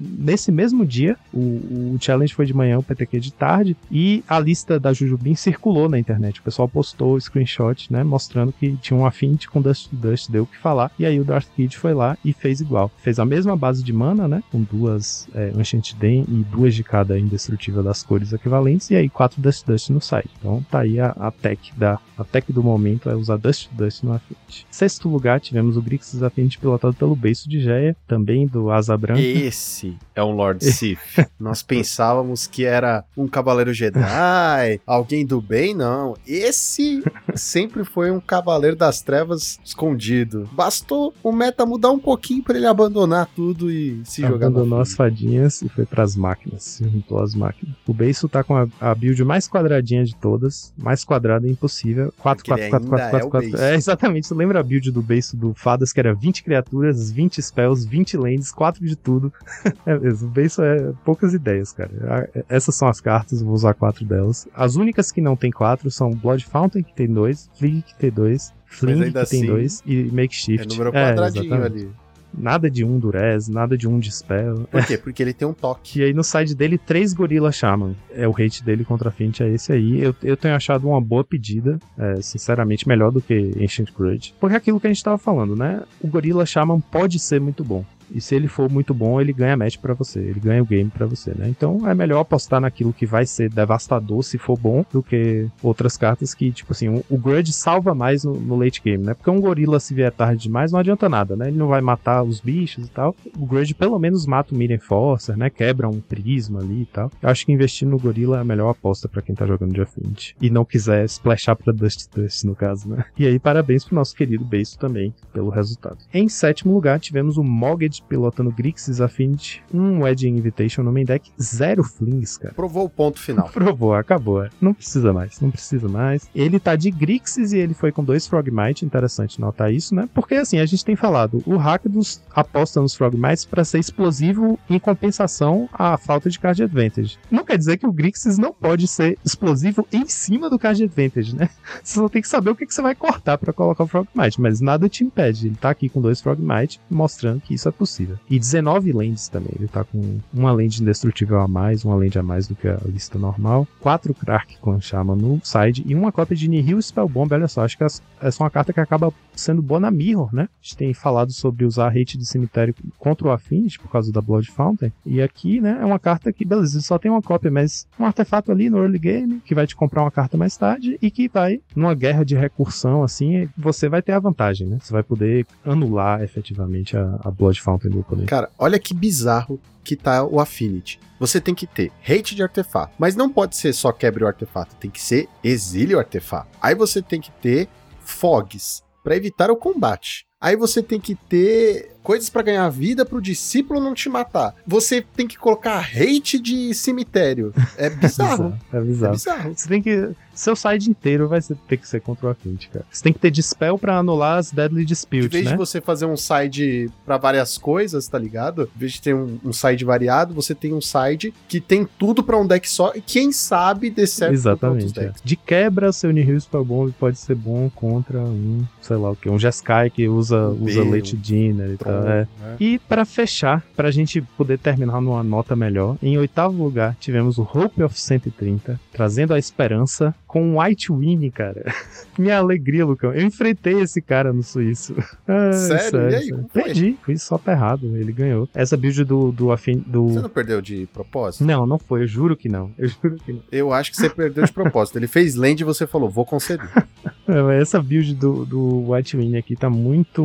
nesse 0.00 0.50
mesmo 0.50 0.84
dia. 0.84 1.16
O, 1.32 1.94
o 1.94 1.98
challenge 2.00 2.34
foi 2.34 2.46
de 2.46 2.54
manhã, 2.54 2.78
o 2.78 2.82
PTQ 2.82 3.20
de 3.20 3.32
tarde, 3.32 3.76
e 3.90 4.24
a 4.28 4.38
lista 4.38 4.80
da 4.80 4.92
Jujubim 4.92 5.34
circulou 5.34 5.88
na 5.88 5.98
internet. 5.98 6.40
O 6.40 6.42
pessoal 6.42 6.68
postou 6.68 7.20
screenshot, 7.20 7.92
né, 7.92 8.02
mostrando 8.02 8.52
que 8.52 8.76
tinha 8.76 8.98
um 8.98 9.06
affinity 9.06 9.48
com 9.48 9.60
Dust 9.60 9.88
Dust, 9.92 10.30
deu 10.30 10.44
o 10.44 10.46
que 10.46 10.56
falar. 10.56 10.90
E 10.98 11.04
aí 11.04 11.20
o 11.20 11.24
Darth 11.24 11.48
Kid 11.54 11.76
foi 11.76 11.94
lá 11.94 12.16
e 12.24 12.32
fez 12.32 12.60
igual. 12.60 12.90
Fez 12.98 13.18
a 13.18 13.24
mesma 13.24 13.56
base 13.56 13.82
de 13.82 13.92
mana, 13.92 14.26
né, 14.26 14.42
com 14.50 14.62
duas 14.62 15.28
é, 15.34 15.52
Ancient 15.56 15.94
Den 15.94 16.24
e 16.28 16.44
duas 16.50 16.74
de 16.74 16.82
cada 16.82 17.18
indestrutível 17.18 17.82
das 17.82 18.02
cores 18.02 18.32
equivalentes, 18.32 18.90
e 18.90 18.96
aí 18.96 19.08
quatro 19.08 19.40
Dust 19.40 19.66
Dust 19.66 19.90
no 19.90 20.00
site. 20.00 20.30
Então 20.38 20.64
tá 20.70 20.80
aí 20.80 20.98
a, 20.98 21.10
a 21.10 21.30
tech 21.30 21.72
da 21.76 21.98
a 22.16 22.24
tech 22.24 22.52
do 22.52 22.62
momento 22.62 23.08
é 23.08 23.14
usar 23.14 23.38
Dust 23.38 23.70
Dust 23.72 24.02
no 24.02 24.12
Affinity. 24.12 24.66
Sexto 24.70 25.08
lugar, 25.08 25.40
tivemos 25.40 25.76
o 25.76 25.82
Grixis 25.82 26.22
Affinity 26.22 26.58
pilotado 26.58 26.94
pelo 26.94 27.16
Beiço 27.16 27.48
de 27.48 27.60
Geia, 27.60 27.96
também 28.06 28.46
do 28.46 28.70
Asa 28.70 28.96
Branca. 28.96 29.20
Esse 29.20 29.89
é 30.14 30.22
um 30.22 30.32
Lord 30.32 30.64
Sith. 30.64 30.98
Nós 31.38 31.62
pensávamos 31.62 32.46
que 32.46 32.64
era 32.64 33.04
um 33.16 33.26
Cavaleiro 33.26 33.72
Jedi, 33.72 34.80
alguém 34.86 35.24
do 35.24 35.40
bem, 35.40 35.74
não. 35.74 36.14
Esse 36.26 37.02
sempre 37.34 37.84
foi 37.84 38.10
um 38.10 38.20
Cavaleiro 38.20 38.76
das 38.76 39.02
Trevas 39.02 39.58
escondido. 39.64 40.48
Bastou 40.52 41.14
o 41.22 41.32
meta 41.32 41.64
mudar 41.64 41.90
um 41.90 41.98
pouquinho 41.98 42.42
para 42.42 42.56
ele 42.56 42.66
abandonar 42.66 43.28
tudo 43.34 43.70
e 43.70 44.00
se 44.04 44.22
jogar 44.22 44.46
Abandonou 44.46 44.80
as 44.80 44.94
fadinhas 44.94 45.62
e 45.62 45.68
foi 45.68 45.86
para 45.86 46.02
as 46.02 46.16
máquinas, 46.16 46.62
se 46.62 46.84
juntou 46.84 47.22
às 47.22 47.34
máquinas. 47.34 47.74
O 47.86 47.94
Beiço 47.94 48.28
tá 48.28 48.42
com 48.42 48.56
a, 48.56 48.66
a, 48.80 48.94
build 48.94 49.24
mais 49.24 49.48
quadradinha 49.48 50.04
de 50.04 50.14
todas, 50.16 50.72
mais 50.76 51.04
quadrada 51.04 51.48
impossível. 51.48 52.12
4, 52.18 52.44
4, 52.44 52.70
4, 52.70 52.88
4, 52.88 53.10
4, 53.10 53.30
4, 53.30 53.50
4. 53.50 53.64
É, 53.64 53.74
exatamente. 53.74 54.26
Você 54.26 54.34
lembra 54.34 54.60
a 54.60 54.62
build 54.62 54.90
do 54.90 55.02
Beiço 55.02 55.36
do 55.36 55.54
Fadas, 55.54 55.92
que 55.92 56.00
era 56.00 56.14
20 56.14 56.42
criaturas, 56.42 57.10
20 57.10 57.42
spells, 57.42 57.88
20 57.88 58.16
lands, 58.16 58.52
4 58.52 58.84
de 58.84 58.96
tudo. 58.96 59.32
é 59.86 59.98
mesmo. 59.98 60.28
Beiço 60.28 60.62
é 60.62 60.92
poucas 61.04 61.34
ideias, 61.34 61.72
cara. 61.72 62.28
Essas 62.48 62.74
são 62.74 62.88
as 62.88 63.00
cartas, 63.00 63.42
vou 63.42 63.54
usar 63.54 63.74
quatro 63.74 64.04
delas. 64.04 64.48
As 64.54 64.76
únicas 64.76 65.10
que 65.10 65.20
não 65.20 65.36
tem 65.36 65.50
quatro 65.50 65.90
são 65.90 66.10
Blood 66.10 66.44
Fountain, 66.44 66.82
que 66.82 66.94
tem 66.94 67.08
dois, 67.08 67.50
Flig, 67.54 67.82
que 67.82 67.94
tem 67.96 68.10
dois, 68.10 68.52
Fling, 68.66 69.10
que 69.10 69.18
assim, 69.18 69.40
tem 69.40 69.46
dois, 69.48 69.82
e 69.86 70.04
Makeshift. 70.04 70.66
É 70.66 70.70
número 70.70 70.92
quadradinho 70.92 71.54
é, 71.54 71.64
ali. 71.64 71.90
Nada 72.32 72.70
de 72.70 72.84
um 72.84 72.96
Durez, 72.96 73.48
nada 73.48 73.76
de 73.76 73.88
um 73.88 73.98
Dispel. 73.98 74.68
Por 74.70 74.86
quê? 74.86 74.96
Porque 74.96 75.20
ele 75.20 75.32
tem 75.32 75.46
um 75.46 75.52
toque. 75.52 75.98
E 76.00 76.04
aí 76.04 76.14
no 76.14 76.22
side 76.22 76.54
dele, 76.54 76.78
três 76.78 77.12
Gorilla 77.12 77.50
Shaman. 77.50 77.94
É 78.12 78.28
o 78.28 78.30
hate 78.30 78.62
dele 78.62 78.84
contra 78.84 79.08
a 79.08 79.12
Fint, 79.12 79.40
é 79.40 79.48
esse 79.48 79.72
aí. 79.72 80.00
Eu, 80.00 80.14
eu 80.22 80.36
tenho 80.36 80.54
achado 80.54 80.88
uma 80.88 81.00
boa 81.00 81.24
pedida, 81.24 81.78
é, 81.98 82.22
sinceramente, 82.22 82.86
melhor 82.86 83.10
do 83.10 83.20
que 83.20 83.52
Ancient 83.60 83.92
Grudge. 83.92 84.32
Porque 84.38 84.54
é 84.54 84.58
aquilo 84.58 84.78
que 84.78 84.86
a 84.86 84.90
gente 84.90 85.02
tava 85.02 85.18
falando, 85.18 85.56
né? 85.56 85.82
O 86.00 86.06
Gorilla 86.06 86.46
Shaman 86.46 86.80
pode 86.80 87.18
ser 87.18 87.40
muito 87.40 87.64
bom 87.64 87.84
E 88.12 88.20
se 88.20 88.34
ele 88.34 88.48
for 88.48 88.70
muito 88.70 88.92
bom, 88.92 89.20
ele 89.20 89.32
ganha 89.32 89.56
match 89.56 89.78
para 89.78 89.94
você, 89.94 90.20
ele 90.20 90.40
ganha 90.40 90.62
o 90.62 90.66
game 90.66 90.90
para 90.90 91.06
você, 91.06 91.32
né? 91.36 91.48
Então 91.48 91.88
é 91.88 91.94
melhor 91.94 92.20
apostar 92.20 92.60
naquilo 92.60 92.92
que 92.92 93.06
vai 93.06 93.26
ser 93.26 93.50
devastador 93.50 94.22
se 94.22 94.38
for 94.38 94.58
bom 94.58 94.84
do 94.92 95.02
que 95.02 95.46
outras 95.62 95.96
cartas 95.96 96.34
que, 96.34 96.50
tipo 96.50 96.72
assim, 96.72 97.02
o, 97.08 97.18
Grudge 97.18 97.52
salva 97.52 97.94
mais 97.94 98.24
no, 98.24 98.34
no, 98.34 98.56
late 98.56 98.80
game, 98.82 99.04
né? 99.04 99.14
Porque 99.14 99.30
um 99.30 99.40
gorila 99.40 99.78
se 99.78 99.94
vier 99.94 100.12
tarde 100.12 100.42
demais 100.42 100.72
não 100.72 100.80
adianta 100.80 101.08
nada, 101.08 101.36
né? 101.36 101.48
Ele 101.48 101.56
não 101.56 101.68
vai 101.68 101.80
matar 101.80 102.22
os 102.22 102.40
bichos 102.40 102.86
e 102.86 102.90
tal. 102.90 103.14
O 103.36 103.46
Grudge 103.46 103.74
pelo 103.74 103.98
menos 103.98 104.26
mata 104.26 104.54
o 104.54 104.58
Minion 104.58 104.78
Forcer, 104.78 105.36
né? 105.36 105.50
Quebra 105.50 105.88
um 105.88 106.00
prisma 106.00 106.60
ali 106.60 106.82
e 106.82 106.86
tal. 106.86 107.10
Eu 107.22 107.28
acho 107.28 107.44
que 107.44 107.52
investir 107.52 107.86
no 107.86 107.98
gorila 107.98 108.38
é 108.38 108.40
a 108.40 108.44
melhor 108.44 108.70
aposta 108.70 109.08
para 109.08 109.22
quem 109.22 109.34
tá 109.34 109.46
jogando 109.46 109.72
de 109.72 109.80
Affinity. 109.80 110.34
E 110.40 110.50
não 110.50 110.64
quiser 110.64 111.04
splashar 111.04 111.56
pra 111.56 111.72
Dust 111.72 112.08
Dust, 112.14 112.44
no 112.44 112.54
caso, 112.54 112.88
né? 112.88 113.04
E 113.18 113.26
aí, 113.26 113.38
parabéns 113.38 113.84
pro 113.84 113.94
nosso 113.94 114.14
querido 114.14 114.44
Beiso 114.44 114.78
também 114.78 115.14
pelo 115.32 115.50
resultado. 115.50 115.98
Em 116.12 116.28
sétimo 116.28 116.72
lugar, 116.72 116.98
tivemos 116.98 117.36
o 117.36 117.44
Mogged 117.44 117.99
pilotando 118.08 118.50
Grixis 118.50 119.00
Affinity, 119.00 119.62
um 119.72 120.02
Wedding 120.02 120.36
Invitation 120.36 120.82
no 120.82 120.92
main 120.92 121.04
deck, 121.04 121.30
zero 121.40 121.82
flings, 121.82 122.36
cara. 122.36 122.54
Provou 122.54 122.84
o 122.84 122.90
ponto 122.90 123.18
final. 123.18 123.48
Provou, 123.52 123.94
acabou. 123.94 124.46
Não 124.60 124.74
precisa 124.74 125.12
mais, 125.12 125.40
não 125.40 125.50
precisa 125.50 125.88
mais. 125.88 126.28
Ele 126.34 126.58
tá 126.58 126.76
de 126.76 126.90
Grixis 126.90 127.52
e 127.52 127.58
ele 127.58 127.74
foi 127.74 127.92
com 127.92 128.02
dois 128.04 128.26
Frogmite, 128.26 128.84
interessante 128.84 129.40
notar 129.40 129.72
isso, 129.72 129.94
né? 129.94 130.08
Porque 130.14 130.34
assim, 130.34 130.58
a 130.58 130.66
gente 130.66 130.84
tem 130.84 130.96
falado, 130.96 131.42
o 131.46 131.56
Rakdos 131.56 132.20
aposta 132.34 132.80
nos 132.80 132.94
Frogmites 132.94 133.44
para 133.44 133.64
ser 133.64 133.78
explosivo 133.78 134.58
em 134.68 134.78
compensação 134.78 135.68
à 135.72 135.96
falta 135.96 136.30
de 136.30 136.38
card 136.38 136.62
advantage. 136.62 137.18
Não 137.30 137.44
quer 137.44 137.58
dizer 137.58 137.76
que 137.76 137.86
o 137.86 137.92
Grixis 137.92 138.38
não 138.38 138.52
pode 138.52 138.86
ser 138.86 139.18
explosivo 139.24 139.86
em 139.92 140.06
cima 140.06 140.48
do 140.48 140.58
card 140.58 140.84
advantage, 140.84 141.34
né? 141.34 141.48
Você 141.82 141.94
só 141.94 142.08
tem 142.08 142.22
que 142.22 142.28
saber 142.28 142.50
o 142.50 142.56
que, 142.56 142.66
que 142.66 142.74
você 142.74 142.82
vai 142.82 142.94
cortar 142.94 143.38
para 143.38 143.52
colocar 143.52 143.84
o 143.84 143.86
Frogmite, 143.86 144.40
mas 144.40 144.60
nada 144.60 144.88
te 144.88 145.04
impede. 145.04 145.48
Ele 145.48 145.56
tá 145.56 145.70
aqui 145.70 145.88
com 145.88 146.00
dois 146.00 146.20
Frogmite, 146.20 146.80
mostrando 146.90 147.40
que 147.40 147.54
isso 147.54 147.68
é 147.68 147.72
possível. 147.72 147.89
E 148.28 148.38
19 148.38 148.92
lands 148.92 149.28
também. 149.28 149.52
Ele 149.58 149.68
tá 149.68 149.84
com 149.84 150.18
uma 150.32 150.52
land 150.52 150.82
indestrutível 150.82 151.40
a 151.40 151.48
mais, 151.48 151.84
uma 151.84 151.94
land 151.94 152.18
a 152.18 152.22
mais 152.22 152.46
do 152.46 152.54
que 152.54 152.68
a 152.68 152.78
lista 152.86 153.18
normal. 153.18 153.66
Quatro 153.80 154.14
Krak 154.14 154.58
com 154.58 154.80
Shaman 154.80 155.16
no 155.16 155.40
side 155.42 155.84
e 155.86 155.94
uma 155.94 156.12
cópia 156.12 156.36
de 156.36 156.48
Nihil 156.48 156.80
Spellbomb. 156.80 157.32
Olha 157.32 157.48
só, 157.48 157.64
acho 157.64 157.76
que 157.76 157.84
essa 157.84 158.02
é 158.20 158.30
uma 158.42 158.50
carta 158.50 158.72
que 158.72 158.80
acaba 158.80 159.12
sendo 159.34 159.62
boa 159.62 159.80
na 159.80 159.90
Mirror, 159.90 160.34
né? 160.34 160.42
A 160.42 160.62
gente 160.62 160.76
tem 160.76 160.94
falado 160.94 161.32
sobre 161.32 161.64
usar 161.64 161.88
hate 161.88 162.18
de 162.18 162.26
cemitério 162.26 162.74
contra 162.98 163.26
o 163.26 163.30
Affinity 163.30 163.78
por 163.78 163.90
causa 163.90 164.12
da 164.12 164.20
Blood 164.20 164.50
Fountain. 164.50 164.92
E 165.04 165.22
aqui, 165.22 165.60
né, 165.60 165.78
é 165.80 165.84
uma 165.84 165.98
carta 165.98 166.32
que, 166.32 166.44
beleza, 166.44 166.80
só 166.80 166.98
tem 166.98 167.10
uma 167.10 167.22
cópia, 167.22 167.50
mas 167.50 167.86
um 167.98 168.04
artefato 168.04 168.52
ali 168.52 168.68
no 168.68 168.78
early 168.78 168.98
game 168.98 169.40
que 169.44 169.54
vai 169.54 169.66
te 169.66 169.74
comprar 169.74 170.02
uma 170.02 170.10
carta 170.10 170.36
mais 170.36 170.56
tarde 170.56 170.98
e 171.00 171.10
que 171.10 171.28
vai, 171.28 171.60
numa 171.74 171.94
guerra 171.94 172.24
de 172.24 172.36
recursão, 172.36 173.02
assim, 173.02 173.48
você 173.56 173.88
vai 173.88 174.02
ter 174.02 174.12
a 174.12 174.18
vantagem, 174.18 174.66
né? 174.66 174.78
Você 174.80 174.92
vai 174.92 175.02
poder 175.02 175.46
anular 175.64 176.22
efetivamente 176.22 176.96
a, 176.96 177.18
a 177.24 177.30
Blood 177.30 177.60
Fountain 177.60 177.79
oponente. 178.00 178.28
Cara, 178.28 178.50
olha 178.58 178.78
que 178.78 178.92
bizarro 178.92 179.60
que 179.82 179.96
tá 179.96 180.24
o 180.24 180.40
Affinity. 180.40 181.00
Você 181.18 181.40
tem 181.40 181.54
que 181.54 181.66
ter 181.66 181.90
hate 182.02 182.34
de 182.34 182.42
artefato, 182.42 182.94
mas 182.98 183.16
não 183.16 183.30
pode 183.30 183.56
ser 183.56 183.72
só 183.72 183.92
quebre 183.92 184.24
o 184.24 184.26
artefato, 184.26 184.76
tem 184.76 184.90
que 184.90 185.00
ser 185.00 185.28
exílio 185.42 185.96
o 185.96 186.00
artefato. 186.00 186.48
Aí 186.60 186.74
você 186.74 187.02
tem 187.02 187.20
que 187.20 187.30
ter 187.30 187.68
fogs 188.00 188.82
para 189.02 189.16
evitar 189.16 189.50
o 189.50 189.56
combate. 189.56 190.26
Aí 190.40 190.56
você 190.56 190.82
tem 190.82 190.98
que 190.98 191.14
ter 191.14 191.90
coisas 192.02 192.30
para 192.30 192.40
ganhar 192.40 192.68
vida 192.70 193.04
pro 193.04 193.20
discípulo 193.20 193.78
não 193.78 193.92
te 193.92 194.08
matar. 194.08 194.54
Você 194.66 195.02
tem 195.02 195.28
que 195.28 195.36
colocar 195.36 195.80
hate 195.80 196.38
de 196.38 196.72
cemitério. 196.72 197.52
É 197.76 197.90
bizarro. 197.90 198.58
é, 198.72 198.80
bizarro. 198.80 198.80
é 198.80 198.80
bizarro. 198.80 199.12
É 199.12 199.16
bizarro. 199.16 199.54
Você 199.54 199.68
tem 199.68 199.82
que 199.82 200.14
seu 200.40 200.56
side 200.56 200.88
inteiro 200.88 201.28
vai 201.28 201.40
ter 201.68 201.76
que 201.76 201.86
ser 201.86 202.00
contra 202.00 202.26
o 202.26 202.30
Affinity, 202.30 202.70
cara. 202.70 202.84
Você 202.90 203.02
tem 203.02 203.12
que 203.12 203.18
ter 203.18 203.30
Dispel 203.30 203.78
pra 203.78 203.98
anular 203.98 204.38
as 204.38 204.50
Deadly 204.50 204.84
Dispute, 204.86 205.26
Em 205.26 205.28
vez 205.28 205.44
né? 205.44 205.50
de 205.52 205.56
você 205.58 205.80
fazer 205.80 206.06
um 206.06 206.16
side 206.16 206.90
para 207.04 207.18
várias 207.18 207.58
coisas, 207.58 208.08
tá 208.08 208.18
ligado? 208.18 208.70
Em 208.74 208.78
vez 208.78 208.92
de 208.92 209.02
ter 209.02 209.14
um, 209.14 209.38
um, 209.44 209.52
side 209.52 209.84
variado, 209.84 210.32
você 210.32 210.54
tem 210.54 210.72
um 210.72 210.80
side 210.80 211.34
que 211.46 211.60
tem 211.60 211.86
tudo 211.98 212.22
para 212.22 212.38
um 212.38 212.46
deck 212.46 212.68
só 212.68 212.92
e 212.94 213.02
quem 213.02 213.32
sabe 213.32 213.90
dê 213.90 214.06
certo 214.06 214.32
Exatamente. 214.32 214.98
É. 214.98 215.12
De 215.22 215.36
quebra, 215.36 215.92
seu 215.92 216.10
Nihil 216.10 216.40
Spellbomb 216.40 216.92
pode 216.98 217.18
ser 217.18 217.34
bom 217.34 217.70
contra 217.74 218.18
um, 218.18 218.64
sei 218.80 218.96
lá 218.96 219.10
o 219.10 219.16
que, 219.16 219.28
um 219.28 219.38
Jeskai 219.38 219.90
que 219.90 220.08
usa, 220.08 220.29
um 220.36 220.64
usa 220.64 220.84
Late 220.84 221.16
Dinner 221.16 221.70
e 221.70 221.76
tal. 221.76 222.08
É. 222.08 222.20
É. 222.20 222.56
E 222.58 222.78
para 222.78 223.04
fechar, 223.04 223.64
pra 223.76 223.90
gente 223.90 224.20
poder 224.36 224.58
terminar 224.58 225.00
numa 225.00 225.22
nota 225.22 225.54
melhor, 225.54 225.96
em 226.02 226.18
oitavo 226.18 226.62
lugar 226.62 226.96
tivemos 227.00 227.38
o 227.38 227.42
Hope 227.42 227.82
of 227.82 227.98
130, 227.98 228.80
trazendo 228.92 229.34
a 229.34 229.38
esperança 229.38 230.14
com 230.30 230.54
o 230.54 230.62
White 230.62 230.92
Winnie, 230.92 231.30
cara. 231.30 231.74
Minha 232.16 232.38
alegria, 232.38 232.86
Lucão. 232.86 233.12
Eu 233.12 233.26
enfrentei 233.26 233.80
esse 233.80 234.00
cara 234.00 234.32
no 234.32 234.44
Suíço. 234.44 234.94
Sério? 235.26 235.90
sério? 235.90 236.10
E 236.10 236.14
aí? 236.14 236.24
Sério. 236.26 236.46
Perdi, 236.52 236.98
fui 237.02 237.18
só 237.18 237.40
errado. 237.48 237.96
Ele 237.96 238.12
ganhou. 238.12 238.48
Essa 238.54 238.76
build 238.76 239.04
do, 239.04 239.32
do 239.32 239.50
afim. 239.50 239.82
Do... 239.84 240.08
Você 240.08 240.20
não 240.20 240.28
perdeu 240.28 240.60
de 240.60 240.86
propósito? 240.92 241.44
Não, 241.44 241.66
não 241.66 241.78
foi. 241.78 242.02
Eu 242.02 242.06
juro 242.06 242.36
que 242.36 242.48
não. 242.48 242.70
Eu 242.78 242.88
juro 242.88 243.16
que 243.16 243.32
não. 243.32 243.42
Eu 243.50 243.72
acho 243.72 243.90
que 243.90 243.96
você 243.96 244.08
perdeu 244.08 244.44
de 244.44 244.52
propósito. 244.52 244.98
Ele 244.98 245.08
fez 245.08 245.34
land 245.34 245.60
e 245.60 245.64
você 245.64 245.86
falou, 245.86 246.08
vou 246.08 246.24
conceder. 246.24 246.68
Essa 247.60 247.80
build 247.80 248.14
do, 248.14 248.44
do 248.44 248.92
White 248.92 249.16
Winnie 249.16 249.38
aqui 249.38 249.56
tá 249.56 249.70
muito 249.70 250.19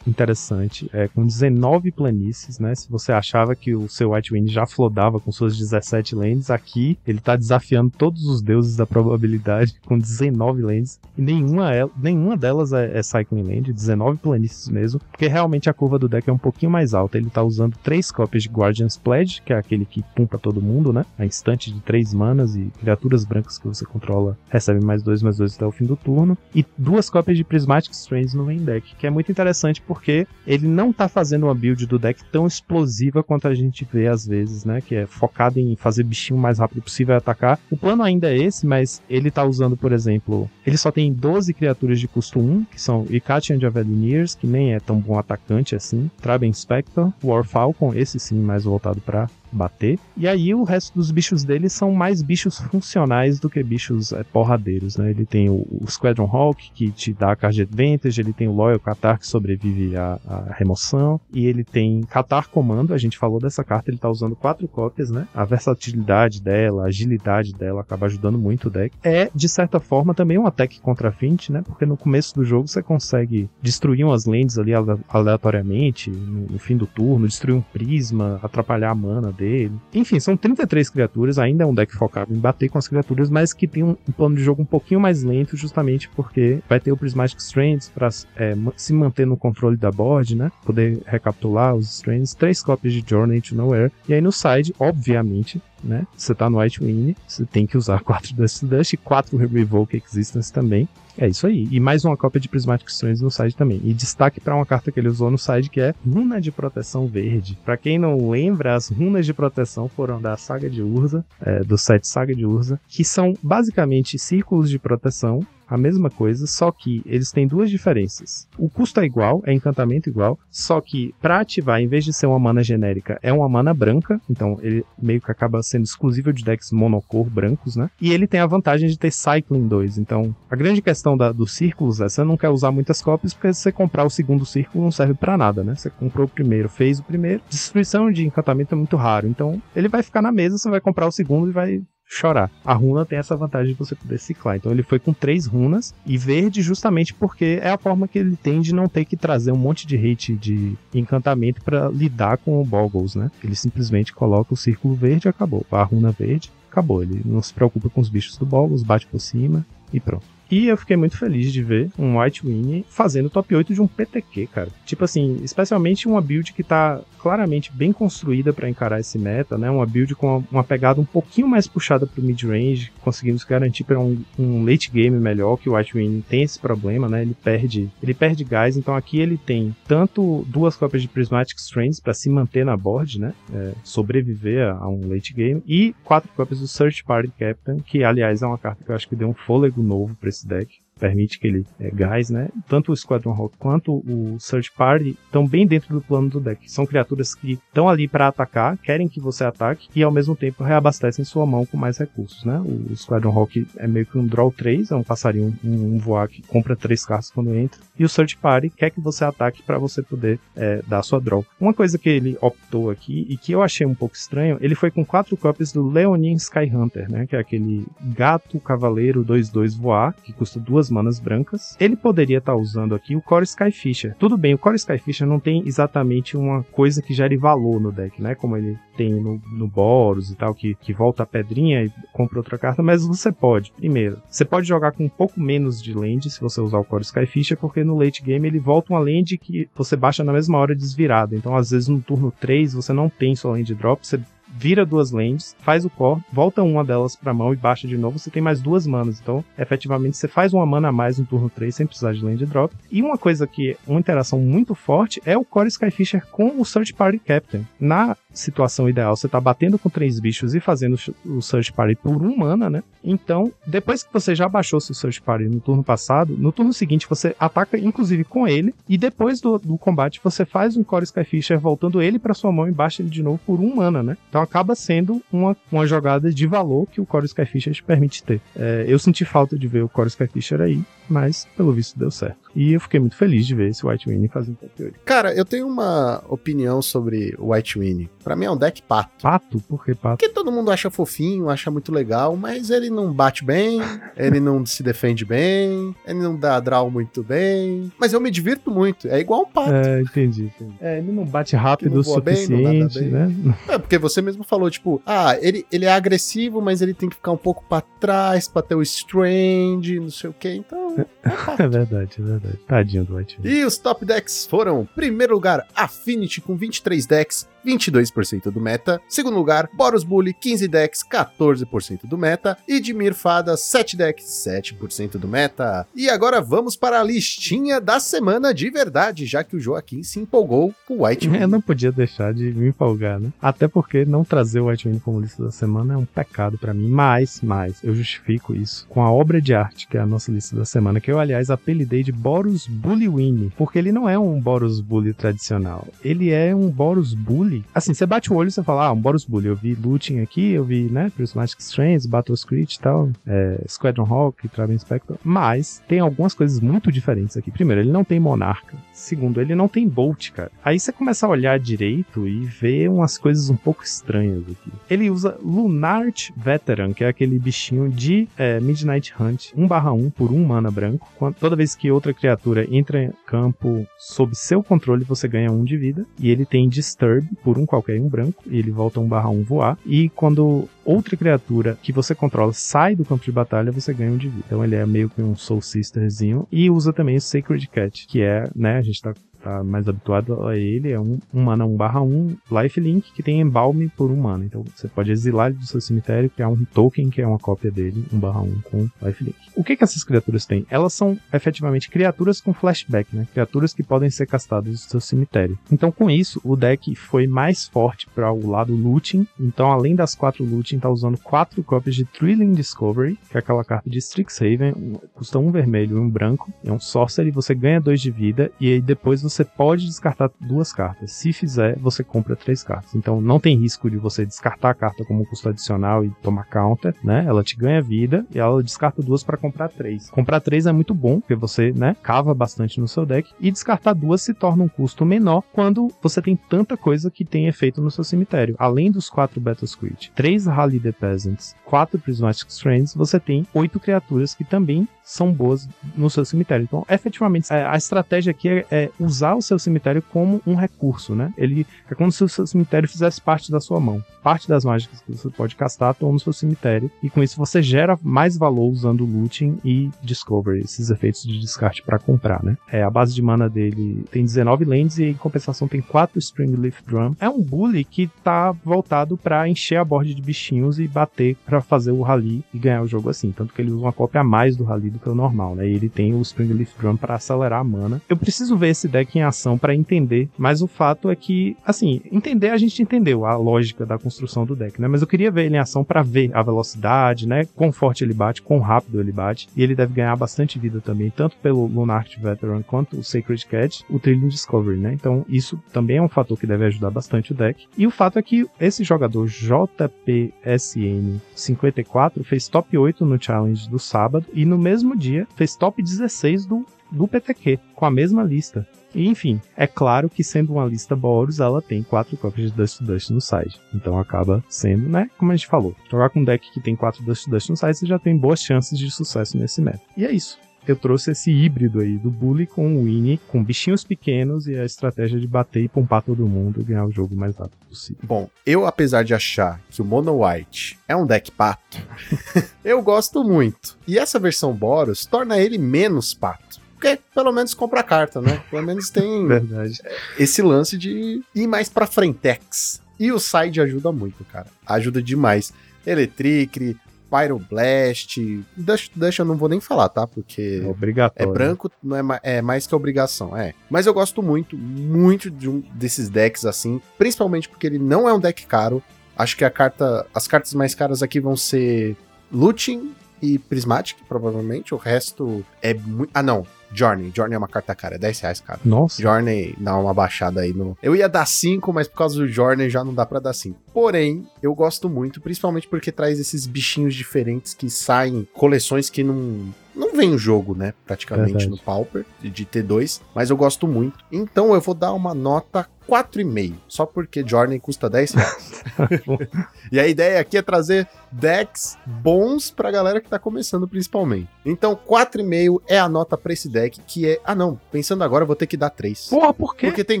interessante. 0.06 0.88
É 0.92 1.08
com 1.08 1.24
19 1.24 1.90
planícies, 1.90 2.58
né? 2.58 2.74
Se 2.74 2.90
você 2.90 3.12
achava 3.12 3.54
que 3.54 3.74
o 3.74 3.88
seu 3.88 4.12
White 4.12 4.32
Winnie 4.32 4.52
já 4.52 4.66
flodava 4.66 5.20
com 5.20 5.32
suas 5.32 5.56
17 5.56 6.14
lands, 6.14 6.50
aqui 6.50 6.98
ele 7.06 7.20
tá 7.20 7.36
desafiando 7.36 7.90
todos 7.90 8.26
os 8.26 8.42
deuses 8.42 8.76
da 8.76 8.86
probabilidade 8.86 9.74
com 9.84 9.98
19 9.98 10.62
lands. 10.62 11.00
E 11.16 11.22
nenhuma, 11.22 11.74
é, 11.74 11.86
nenhuma 11.96 12.36
delas 12.36 12.72
é, 12.72 12.98
é 12.98 13.02
Cycling 13.02 13.42
Land, 13.42 13.72
19 13.72 14.18
planícies 14.18 14.68
mesmo. 14.68 15.00
Porque 15.10 15.26
realmente 15.26 15.70
a 15.70 15.74
curva 15.74 15.98
do 15.98 16.08
deck 16.08 16.28
é 16.28 16.32
um 16.32 16.38
pouquinho 16.38 16.70
mais 16.70 16.94
alta. 16.94 17.18
Ele 17.18 17.30
tá 17.30 17.42
usando 17.42 17.76
três 17.82 18.10
cópias 18.10 18.42
de 18.42 18.48
Guardian's 18.48 18.96
Pledge, 18.96 19.42
que 19.42 19.52
é 19.52 19.56
aquele 19.56 19.84
que 19.84 20.02
pumpa 20.14 20.38
todo 20.38 20.62
mundo, 20.62 20.92
né? 20.92 21.04
A 21.18 21.24
instante 21.24 21.72
de 21.72 21.80
três 21.80 22.12
manas 22.12 22.56
e 22.56 22.70
criaturas 22.80 23.24
brancas 23.24 23.58
que 23.58 23.66
você 23.66 23.84
controla 23.84 24.36
recebem 24.48 24.82
mais 24.82 25.02
dois, 25.02 25.22
mais 25.22 25.36
dois 25.36 25.54
até 25.54 25.66
o 25.66 25.72
fim 25.72 25.84
do 25.84 25.96
turno. 25.96 26.36
E 26.54 26.64
duas 26.76 27.10
cópias 27.10 27.36
de 27.36 27.44
Prismatic 27.44 27.92
Strands 27.92 28.34
no 28.34 28.44
main 28.44 28.64
deck, 28.64 28.94
que 28.96 29.06
é 29.06 29.10
muito 29.10 29.30
interessante 29.34 29.82
porque 29.82 30.26
ele 30.46 30.68
não 30.68 30.92
tá 30.92 31.08
fazendo 31.08 31.44
uma 31.44 31.54
build 31.54 31.86
do 31.86 31.98
deck 31.98 32.22
tão 32.30 32.46
explosiva 32.46 33.22
quanto 33.22 33.48
a 33.48 33.54
gente 33.54 33.86
vê 33.90 34.06
às 34.06 34.26
vezes, 34.26 34.64
né? 34.64 34.80
Que 34.80 34.94
é 34.94 35.06
focado 35.06 35.58
em 35.58 35.74
fazer 35.76 36.04
bichinho 36.04 36.38
mais 36.38 36.58
rápido 36.58 36.82
possível 36.82 37.14
e 37.14 37.18
atacar. 37.18 37.58
O 37.70 37.76
plano 37.76 38.02
ainda 38.02 38.32
é 38.32 38.36
esse, 38.36 38.66
mas 38.66 39.02
ele 39.10 39.30
tá 39.30 39.44
usando, 39.44 39.76
por 39.76 39.92
exemplo, 39.92 40.48
ele 40.64 40.76
só 40.76 40.90
tem 40.90 41.12
12 41.12 41.52
criaturas 41.52 41.98
de 41.98 42.06
custo 42.06 42.38
1, 42.38 42.64
que 42.64 42.80
são 42.80 43.06
Icatian 43.10 43.58
Javelineers, 43.58 44.34
que 44.34 44.46
nem 44.46 44.74
é 44.74 44.80
tão 44.80 44.98
bom 44.98 45.18
atacante 45.18 45.74
assim, 45.74 46.10
Traben 46.20 46.52
Spectre, 46.52 47.12
War 47.22 47.44
Falcon, 47.44 47.92
esse 47.94 48.20
sim 48.20 48.38
mais 48.38 48.64
voltado 48.64 49.00
para 49.00 49.28
bater. 49.56 49.98
E 50.16 50.28
aí 50.28 50.54
o 50.54 50.64
resto 50.64 50.94
dos 50.94 51.10
bichos 51.10 51.44
dele 51.44 51.68
são 51.68 51.92
mais 51.92 52.22
bichos 52.22 52.58
funcionais 52.58 53.38
do 53.38 53.50
que 53.50 53.62
bichos 53.62 54.12
é, 54.12 54.22
porradeiros, 54.24 54.96
né? 54.96 55.10
Ele 55.10 55.24
tem 55.24 55.48
o, 55.48 55.66
o, 55.70 55.84
Squadron 55.88 56.28
Hawk, 56.30 56.70
que 56.74 56.90
te 56.90 57.12
dá 57.12 57.32
a 57.32 57.36
card 57.36 57.62
advantage, 57.62 58.20
ele 58.20 58.32
tem 58.32 58.48
o 58.48 58.52
Loyal 58.52 58.80
Qatar, 58.80 59.18
que 59.18 59.26
sobrevive 59.26 59.96
à, 59.96 60.18
à, 60.26 60.52
remoção, 60.56 61.20
e 61.32 61.46
ele 61.46 61.64
tem 61.64 62.02
Qatar 62.02 62.48
Comando, 62.48 62.94
a 62.94 62.98
gente 62.98 63.18
falou 63.18 63.40
dessa 63.40 63.64
carta, 63.64 63.90
ele 63.90 63.98
tá 63.98 64.08
usando 64.08 64.36
quatro 64.36 64.66
cópias, 64.68 65.10
né? 65.10 65.26
A 65.34 65.44
versatilidade 65.44 66.40
dela, 66.42 66.84
a 66.84 66.86
agilidade 66.86 67.52
dela 67.52 67.80
acaba 67.80 68.06
ajudando 68.06 68.38
muito 68.38 68.68
o 68.68 68.70
deck. 68.70 68.96
É, 69.02 69.30
de 69.34 69.48
certa 69.48 69.80
forma, 69.80 70.14
também 70.14 70.38
um 70.38 70.46
ataque 70.46 70.80
contra 70.80 71.12
Fint, 71.12 71.50
né? 71.50 71.62
Porque 71.64 71.86
no 71.86 71.96
começo 71.96 72.34
do 72.34 72.44
jogo 72.44 72.68
você 72.68 72.82
consegue 72.82 73.48
destruir 73.60 74.04
umas 74.04 74.26
lands 74.26 74.58
ali 74.58 74.72
aleatoriamente, 75.08 76.10
no, 76.10 76.46
no 76.52 76.58
fim 76.58 76.76
do 76.76 76.86
turno, 76.86 77.26
destruir 77.26 77.54
um 77.54 77.60
prisma, 77.60 78.40
atrapalhar 78.42 78.90
a 78.90 78.94
mana 78.94 79.32
dele, 79.32 79.43
dele. 79.44 79.74
Enfim, 79.92 80.18
são 80.18 80.36
33 80.36 80.88
criaturas, 80.88 81.38
ainda 81.38 81.64
é 81.64 81.66
um 81.66 81.74
deck 81.74 81.94
focado 81.94 82.32
em 82.32 82.38
bater 82.38 82.68
com 82.70 82.78
as 82.78 82.88
criaturas, 82.88 83.28
mas 83.28 83.52
que 83.52 83.68
tem 83.68 83.82
um, 83.82 83.96
um 84.08 84.12
plano 84.12 84.36
de 84.36 84.42
jogo 84.42 84.62
um 84.62 84.66
pouquinho 84.66 85.00
mais 85.00 85.22
lento, 85.22 85.56
justamente 85.56 86.08
porque 86.08 86.60
vai 86.68 86.80
ter 86.80 86.90
o 86.90 86.96
Prismatic 86.96 87.38
Strands 87.38 87.90
para 87.94 88.08
é, 88.36 88.56
se 88.76 88.92
manter 88.92 89.26
no 89.26 89.36
controle 89.36 89.76
da 89.76 89.90
board, 89.90 90.34
né? 90.34 90.50
Poder 90.64 91.02
recapitular 91.06 91.74
os 91.74 91.96
Strands, 91.96 92.34
três 92.34 92.62
cópias 92.62 92.92
de 92.92 93.04
Journey 93.06 93.40
to 93.40 93.54
Nowhere, 93.54 93.92
e 94.08 94.14
aí 94.14 94.20
no 94.20 94.32
side, 94.32 94.74
obviamente, 94.78 95.60
né? 95.84 96.06
Você 96.16 96.34
tá 96.34 96.48
no 96.48 96.60
White 96.60 96.82
Wing, 96.82 97.16
você 97.26 97.44
tem 97.44 97.66
que 97.66 97.76
usar 97.76 98.00
quatro 98.04 98.34
Dust 98.34 98.64
Dust 98.64 98.92
e 98.92 98.96
quatro 98.96 99.36
Revoke 99.36 100.02
Existence 100.04 100.52
também. 100.52 100.88
É 101.16 101.28
isso 101.28 101.46
aí. 101.46 101.68
E 101.70 101.78
mais 101.78 102.04
uma 102.04 102.16
cópia 102.16 102.40
de 102.40 102.48
Prismatic 102.48 102.88
Strands 102.88 103.20
no 103.20 103.30
side 103.30 103.54
também. 103.54 103.80
E 103.84 103.94
destaque 103.94 104.40
para 104.40 104.54
uma 104.54 104.66
carta 104.66 104.90
que 104.90 104.98
ele 104.98 105.08
usou 105.08 105.30
no 105.30 105.38
side 105.38 105.70
que 105.70 105.80
é 105.80 105.94
Runa 106.04 106.40
de 106.40 106.50
Proteção 106.50 107.06
Verde. 107.06 107.56
Para 107.64 107.76
quem 107.76 107.98
não 107.98 108.30
lembra, 108.30 108.74
as 108.74 108.88
runas 108.88 109.24
de 109.24 109.32
proteção 109.32 109.88
foram 109.88 110.20
da 110.20 110.36
Saga 110.36 110.68
de 110.68 110.82
Urza, 110.82 111.24
é, 111.40 111.60
do 111.60 111.78
set 111.78 112.04
Saga 112.06 112.34
de 112.34 112.44
Urza, 112.44 112.80
que 112.88 113.04
são 113.04 113.34
basicamente 113.40 114.18
círculos 114.18 114.68
de 114.68 114.78
proteção 114.78 115.46
a 115.74 115.78
mesma 115.78 116.08
coisa, 116.08 116.46
só 116.46 116.70
que 116.70 117.02
eles 117.04 117.32
têm 117.32 117.46
duas 117.46 117.68
diferenças. 117.68 118.48
O 118.56 118.70
custo 118.70 119.00
é 119.00 119.04
igual, 119.04 119.42
é 119.44 119.52
encantamento 119.52 120.08
igual, 120.08 120.38
só 120.50 120.80
que 120.80 121.14
para 121.20 121.40
ativar, 121.40 121.80
em 121.80 121.88
vez 121.88 122.04
de 122.04 122.12
ser 122.12 122.26
uma 122.26 122.38
mana 122.38 122.62
genérica, 122.62 123.18
é 123.22 123.32
uma 123.32 123.48
mana 123.48 123.74
branca, 123.74 124.20
então 124.30 124.58
ele 124.62 124.84
meio 125.00 125.20
que 125.20 125.30
acaba 125.30 125.62
sendo 125.62 125.84
exclusivo 125.84 126.32
de 126.32 126.44
decks 126.44 126.70
monocor 126.70 127.28
brancos, 127.28 127.74
né? 127.74 127.90
E 128.00 128.12
ele 128.12 128.26
tem 128.26 128.40
a 128.40 128.46
vantagem 128.46 128.88
de 128.88 128.98
ter 128.98 129.12
Cycling 129.12 129.66
2. 129.66 129.98
Então, 129.98 130.34
a 130.48 130.56
grande 130.56 130.80
questão 130.80 131.16
da, 131.16 131.32
dos 131.32 131.52
círculos 131.52 132.00
é 132.00 132.08
você 132.08 132.22
não 132.22 132.36
quer 132.36 132.50
usar 132.50 132.70
muitas 132.70 133.02
cópias, 133.02 133.34
porque 133.34 133.52
se 133.52 133.60
você 133.60 133.72
comprar 133.72 134.04
o 134.04 134.10
segundo 134.10 134.46
círculo 134.46 134.84
não 134.84 134.92
serve 134.92 135.14
para 135.14 135.36
nada, 135.36 135.64
né? 135.64 135.74
Você 135.74 135.90
comprou 135.90 136.26
o 136.26 136.30
primeiro, 136.30 136.68
fez 136.68 137.00
o 137.00 137.02
primeiro. 137.02 137.42
Destruição 137.48 138.10
de 138.10 138.24
encantamento 138.24 138.74
é 138.74 138.78
muito 138.78 138.96
raro, 138.96 139.26
então 139.26 139.60
ele 139.74 139.88
vai 139.88 140.02
ficar 140.02 140.22
na 140.22 140.30
mesa, 140.30 140.56
você 140.56 140.70
vai 140.70 140.80
comprar 140.80 141.06
o 141.06 141.12
segundo 141.12 141.48
e 141.48 141.52
vai 141.52 141.82
chorar. 142.14 142.50
A 142.64 142.74
runa 142.74 143.04
tem 143.04 143.18
essa 143.18 143.36
vantagem 143.36 143.72
de 143.72 143.78
você 143.78 143.94
poder 143.94 144.18
ciclar. 144.18 144.56
Então 144.56 144.72
ele 144.72 144.82
foi 144.82 144.98
com 144.98 145.12
três 145.12 145.46
runas 145.46 145.94
e 146.06 146.16
verde 146.16 146.62
justamente 146.62 147.12
porque 147.12 147.58
é 147.60 147.70
a 147.70 147.78
forma 147.78 148.08
que 148.08 148.18
ele 148.18 148.36
tem 148.36 148.60
de 148.60 148.74
não 148.74 148.88
ter 148.88 149.04
que 149.04 149.16
trazer 149.16 149.52
um 149.52 149.56
monte 149.56 149.86
de 149.86 149.96
hate 149.96 150.34
de 150.34 150.76
encantamento 150.94 151.62
para 151.62 151.88
lidar 151.88 152.38
com 152.38 152.60
o 152.60 152.64
Boggles, 152.64 153.14
né? 153.14 153.30
Ele 153.42 153.54
simplesmente 153.54 154.12
coloca 154.12 154.54
o 154.54 154.56
círculo 154.56 154.94
verde 154.94 155.28
e 155.28 155.30
acabou. 155.30 155.66
A 155.70 155.82
runa 155.82 156.12
verde, 156.12 156.50
acabou. 156.70 157.02
Ele 157.02 157.22
não 157.24 157.42
se 157.42 157.52
preocupa 157.52 157.88
com 157.88 158.00
os 158.00 158.08
bichos 158.08 158.36
do 158.36 158.46
Boggles, 158.46 158.82
bate 158.82 159.06
por 159.06 159.20
cima 159.20 159.64
e 159.92 160.00
pronto. 160.00 160.33
E 160.54 160.68
eu 160.68 160.76
fiquei 160.76 160.96
muito 160.96 161.18
feliz 161.18 161.52
de 161.52 161.64
ver 161.64 161.90
um 161.98 162.16
White 162.16 162.46
Winnie 162.46 162.86
fazendo 162.88 163.28
top 163.28 163.56
8 163.56 163.74
de 163.74 163.82
um 163.82 163.88
PTQ, 163.88 164.46
cara. 164.46 164.68
Tipo 164.86 165.02
assim, 165.02 165.40
especialmente 165.42 166.06
uma 166.06 166.20
build 166.20 166.52
que 166.52 166.62
tá 166.62 167.00
claramente 167.24 167.72
bem 167.72 167.90
construída 167.90 168.52
para 168.52 168.68
encarar 168.68 169.00
esse 169.00 169.18
meta, 169.18 169.56
né? 169.56 169.70
Uma 169.70 169.86
build 169.86 170.14
com 170.14 170.44
uma 170.52 170.62
pegada 170.62 171.00
um 171.00 171.06
pouquinho 171.06 171.48
mais 171.48 171.66
puxada 171.66 172.06
pro 172.06 172.22
mid-range, 172.22 172.92
conseguindo 173.00 173.38
se 173.38 173.48
garantir 173.48 173.82
para 173.82 173.98
um, 173.98 174.22
um, 174.38 174.62
late 174.62 174.90
game 174.90 175.18
melhor, 175.18 175.56
que 175.56 175.70
o 175.70 175.74
White 175.74 175.94
Winnie 175.94 176.22
tem 176.28 176.42
esse 176.42 176.58
problema, 176.58 177.08
né? 177.08 177.22
Ele 177.22 177.34
perde, 177.34 177.90
ele 178.02 178.12
perde 178.12 178.44
gás, 178.44 178.76
então 178.76 178.94
aqui 178.94 179.18
ele 179.18 179.38
tem 179.38 179.74
tanto 179.88 180.44
duas 180.48 180.76
cópias 180.76 181.00
de 181.00 181.08
Prismatic 181.08 181.56
Strands 181.56 181.98
para 181.98 182.12
se 182.12 182.28
manter 182.28 182.62
na 182.62 182.76
board, 182.76 183.18
né? 183.18 183.32
É, 183.54 183.72
sobreviver 183.82 184.68
a, 184.68 184.72
a, 184.72 184.88
um 184.90 185.08
late 185.08 185.32
game, 185.32 185.62
e 185.66 185.94
quatro 186.04 186.30
cópias 186.36 186.60
do 186.60 186.68
Search 186.68 187.02
Party 187.04 187.32
Captain, 187.38 187.78
que 187.78 188.04
aliás 188.04 188.42
é 188.42 188.46
uma 188.46 188.58
carta 188.58 188.84
que 188.84 188.90
eu 188.90 188.94
acho 188.94 189.08
que 189.08 189.16
deu 189.16 189.30
um 189.30 189.34
fôlego 189.34 189.82
novo 189.82 190.14
para 190.14 190.28
esse 190.28 190.43
deck 190.46 190.83
permite 190.98 191.38
que 191.38 191.46
ele 191.46 191.66
é, 191.78 191.90
gás, 191.90 192.30
né? 192.30 192.48
Tanto 192.68 192.92
o 192.92 192.96
Squadron 192.96 193.32
Rock 193.32 193.56
quanto 193.58 193.94
o 193.94 194.36
Search 194.38 194.72
Party 194.72 195.16
estão 195.24 195.46
bem 195.46 195.66
dentro 195.66 195.94
do 195.94 196.00
plano 196.00 196.28
do 196.28 196.40
deck. 196.40 196.70
São 196.70 196.86
criaturas 196.86 197.34
que 197.34 197.52
estão 197.52 197.88
ali 197.88 198.08
para 198.08 198.28
atacar, 198.28 198.76
querem 198.78 199.08
que 199.08 199.20
você 199.20 199.44
ataque 199.44 199.88
e 199.94 200.02
ao 200.02 200.10
mesmo 200.10 200.36
tempo 200.36 200.64
reabastecem 200.64 201.24
sua 201.24 201.46
mão 201.46 201.66
com 201.66 201.76
mais 201.76 201.98
recursos, 201.98 202.44
né? 202.44 202.58
O 202.58 202.96
Squadron 202.96 203.30
Rock 203.30 203.66
é 203.76 203.86
meio 203.86 204.06
que 204.06 204.18
um 204.18 204.26
draw 204.26 204.50
3, 204.52 204.90
é 204.90 204.96
um 204.96 205.02
passarinho, 205.02 205.56
um, 205.64 205.94
um 205.94 205.98
voar 205.98 206.28
que 206.28 206.42
compra 206.42 206.76
três 206.76 207.04
cartas 207.04 207.30
quando 207.30 207.54
entra. 207.54 207.80
E 207.98 208.04
o 208.04 208.08
Search 208.08 208.36
Party 208.36 208.70
quer 208.70 208.90
que 208.90 209.00
você 209.00 209.24
ataque 209.24 209.62
para 209.62 209.78
você 209.78 210.02
poder 210.02 210.38
é, 210.56 210.82
dar 210.86 211.02
sua 211.02 211.20
draw. 211.20 211.44
Uma 211.60 211.74
coisa 211.74 211.98
que 211.98 212.08
ele 212.08 212.36
optou 212.40 212.90
aqui 212.90 213.26
e 213.28 213.36
que 213.36 213.52
eu 213.52 213.62
achei 213.62 213.86
um 213.86 213.94
pouco 213.94 214.14
estranho, 214.14 214.58
ele 214.60 214.74
foi 214.74 214.90
com 214.90 215.04
quatro 215.04 215.36
cópias 215.36 215.72
do 215.72 215.88
Leonin 215.88 216.34
Sky 216.34 216.70
Hunter, 216.72 217.10
né? 217.10 217.26
Que 217.26 217.36
é 217.36 217.38
aquele 217.38 217.86
gato 218.00 218.58
cavaleiro 218.60 219.24
2-2 219.24 219.76
voar, 219.76 220.14
que 220.22 220.32
custa 220.32 220.60
duas 220.60 220.90
manas 220.94 221.18
brancas. 221.18 221.76
Ele 221.80 221.96
poderia 221.96 222.38
estar 222.38 222.52
tá 222.52 222.58
usando 222.58 222.94
aqui 222.94 223.16
o 223.16 223.22
Core 223.22 223.44
Skyfisher. 223.44 224.14
Tudo 224.18 224.38
bem, 224.38 224.54
o 224.54 224.58
Core 224.58 224.76
Skyfisher 224.76 225.26
não 225.26 225.40
tem 225.40 225.62
exatamente 225.66 226.36
uma 226.36 226.62
coisa 226.62 227.02
que 227.02 227.12
gere 227.12 227.36
valor 227.36 227.80
no 227.80 227.92
deck, 227.92 228.22
né? 228.22 228.34
Como 228.34 228.56
ele 228.56 228.78
tem 228.96 229.12
no, 229.12 229.40
no 229.52 229.66
Boros 229.66 230.30
e 230.30 230.36
tal, 230.36 230.54
que, 230.54 230.74
que 230.76 230.92
volta 230.92 231.24
a 231.24 231.26
pedrinha 231.26 231.84
e 231.84 231.92
compra 232.12 232.38
outra 232.38 232.56
carta, 232.56 232.82
mas 232.82 233.04
você 233.04 233.32
pode. 233.32 233.72
Primeiro, 233.72 234.22
você 234.28 234.44
pode 234.44 234.66
jogar 234.66 234.92
com 234.92 235.04
um 235.04 235.08
pouco 235.08 235.40
menos 235.40 235.82
de 235.82 235.92
land 235.92 236.30
se 236.30 236.40
você 236.40 236.60
usar 236.60 236.78
o 236.78 236.84
Core 236.84 237.02
Skyfisher, 237.02 237.56
porque 237.56 237.82
no 237.82 237.98
late 237.98 238.22
game 238.22 238.46
ele 238.46 238.58
volta 238.58 238.92
uma 238.92 239.00
land 239.00 239.36
que 239.38 239.68
você 239.74 239.96
baixa 239.96 240.22
na 240.22 240.32
mesma 240.32 240.58
hora 240.58 240.74
desvirada. 240.74 241.34
Então, 241.34 241.56
às 241.56 241.70
vezes, 241.70 241.88
no 241.88 242.00
turno 242.00 242.32
3 242.40 242.74
você 242.74 242.92
não 242.92 243.08
tem 243.08 243.34
sua 243.34 243.52
land 243.52 243.74
drop, 243.74 244.06
você 244.06 244.20
vira 244.56 244.86
duas 244.86 245.10
lands, 245.10 245.56
faz 245.60 245.84
o 245.84 245.90
core, 245.90 246.22
volta 246.32 246.62
uma 246.62 246.84
delas 246.84 247.16
pra 247.16 247.34
mão 247.34 247.52
e 247.52 247.56
baixa 247.56 247.86
de 247.88 247.98
novo, 247.98 248.18
você 248.18 248.30
tem 248.30 248.42
mais 248.42 248.60
duas 248.60 248.86
manas. 248.86 249.20
Então, 249.20 249.44
efetivamente, 249.58 250.16
você 250.16 250.28
faz 250.28 250.52
uma 250.52 250.64
mana 250.64 250.88
a 250.88 250.92
mais 250.92 251.18
no 251.18 251.26
turno 251.26 251.50
3 251.50 251.74
sem 251.74 251.86
precisar 251.86 252.12
de 252.12 252.24
land 252.24 252.44
drop. 252.46 252.74
E 252.90 253.02
uma 253.02 253.18
coisa 253.18 253.46
que, 253.46 253.76
uma 253.86 254.00
interação 254.00 254.38
muito 254.38 254.74
forte 254.74 255.20
é 255.24 255.36
o 255.36 255.44
Core 255.44 255.68
Skyfisher 255.68 256.26
com 256.30 256.60
o 256.60 256.64
Search 256.64 256.94
Party 256.94 257.18
Captain. 257.18 257.66
Na 257.78 258.16
situação 258.32 258.88
ideal, 258.88 259.16
você 259.16 259.28
tá 259.28 259.40
batendo 259.40 259.78
com 259.78 259.88
três 259.88 260.18
bichos 260.18 260.54
e 260.54 260.60
fazendo 260.60 260.98
o 261.24 261.40
Search 261.40 261.72
Party 261.72 261.94
por 261.94 262.22
um 262.22 262.36
mana, 262.36 262.68
né? 262.68 262.82
Então, 263.02 263.52
depois 263.66 264.02
que 264.02 264.12
você 264.12 264.34
já 264.34 264.48
baixou 264.48 264.80
seu 264.80 264.94
Search 264.94 265.22
Party 265.22 265.44
no 265.44 265.60
turno 265.60 265.84
passado, 265.84 266.36
no 266.36 266.50
turno 266.50 266.72
seguinte 266.72 267.06
você 267.08 267.34
ataca 267.38 267.78
inclusive 267.78 268.24
com 268.24 268.46
ele, 268.46 268.74
e 268.88 268.98
depois 268.98 269.40
do, 269.40 269.58
do 269.58 269.78
combate 269.78 270.20
você 270.22 270.44
faz 270.44 270.76
um 270.76 270.82
Core 270.84 271.04
Skyfisher 271.04 271.58
voltando 271.58 272.02
ele 272.02 272.18
para 272.18 272.34
sua 272.34 272.50
mão 272.50 272.68
e 272.68 272.72
baixa 272.72 273.02
ele 273.02 273.10
de 273.10 273.22
novo 273.22 273.40
por 273.46 273.60
um 273.60 273.76
mana, 273.76 274.02
né? 274.02 274.16
Então 274.28 274.42
acaba 274.44 274.74
sendo 274.74 275.22
uma, 275.32 275.56
uma 275.70 275.86
jogada 275.86 276.32
de 276.32 276.46
valor 276.46 276.86
que 276.86 277.00
o 277.00 277.06
Core 277.06 277.26
Skyfisher 277.26 277.74
te 277.74 277.82
permite 277.82 278.22
ter. 278.22 278.40
É, 278.56 278.84
eu 278.86 278.98
senti 278.98 279.24
falta 279.24 279.58
de 279.58 279.66
ver 279.66 279.82
o 279.82 279.88
Core 279.88 280.08
Skyfisher 280.08 280.60
aí, 280.60 280.82
mas 281.08 281.46
pelo 281.56 281.72
visto 281.72 281.98
deu 281.98 282.10
certo. 282.10 282.44
E 282.54 282.72
eu 282.72 282.80
fiquei 282.80 283.00
muito 283.00 283.16
feliz 283.16 283.46
de 283.46 283.54
ver 283.54 283.68
esse 283.68 283.84
White 283.84 284.08
Winnie 284.08 284.28
fazendo 284.28 284.56
top 284.56 284.82
8. 284.84 285.00
Cara, 285.04 285.34
eu 285.34 285.44
tenho 285.44 285.66
uma 285.66 286.22
opinião 286.28 286.80
sobre 286.80 287.34
o 287.38 287.52
White 287.52 287.78
Winnie. 287.78 288.08
Pra 288.22 288.36
mim 288.36 288.44
é 288.44 288.50
um 288.50 288.56
deck 288.56 288.80
pato. 288.82 289.10
Pato? 289.20 289.60
Por 289.68 289.84
que 289.84 289.94
pato? 289.94 290.18
Porque 290.18 290.32
todo 290.32 290.52
mundo 290.52 290.70
acha 290.70 290.88
fofinho, 290.88 291.50
acha 291.50 291.70
muito 291.70 291.92
legal, 291.92 292.36
mas 292.36 292.70
ele 292.70 292.90
não 292.90 293.12
bate 293.12 293.44
bem, 293.44 293.80
ele 294.16 294.38
não 294.38 294.64
se 294.64 294.82
defende 294.82 295.24
bem, 295.24 295.94
ele 296.06 296.20
não 296.20 296.36
dá 296.36 296.60
draw 296.60 296.88
muito 296.90 297.22
bem. 297.22 297.92
Mas 297.98 298.12
eu 298.12 298.20
me 298.20 298.30
divirto 298.30 298.70
muito. 298.70 299.08
É 299.08 299.18
igual 299.18 299.42
um 299.42 299.50
pato. 299.50 299.72
É, 299.72 300.00
entendi. 300.00 300.44
entendi. 300.44 300.74
É, 300.80 300.98
ele 300.98 301.10
não 301.10 301.24
bate 301.24 301.56
rápido 301.56 301.98
o 301.98 302.04
suficiente, 302.04 303.00
bem, 303.00 303.08
né? 303.08 303.34
É, 303.68 303.78
porque 303.78 303.98
você 303.98 304.22
mesmo 304.22 304.44
falou, 304.44 304.70
tipo, 304.70 305.02
ah, 305.04 305.36
ele, 305.40 305.66
ele 305.72 305.86
é 305.86 305.92
agressivo, 305.92 306.60
mas 306.60 306.80
ele 306.80 306.94
tem 306.94 307.08
que 307.08 307.16
ficar 307.16 307.32
um 307.32 307.36
pouco 307.36 307.64
pra 307.68 307.80
trás 307.80 308.46
pra 308.46 308.62
ter 308.62 308.74
o 308.74 308.82
Strange, 308.82 309.98
não 309.98 310.10
sei 310.10 310.30
o 310.30 310.32
que. 310.32 310.54
Então. 310.54 310.93
É, 311.58 311.68
verdade, 311.68 312.16
é 312.18 312.22
verdade 312.22 312.22
verdade. 312.22 312.58
Tadinho 312.66 313.04
do 313.04 313.16
White 313.16 313.38
E 313.44 313.64
os 313.64 313.78
top 313.78 314.04
decks 314.04 314.46
foram: 314.46 314.86
primeiro 314.94 315.34
lugar, 315.34 315.66
Affinity 315.74 316.40
com 316.40 316.56
23 316.56 317.06
decks, 317.06 317.48
22% 317.64 318.50
do 318.50 318.60
meta. 318.60 319.00
Segundo 319.08 319.36
lugar, 319.36 319.68
Boros 319.72 320.04
Bully, 320.04 320.34
15 320.34 320.68
decks, 320.68 321.02
14% 321.02 322.00
do 322.04 322.18
meta. 322.18 322.56
E 322.68 322.80
Dimir 322.80 323.14
Fada, 323.14 323.56
7 323.56 323.96
decks, 323.96 324.44
7% 324.46 325.12
do 325.12 325.28
meta. 325.28 325.86
E 325.94 326.08
agora 326.08 326.40
vamos 326.40 326.76
para 326.76 327.00
a 327.00 327.04
listinha 327.04 327.80
da 327.80 327.98
semana 327.98 328.52
de 328.52 328.70
verdade, 328.70 329.26
já 329.26 329.42
que 329.42 329.56
o 329.56 329.60
Joaquim 329.60 330.02
se 330.02 330.20
empolgou 330.20 330.74
com 330.86 330.98
o 330.98 331.06
White 331.06 331.28
Eu 331.34 331.48
não 331.48 331.60
podia 331.60 331.90
deixar 331.90 332.32
de 332.32 332.52
me 332.52 332.68
empolgar, 332.68 333.18
né? 333.18 333.32
Até 333.40 333.66
porque 333.66 334.04
não 334.04 334.24
trazer 334.24 334.60
o 334.60 334.66
White 334.66 335.00
como 335.04 335.20
lista 335.20 335.44
da 335.44 335.50
semana 335.50 335.94
é 335.94 335.96
um 335.96 336.04
pecado 336.04 336.58
para 336.58 336.74
mim. 336.74 336.88
Mas, 336.88 337.40
mas, 337.42 337.82
eu 337.82 337.94
justifico 337.94 338.54
isso 338.54 338.86
com 338.88 339.02
a 339.02 339.10
obra 339.10 339.40
de 339.40 339.54
arte, 339.54 339.86
que 339.88 339.96
é 339.96 340.00
a 340.00 340.06
nossa 340.06 340.30
lista 340.30 340.56
da 340.56 340.64
semana, 340.64 341.00
que 341.00 341.10
eu, 341.10 341.18
aliás, 341.18 341.50
apelidei 341.50 342.02
de 342.02 342.12
Boros 342.12 342.66
Bully 342.66 343.08
Winnie, 343.08 343.52
porque 343.56 343.78
ele 343.78 343.92
não 343.92 344.08
é 344.08 344.18
um 344.18 344.40
Boros 344.40 344.80
Bully 344.80 345.12
tradicional. 345.12 345.86
Ele 346.02 346.30
é 346.30 346.54
um 346.54 346.68
Boros 346.68 347.14
Bully 347.14 347.53
Assim, 347.74 347.92
você 347.92 348.06
bate 348.06 348.32
o 348.32 348.36
olho 348.36 348.48
e 348.48 348.50
você 348.50 348.62
fala, 348.62 348.86
ah, 348.86 348.92
um 348.92 349.00
Boros 349.00 349.24
Bully. 349.24 349.48
Eu 349.48 349.56
vi 349.56 349.74
Looting 349.74 350.20
aqui, 350.20 350.52
eu 350.52 350.64
vi, 350.64 350.84
né, 350.84 351.12
Prismatic 351.14 351.60
Strands, 351.60 352.06
Battle 352.06 352.34
Script 352.34 352.76
e 352.76 352.80
tal, 352.80 353.10
é, 353.26 353.64
Squadron 353.68 354.06
Hawk, 354.08 354.48
Traven 354.48 354.78
Spectre. 354.78 355.16
Mas 355.22 355.82
tem 355.86 356.00
algumas 356.00 356.34
coisas 356.34 356.60
muito 356.60 356.90
diferentes 356.90 357.36
aqui. 357.36 357.50
Primeiro, 357.50 357.82
ele 357.82 357.92
não 357.92 358.04
tem 358.04 358.18
Monarca. 358.18 358.76
Segundo, 358.92 359.40
ele 359.40 359.54
não 359.54 359.68
tem 359.68 359.86
Bolt, 359.86 360.30
cara. 360.30 360.50
Aí 360.64 360.80
você 360.80 360.92
começa 360.92 361.26
a 361.26 361.28
olhar 361.28 361.58
direito 361.58 362.26
e 362.26 362.44
vê 362.44 362.88
umas 362.88 363.18
coisas 363.18 363.50
um 363.50 363.56
pouco 363.56 363.84
estranhas 363.84 364.42
aqui. 364.42 364.72
Ele 364.88 365.10
usa 365.10 365.36
Lunart 365.42 366.30
Veteran, 366.36 366.92
que 366.92 367.04
é 367.04 367.08
aquele 367.08 367.38
bichinho 367.38 367.88
de 367.90 368.28
é, 368.36 368.60
Midnight 368.60 369.14
Hunt, 369.18 369.52
1/1 369.54 370.10
por 370.10 370.32
1 370.32 370.44
mana 370.44 370.70
branco. 370.70 371.08
Toda 371.38 371.56
vez 371.56 371.74
que 371.74 371.90
outra 371.90 372.14
criatura 372.14 372.66
entra 372.70 373.02
em 373.04 373.12
campo 373.26 373.86
sob 373.98 374.34
seu 374.34 374.62
controle, 374.62 375.04
você 375.04 375.28
ganha 375.28 375.50
1 375.50 375.64
de 375.64 375.76
vida. 375.76 376.06
E 376.18 376.30
ele 376.30 376.46
tem 376.46 376.68
Disturb 376.68 377.28
por 377.44 377.58
um 377.58 377.66
qualquer 377.66 378.00
um 378.00 378.08
branco, 378.08 378.42
e 378.46 378.58
ele 378.58 378.70
volta 378.70 378.98
1/1 378.98 379.44
voar. 379.44 379.78
E 379.84 380.08
quando 380.08 380.68
outra 380.84 381.16
criatura 381.16 381.78
que 381.82 381.92
você 381.92 382.14
controla 382.14 382.52
sai 382.52 382.96
do 382.96 383.04
campo 383.04 383.24
de 383.24 383.30
batalha, 383.30 383.70
você 383.70 383.92
ganha 383.92 384.10
um 384.10 384.16
de 384.16 384.28
vida. 384.28 384.44
Então 384.46 384.64
ele 384.64 384.74
é 384.74 384.86
meio 384.86 385.10
que 385.10 385.22
um 385.22 385.36
Soul 385.36 385.60
Sisterzinho. 385.60 386.48
E 386.50 386.70
usa 386.70 386.92
também 386.92 387.16
o 387.16 387.20
Sacred 387.20 387.68
Cat, 387.68 388.06
que 388.08 388.22
é, 388.22 388.48
né, 388.56 388.78
a 388.78 388.82
gente 388.82 389.02
tá 389.02 389.14
tá 389.44 389.62
mais 389.62 389.86
habituado 389.86 390.46
a 390.46 390.56
ele, 390.56 390.90
é 390.90 390.98
um, 390.98 391.18
um 391.32 391.42
mana 391.42 391.66
1 391.66 391.76
barra 391.76 392.00
1 392.00 392.36
lifelink 392.50 393.12
que 393.12 393.22
tem 393.22 393.40
embalme 393.40 393.90
por 393.90 394.10
um 394.10 394.16
mana. 394.16 394.44
Então 394.46 394.64
você 394.74 394.88
pode 394.88 395.12
exilar 395.12 395.50
ele 395.50 395.58
do 395.58 395.66
seu 395.66 395.80
cemitério, 395.80 396.30
criar 396.30 396.48
um 396.48 396.64
token 396.64 397.10
que 397.10 397.20
é 397.20 397.26
uma 397.26 397.38
cópia 397.38 397.70
dele, 397.70 398.06
1 398.12 398.18
barra 398.18 398.40
1 398.40 398.60
com 398.62 398.88
lifelink. 399.02 399.36
O 399.54 399.62
que 399.62 399.76
que 399.76 399.84
essas 399.84 400.02
criaturas 400.02 400.46
têm? 400.46 400.66
Elas 400.70 400.94
são 400.94 401.18
efetivamente 401.32 401.90
criaturas 401.90 402.40
com 402.40 402.54
flashback, 402.54 403.14
né? 403.14 403.28
Criaturas 403.32 403.74
que 403.74 403.82
podem 403.82 404.08
ser 404.08 404.26
castadas 404.26 404.72
do 404.72 404.90
seu 404.90 405.00
cemitério. 405.00 405.58
Então 405.70 405.92
com 405.92 406.08
isso, 406.08 406.40
o 406.42 406.56
deck 406.56 406.94
foi 406.94 407.26
mais 407.26 407.68
forte 407.68 408.08
para 408.14 408.32
o 408.32 408.48
lado 408.48 408.74
looting. 408.74 409.26
Então 409.38 409.70
além 409.70 409.94
das 409.94 410.14
quatro 410.14 410.44
looting, 410.44 410.78
tá 410.78 410.88
usando 410.88 411.18
quatro 411.18 411.62
cópias 411.62 411.94
de 411.94 412.04
Thrilling 412.04 412.52
Discovery, 412.52 413.18
que 413.30 413.36
é 413.36 413.40
aquela 413.40 413.64
carta 413.64 413.88
de 413.88 413.98
Strixhaven, 413.98 414.74
custa 415.14 415.38
um 415.38 415.50
vermelho 415.50 415.98
e 415.98 416.00
um 416.00 416.08
branco, 416.08 416.52
é 416.64 416.72
um 416.72 416.80
sorcery, 416.80 417.30
você 417.30 417.54
ganha 417.54 417.80
dois 417.80 418.00
de 418.00 418.10
vida 418.10 418.50
e 418.60 418.72
aí 418.72 418.80
depois 418.80 419.20
você 419.20 419.33
pode 419.42 419.86
descartar 419.86 420.30
duas 420.38 420.72
cartas. 420.72 421.12
Se 421.12 421.32
fizer, 421.32 421.78
você 421.78 422.04
compra 422.04 422.36
três 422.36 422.62
cartas. 422.62 422.94
Então 422.94 423.20
não 423.20 423.40
tem 423.40 423.56
risco 423.56 423.90
de 423.90 423.96
você 423.96 424.26
descartar 424.26 424.70
a 424.70 424.74
carta 424.74 425.04
como 425.04 425.24
custo 425.24 425.48
adicional 425.48 426.04
e 426.04 426.10
tomar 426.22 426.44
counter, 426.44 426.94
né? 427.02 427.24
Ela 427.26 427.42
te 427.42 427.56
ganha 427.56 427.80
vida 427.80 428.26
e 428.30 428.38
ela 428.38 428.62
descarta 428.62 429.02
duas 429.02 429.24
para 429.24 429.38
comprar 429.38 429.68
três. 429.68 430.10
Comprar 430.10 430.40
três 430.40 430.66
é 430.66 430.72
muito 430.72 430.94
bom, 430.94 431.20
porque 431.20 431.34
você, 431.34 431.72
né, 431.72 431.96
cava 432.02 432.34
bastante 432.34 432.78
no 432.78 432.86
seu 432.86 433.06
deck 433.06 433.32
e 433.40 433.50
descartar 433.50 433.94
duas 433.94 434.20
se 434.20 434.34
torna 434.34 434.64
um 434.64 434.68
custo 434.68 435.04
menor 435.04 435.42
quando 435.52 435.88
você 436.02 436.20
tem 436.20 436.36
tanta 436.36 436.76
coisa 436.76 437.10
que 437.10 437.24
tem 437.24 437.46
efeito 437.46 437.80
no 437.80 437.90
seu 437.90 438.04
cemitério. 438.04 438.54
Além 438.58 438.90
dos 438.90 439.08
quatro 439.08 439.40
Battle 439.40 439.66
Screech, 439.66 440.12
três 440.14 440.46
Rally 440.46 440.78
the 440.78 440.92
Peasants, 440.92 441.56
quatro 441.64 441.98
Prismatic 441.98 442.48
Strands, 442.50 442.94
você 442.94 443.18
tem 443.18 443.46
oito 443.54 443.80
criaturas 443.80 444.34
que 444.34 444.44
também 444.44 444.86
são 445.02 445.32
boas 445.32 445.68
no 445.94 446.08
seu 446.08 446.24
cemitério. 446.24 446.64
Então, 446.64 446.84
efetivamente, 446.88 447.52
é, 447.52 447.64
a 447.64 447.76
estratégia 447.76 448.30
aqui 448.30 448.48
é, 448.48 448.66
é, 448.70 448.90
usar 448.98 449.23
o 449.32 449.40
seu 449.40 449.58
cemitério 449.58 450.02
como 450.02 450.42
um 450.44 450.56
recurso, 450.56 451.14
né? 451.14 451.32
Ele 451.38 451.64
é 451.88 451.94
como 451.94 452.10
se 452.10 452.24
o 452.24 452.28
seu 452.28 452.46
cemitério 452.46 452.88
fizesse 452.88 453.20
parte 453.20 453.52
da 453.52 453.60
sua 453.60 453.78
mão. 453.78 454.02
Parte 454.22 454.48
das 454.48 454.64
mágicas 454.64 455.00
que 455.02 455.12
você 455.12 455.28
pode 455.30 455.54
castar 455.54 455.92
estão 455.92 456.12
no 456.12 456.18
seu 456.18 456.32
cemitério. 456.32 456.90
E 457.02 457.08
com 457.08 457.22
isso 457.22 457.36
você 457.36 457.62
gera 457.62 457.98
mais 458.02 458.36
valor 458.36 458.68
usando 458.70 459.04
looting 459.04 459.58
e 459.64 459.90
discovery, 460.02 460.60
esses 460.60 460.90
efeitos 460.90 461.22
de 461.22 461.38
descarte 461.38 461.82
para 461.82 461.98
comprar, 461.98 462.42
né? 462.42 462.56
É, 462.70 462.82
a 462.82 462.90
base 462.90 463.14
de 463.14 463.22
mana 463.22 463.48
dele 463.48 464.04
tem 464.10 464.24
19 464.24 464.64
lands 464.64 464.98
e 464.98 465.04
em 465.04 465.14
compensação 465.14 465.68
tem 465.68 465.80
4 465.80 466.18
Springleaf 466.18 466.82
Drum. 466.86 467.14
É 467.20 467.28
um 467.28 467.40
bully 467.40 467.84
que 467.84 468.08
tá 468.22 468.52
voltado 468.64 469.16
para 469.16 469.48
encher 469.48 469.76
a 469.76 469.84
board 469.84 470.14
de 470.14 470.22
bichinhos 470.22 470.80
e 470.80 470.88
bater 470.88 471.36
para 471.44 471.60
fazer 471.60 471.92
o 471.92 472.02
rally 472.02 472.44
e 472.52 472.58
ganhar 472.58 472.82
o 472.82 472.86
jogo 472.86 473.10
assim. 473.10 473.30
Tanto 473.30 473.52
que 473.52 473.60
ele 473.60 473.70
usa 473.70 473.80
uma 473.80 473.92
cópia 473.92 474.22
a 474.22 474.24
mais 474.24 474.56
do 474.56 474.64
rally 474.64 474.90
do 474.90 474.98
que 474.98 475.08
o 475.08 475.14
normal, 475.14 475.54
né? 475.54 475.68
E 475.68 475.74
ele 475.74 475.88
tem 475.88 476.14
o 476.14 476.22
Springleaf 476.22 476.72
Drum 476.78 476.96
para 476.96 477.14
acelerar 477.14 477.60
a 477.60 477.64
mana. 477.64 478.00
Eu 478.08 478.16
preciso 478.16 478.56
ver 478.56 478.68
esse 478.68 478.88
deck 478.88 479.13
em 479.18 479.22
ação 479.22 479.58
para 479.58 479.74
entender, 479.74 480.28
mas 480.36 480.62
o 480.62 480.66
fato 480.66 481.10
é 481.10 481.16
que, 481.16 481.56
assim, 481.64 482.00
entender 482.10 482.50
a 482.50 482.56
gente 482.56 482.82
entendeu 482.82 483.24
a 483.24 483.36
lógica 483.36 483.84
da 483.86 483.98
construção 483.98 484.44
do 484.44 484.56
deck, 484.56 484.80
né? 484.80 484.88
Mas 484.88 485.00
eu 485.00 485.06
queria 485.06 485.30
ver 485.30 485.46
ele 485.46 485.56
em 485.56 485.58
ação 485.58 485.84
para 485.84 486.02
ver 486.02 486.30
a 486.34 486.42
velocidade, 486.42 487.26
né? 487.26 487.46
Quão 487.54 487.72
forte 487.72 488.04
ele 488.04 488.14
bate, 488.14 488.42
quão 488.42 488.60
rápido 488.60 489.00
ele 489.00 489.12
bate. 489.12 489.48
E 489.56 489.62
ele 489.62 489.74
deve 489.74 489.94
ganhar 489.94 490.16
bastante 490.16 490.58
vida 490.58 490.80
também, 490.80 491.10
tanto 491.10 491.36
pelo 491.36 491.66
Lunart 491.66 492.18
Veteran 492.18 492.62
quanto 492.62 492.98
o 492.98 493.04
Sacred 493.04 493.46
Cat, 493.46 493.84
o 493.88 493.98
Trillium 493.98 494.28
Discovery, 494.28 494.78
né? 494.78 494.92
Então 494.94 495.24
isso 495.28 495.60
também 495.72 495.96
é 495.98 496.02
um 496.02 496.08
fator 496.08 496.38
que 496.38 496.46
deve 496.46 496.64
ajudar 496.66 496.90
bastante 496.90 497.32
o 497.32 497.34
deck. 497.34 497.66
E 497.76 497.86
o 497.86 497.90
fato 497.90 498.18
é 498.18 498.22
que 498.22 498.46
esse 498.60 498.84
jogador 498.84 499.26
JPSN 499.26 501.20
54 501.34 502.24
fez 502.24 502.48
top 502.48 502.76
8 502.76 503.04
no 503.04 503.22
challenge 503.22 503.68
do 503.68 503.78
sábado 503.78 504.26
e 504.32 504.44
no 504.44 504.58
mesmo 504.58 504.96
dia 504.96 505.26
fez 505.36 505.56
top 505.56 505.82
16 505.82 506.46
do, 506.46 506.64
do 506.94 507.08
PTQ, 507.08 507.58
com 507.74 507.84
a 507.84 507.90
mesma 507.90 508.22
lista. 508.22 508.66
E, 508.94 509.08
enfim, 509.08 509.40
é 509.56 509.66
claro 509.66 510.08
que 510.08 510.22
sendo 510.22 510.52
uma 510.52 510.64
lista 510.64 510.94
Boros, 510.94 511.40
ela 511.40 511.60
tem 511.60 511.82
quatro 511.82 512.16
cópias 512.16 512.50
de 512.50 512.56
Dust 512.56 512.78
to 512.78 512.84
Dust 512.84 513.10
no 513.10 513.20
site. 513.20 513.60
Então 513.74 513.98
acaba 513.98 514.42
sendo, 514.48 514.88
né, 514.88 515.10
como 515.18 515.32
a 515.32 515.36
gente 515.36 515.48
falou, 515.48 515.74
jogar 515.90 516.10
com 516.10 516.20
um 516.20 516.24
deck 516.24 516.50
que 516.52 516.60
tem 516.60 516.76
quatro 516.76 517.04
Dust 517.04 517.24
to 517.24 517.30
Dust 517.30 517.50
no 517.50 517.56
site, 517.56 517.78
você 517.78 517.86
já 517.86 517.98
tem 517.98 518.16
boas 518.16 518.40
chances 518.40 518.78
de 518.78 518.90
sucesso 518.90 519.36
nesse 519.36 519.60
meta. 519.60 519.80
E 519.96 520.04
é 520.04 520.12
isso 520.12 520.38
eu 520.66 520.76
trouxe 520.76 521.10
esse 521.10 521.30
híbrido 521.30 521.80
aí 521.80 521.98
do 521.98 522.10
Bully 522.10 522.46
com 522.46 522.76
o 522.76 522.84
Winnie, 522.84 523.20
com 523.28 523.42
bichinhos 523.42 523.84
pequenos 523.84 524.46
e 524.46 524.56
a 524.56 524.64
estratégia 524.64 525.20
de 525.20 525.26
bater 525.26 525.62
e 525.62 525.68
pompar 525.68 526.02
todo 526.02 526.26
mundo 526.26 526.60
e 526.60 526.64
ganhar 526.64 526.86
o 526.86 526.90
jogo 526.90 527.14
o 527.14 527.18
mais 527.18 527.36
rápido 527.36 527.58
possível. 527.68 528.02
Bom, 528.02 528.28
eu 528.46 528.66
apesar 528.66 529.02
de 529.02 529.14
achar 529.14 529.60
que 529.70 529.82
o 529.82 529.84
Mono 529.84 530.24
White 530.24 530.78
é 530.88 530.96
um 530.96 531.06
deck 531.06 531.30
pato, 531.30 531.78
eu 532.64 532.82
gosto 532.82 533.22
muito. 533.22 533.76
E 533.86 533.98
essa 533.98 534.18
versão 534.18 534.52
Boros 534.52 535.04
torna 535.04 535.38
ele 535.38 535.58
menos 535.58 536.14
pato. 536.14 536.63
Porque 536.84 537.00
pelo 537.14 537.32
menos 537.32 537.54
compra 537.54 537.80
a 537.80 537.82
carta, 537.82 538.20
né? 538.20 538.42
Pelo 538.50 538.62
menos 538.62 538.90
tem 538.90 539.24
Verdade. 539.26 539.80
esse 540.18 540.42
lance 540.42 540.76
de 540.76 541.22
ir 541.34 541.46
mais 541.46 541.70
pra 541.70 541.86
frentex. 541.86 542.82
E 543.00 543.10
o 543.10 543.18
side 543.18 543.60
ajuda 543.60 543.90
muito, 543.90 544.22
cara. 544.24 544.46
Ajuda 544.66 545.02
demais. 545.02 545.52
Eletricre, 545.86 546.76
Pyroblast. 547.10 548.44
Dash, 548.54 548.90
Dash 548.94 549.18
eu 549.18 549.24
não 549.24 549.36
vou 549.36 549.48
nem 549.48 549.60
falar, 549.60 549.88
tá? 549.88 550.06
Porque. 550.06 550.60
É 550.62 550.66
obrigatório. 550.68 551.30
É 551.30 551.32
branco, 551.32 551.72
não 551.82 551.96
é, 551.96 552.20
é 552.22 552.42
mais 552.42 552.66
que 552.66 552.74
obrigação, 552.74 553.36
é. 553.36 553.54
Mas 553.70 553.86
eu 553.86 553.94
gosto 553.94 554.22
muito, 554.22 554.56
muito 554.56 555.30
de 555.30 555.48
um 555.48 555.60
desses 555.72 556.10
decks 556.10 556.44
assim. 556.44 556.80
Principalmente 556.98 557.48
porque 557.48 557.66
ele 557.66 557.78
não 557.78 558.06
é 558.06 558.12
um 558.12 558.20
deck 558.20 558.46
caro. 558.46 558.82
Acho 559.16 559.36
que 559.38 559.44
a 559.44 559.50
carta. 559.50 560.06
As 560.14 560.28
cartas 560.28 560.52
mais 560.52 560.74
caras 560.74 561.02
aqui 561.02 561.18
vão 561.18 561.36
ser 561.36 561.96
Looting 562.30 562.92
e 563.22 563.38
Prismatic, 563.38 563.96
provavelmente. 564.06 564.74
O 564.74 564.76
resto 564.76 565.44
é 565.62 565.72
muito. 565.72 566.10
Ah, 566.12 566.22
não. 566.22 566.46
Journey. 566.74 567.12
Journey 567.14 567.34
é 567.34 567.38
uma 567.38 567.48
carta 567.48 567.74
cara, 567.74 567.94
é 567.94 567.98
10 567.98 568.20
reais, 568.20 568.40
cara. 568.40 568.60
Nossa. 568.64 569.00
Journey 569.00 569.54
dá 569.58 569.76
uma 569.76 569.94
baixada 569.94 570.40
aí 570.40 570.52
no. 570.52 570.76
Eu 570.82 570.96
ia 570.96 571.08
dar 571.08 571.26
5, 571.26 571.72
mas 571.72 571.86
por 571.86 571.96
causa 571.96 572.18
do 572.18 572.28
Journey 572.28 572.68
já 572.68 572.82
não 572.82 572.92
dá 572.92 573.06
para 573.06 573.20
dar 573.20 573.32
5. 573.32 573.58
Porém, 573.72 574.26
eu 574.42 574.54
gosto 574.54 574.88
muito, 574.88 575.20
principalmente 575.20 575.68
porque 575.68 575.92
traz 575.92 576.18
esses 576.18 576.46
bichinhos 576.46 576.94
diferentes 576.94 577.54
que 577.54 577.70
saem, 577.70 578.26
coleções 578.32 578.90
que 578.90 579.02
não. 579.04 579.52
Não 579.74 579.92
vem 579.96 580.14
o 580.14 580.18
jogo, 580.18 580.54
né? 580.54 580.72
Praticamente 580.86 581.32
Verdade. 581.32 581.50
no 581.50 581.58
Pauper 581.58 582.04
de 582.22 582.46
T2, 582.46 583.00
mas 583.12 583.30
eu 583.30 583.36
gosto 583.36 583.66
muito. 583.66 583.98
Então 584.10 584.54
eu 584.54 584.60
vou 584.60 584.74
dar 584.74 584.92
uma 584.92 585.12
nota 585.12 585.66
4,5, 585.88 586.54
só 586.68 586.86
porque 586.86 587.26
Journey 587.26 587.58
custa 587.60 587.88
10 587.88 588.12
reais. 588.12 588.64
e 589.70 589.78
a 589.78 589.86
ideia 589.86 590.20
aqui 590.20 590.36
é 590.36 590.42
trazer 590.42 590.88
decks 591.12 591.76
bons 591.86 592.50
pra 592.50 592.70
galera 592.70 593.00
que 593.00 593.08
tá 593.08 593.18
começando 593.18 593.68
principalmente. 593.68 594.28
Então 594.44 594.76
4,5 594.76 595.60
é 595.66 595.78
a 595.78 595.88
nota 595.88 596.16
pra 596.16 596.32
esse 596.32 596.48
deck, 596.48 596.80
que 596.86 597.08
é... 597.08 597.20
Ah 597.24 597.34
não, 597.34 597.58
pensando 597.70 598.02
agora 598.02 598.22
eu 598.22 598.26
vou 598.26 598.36
ter 598.36 598.46
que 598.46 598.56
dar 598.56 598.70
3. 598.70 599.08
Porra, 599.08 599.32
por 599.32 599.54
quê? 599.54 599.66
Porque 599.66 599.84
tem 599.84 600.00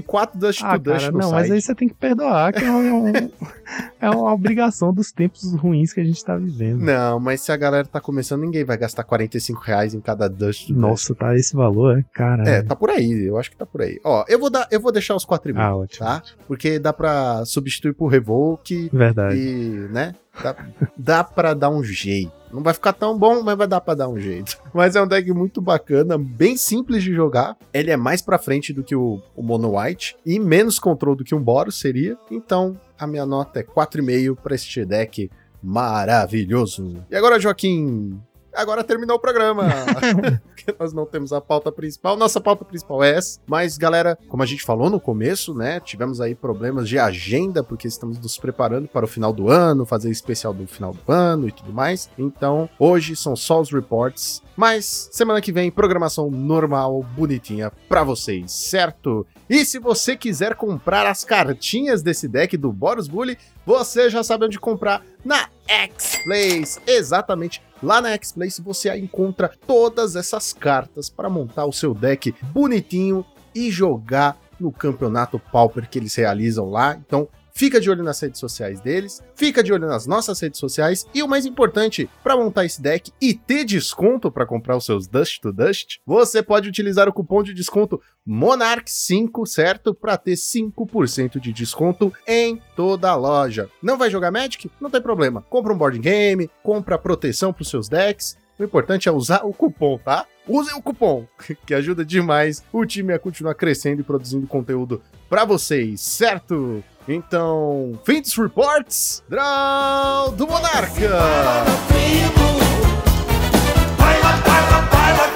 4 0.00 0.38
Dust 0.38 0.62
ah, 0.62 0.72
to 0.72 0.78
Dust 0.78 1.00
cara, 1.00 1.12
no 1.12 1.18
não, 1.18 1.30
site. 1.30 1.40
mas 1.42 1.50
aí 1.50 1.62
você 1.62 1.74
tem 1.74 1.88
que 1.88 1.94
perdoar, 1.94 2.52
que 2.52 2.64
é, 2.64 2.70
um- 2.70 3.12
é 4.00 4.10
uma 4.10 4.32
obrigação 4.32 4.92
dos 4.92 5.12
tempos 5.12 5.54
ruins 5.54 5.92
que 5.92 6.00
a 6.00 6.04
gente 6.04 6.24
tá 6.24 6.36
vivendo. 6.36 6.80
Não, 6.80 7.20
mas 7.20 7.40
se 7.40 7.52
a 7.52 7.56
galera 7.56 7.86
tá 7.86 8.00
começando, 8.00 8.42
ninguém 8.42 8.64
vai 8.64 8.76
gastar 8.76 9.04
45 9.04 9.60
reais 9.60 9.94
em 9.94 10.00
cada 10.00 10.28
Dust 10.28 10.66
to 10.66 10.72
Dust. 10.72 10.80
Nossa, 10.80 11.14
tá 11.14 11.36
esse 11.36 11.54
valor, 11.54 11.98
é? 11.98 12.04
Caralho. 12.12 12.48
É, 12.48 12.62
tá 12.62 12.74
por 12.74 12.90
aí, 12.90 13.26
eu 13.26 13.38
acho 13.38 13.50
que 13.50 13.56
tá 13.56 13.66
por 13.66 13.82
aí. 13.82 14.00
Ó, 14.04 14.24
eu 14.28 14.38
vou 14.38 14.50
dar, 14.50 14.66
eu 14.70 14.80
vou 14.80 14.92
deixar 14.92 15.14
os 15.14 15.24
4,5, 15.26 15.54
Ah, 15.56 15.73
ótimo. 15.76 16.06
tá? 16.06 16.22
Porque 16.46 16.78
dá 16.78 16.92
pra 16.92 17.44
substituir 17.44 17.94
por 17.94 18.08
Revoke 18.08 18.90
Verdade. 18.92 19.36
e, 19.36 19.88
né? 19.90 20.14
Dá, 20.42 20.56
dá 20.96 21.24
pra 21.24 21.54
dar 21.54 21.70
um 21.70 21.82
jeito. 21.82 22.32
Não 22.52 22.62
vai 22.62 22.72
ficar 22.74 22.92
tão 22.92 23.18
bom, 23.18 23.42
mas 23.42 23.56
vai 23.56 23.66
dar 23.66 23.80
pra 23.80 23.94
dar 23.94 24.08
um 24.08 24.18
jeito. 24.18 24.56
Mas 24.72 24.94
é 24.94 25.02
um 25.02 25.06
deck 25.08 25.28
muito 25.32 25.60
bacana, 25.60 26.16
bem 26.16 26.56
simples 26.56 27.02
de 27.02 27.12
jogar. 27.12 27.56
Ele 27.72 27.90
é 27.90 27.96
mais 27.96 28.22
pra 28.22 28.38
frente 28.38 28.72
do 28.72 28.82
que 28.84 28.94
o, 28.94 29.20
o 29.34 29.42
Mono 29.42 29.76
White 29.78 30.16
e 30.24 30.38
menos 30.38 30.78
control 30.78 31.16
do 31.16 31.24
que 31.24 31.34
um 31.34 31.42
Boros 31.42 31.78
seria. 31.78 32.16
Então, 32.30 32.78
a 32.98 33.06
minha 33.08 33.26
nota 33.26 33.58
é 33.58 33.62
4,5 33.64 34.36
pra 34.36 34.54
este 34.54 34.84
deck 34.84 35.30
maravilhoso. 35.60 37.04
E 37.10 37.16
agora, 37.16 37.38
Joaquim, 37.40 38.20
agora 38.54 38.84
terminou 38.84 39.16
o 39.16 39.20
programa. 39.20 39.64
Porque 40.48 40.74
nós 40.78 40.92
não 40.92 41.06
temos 41.06 41.32
a 41.32 41.40
pauta 41.40 41.70
principal. 41.70 42.16
Nossa 42.16 42.40
pauta 42.40 42.64
principal 42.64 43.02
é 43.02 43.16
essa. 43.16 43.40
Mas, 43.46 43.76
galera, 43.76 44.18
como 44.28 44.42
a 44.42 44.46
gente 44.46 44.62
falou 44.62 44.88
no 44.88 45.00
começo, 45.00 45.54
né? 45.54 45.80
Tivemos 45.80 46.20
aí 46.20 46.34
problemas 46.34 46.88
de 46.88 46.98
agenda, 46.98 47.62
porque 47.62 47.88
estamos 47.88 48.18
nos 48.18 48.38
preparando 48.38 48.88
para 48.88 49.04
o 49.04 49.08
final 49.08 49.32
do 49.32 49.50
ano, 49.50 49.84
fazer 49.84 50.10
especial 50.10 50.54
do 50.54 50.66
final 50.66 50.92
do 50.92 51.12
ano 51.12 51.48
e 51.48 51.52
tudo 51.52 51.72
mais. 51.72 52.08
Então, 52.18 52.68
hoje 52.78 53.16
são 53.16 53.34
só 53.34 53.60
os 53.60 53.70
reports. 53.70 54.42
Mas 54.56 55.08
semana 55.10 55.40
que 55.40 55.52
vem, 55.52 55.70
programação 55.70 56.30
normal, 56.30 57.04
bonitinha 57.16 57.72
pra 57.88 58.04
vocês, 58.04 58.52
certo? 58.52 59.26
E 59.50 59.64
se 59.64 59.78
você 59.78 60.16
quiser 60.16 60.54
comprar 60.54 61.06
as 61.06 61.24
cartinhas 61.24 62.02
desse 62.02 62.28
deck 62.28 62.56
do 62.56 62.72
Boros 62.72 63.08
Bully, 63.08 63.36
você 63.64 64.10
já 64.10 64.22
sabe 64.22 64.46
onde 64.46 64.58
comprar 64.58 65.02
na 65.24 65.48
X-Place. 65.66 66.80
Exatamente. 66.86 67.62
Lá 67.82 68.00
na 68.00 68.10
X-Place 68.10 68.62
você 68.62 68.94
encontra 68.96 69.52
todas 69.66 70.16
essas 70.16 70.52
cartas 70.52 71.08
para 71.08 71.28
montar 71.28 71.64
o 71.64 71.72
seu 71.72 71.94
deck 71.94 72.34
bonitinho 72.42 73.24
e 73.54 73.70
jogar 73.70 74.38
no 74.58 74.72
campeonato 74.72 75.38
Pauper 75.38 75.88
que 75.88 75.98
eles 75.98 76.14
realizam 76.14 76.70
lá. 76.70 76.94
Então, 76.94 77.28
fica 77.56 77.80
de 77.80 77.88
olho 77.88 78.02
nas 78.02 78.20
redes 78.20 78.40
sociais 78.40 78.80
deles, 78.80 79.22
fica 79.36 79.62
de 79.62 79.72
olho 79.72 79.86
nas 79.86 80.06
nossas 80.06 80.40
redes 80.40 80.58
sociais 80.58 81.06
e 81.14 81.22
o 81.22 81.28
mais 81.28 81.46
importante, 81.46 82.10
para 82.22 82.36
montar 82.36 82.64
esse 82.64 82.82
deck 82.82 83.12
e 83.20 83.32
ter 83.32 83.64
desconto 83.64 84.30
para 84.30 84.44
comprar 84.44 84.76
os 84.76 84.84
seus 84.84 85.06
Dust 85.06 85.40
to 85.40 85.52
Dust, 85.52 85.98
você 86.04 86.42
pode 86.42 86.68
utilizar 86.68 87.08
o 87.08 87.12
cupom 87.12 87.42
de 87.42 87.54
desconto 87.54 88.00
Monarch5, 88.26 89.46
certo? 89.46 89.94
Para 89.94 90.16
ter 90.16 90.34
5% 90.34 91.38
de 91.38 91.52
desconto 91.52 92.12
em 92.26 92.60
toda 92.74 93.10
a 93.10 93.14
loja. 93.14 93.70
Não 93.80 93.96
vai 93.96 94.10
jogar 94.10 94.32
Magic? 94.32 94.70
Não 94.80 94.90
tem 94.90 95.00
problema. 95.00 95.42
Compra 95.42 95.72
um 95.72 95.78
board 95.78 95.98
game, 95.98 96.50
compra 96.62 96.98
proteção 96.98 97.52
para 97.52 97.62
os 97.62 97.70
seus 97.70 97.88
decks. 97.88 98.36
O 98.58 98.64
importante 98.64 99.08
é 99.08 99.12
usar 99.12 99.44
o 99.44 99.52
cupom, 99.52 99.98
tá? 99.98 100.26
Usem 100.46 100.74
o 100.76 100.82
cupom, 100.82 101.26
que 101.66 101.74
ajuda 101.74 102.04
demais 102.04 102.62
o 102.72 102.84
time 102.84 103.12
a 103.12 103.18
continuar 103.18 103.54
crescendo 103.54 104.00
e 104.00 104.04
produzindo 104.04 104.46
conteúdo 104.46 105.02
para 105.28 105.44
vocês, 105.44 106.00
certo? 106.00 106.84
Então, 107.06 107.92
fim 108.04 108.22
dos 108.22 108.34
reports, 108.34 109.22
Draw 109.28 110.30
do 110.32 110.46
Monarca! 110.46 111.10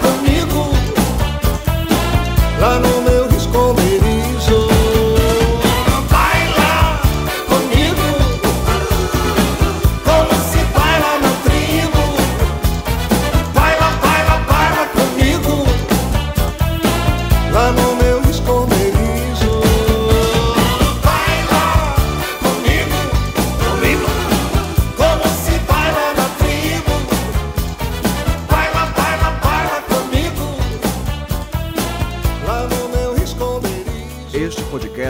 Comigo 0.00 0.72
Lá 2.58 2.78
no 2.78 3.07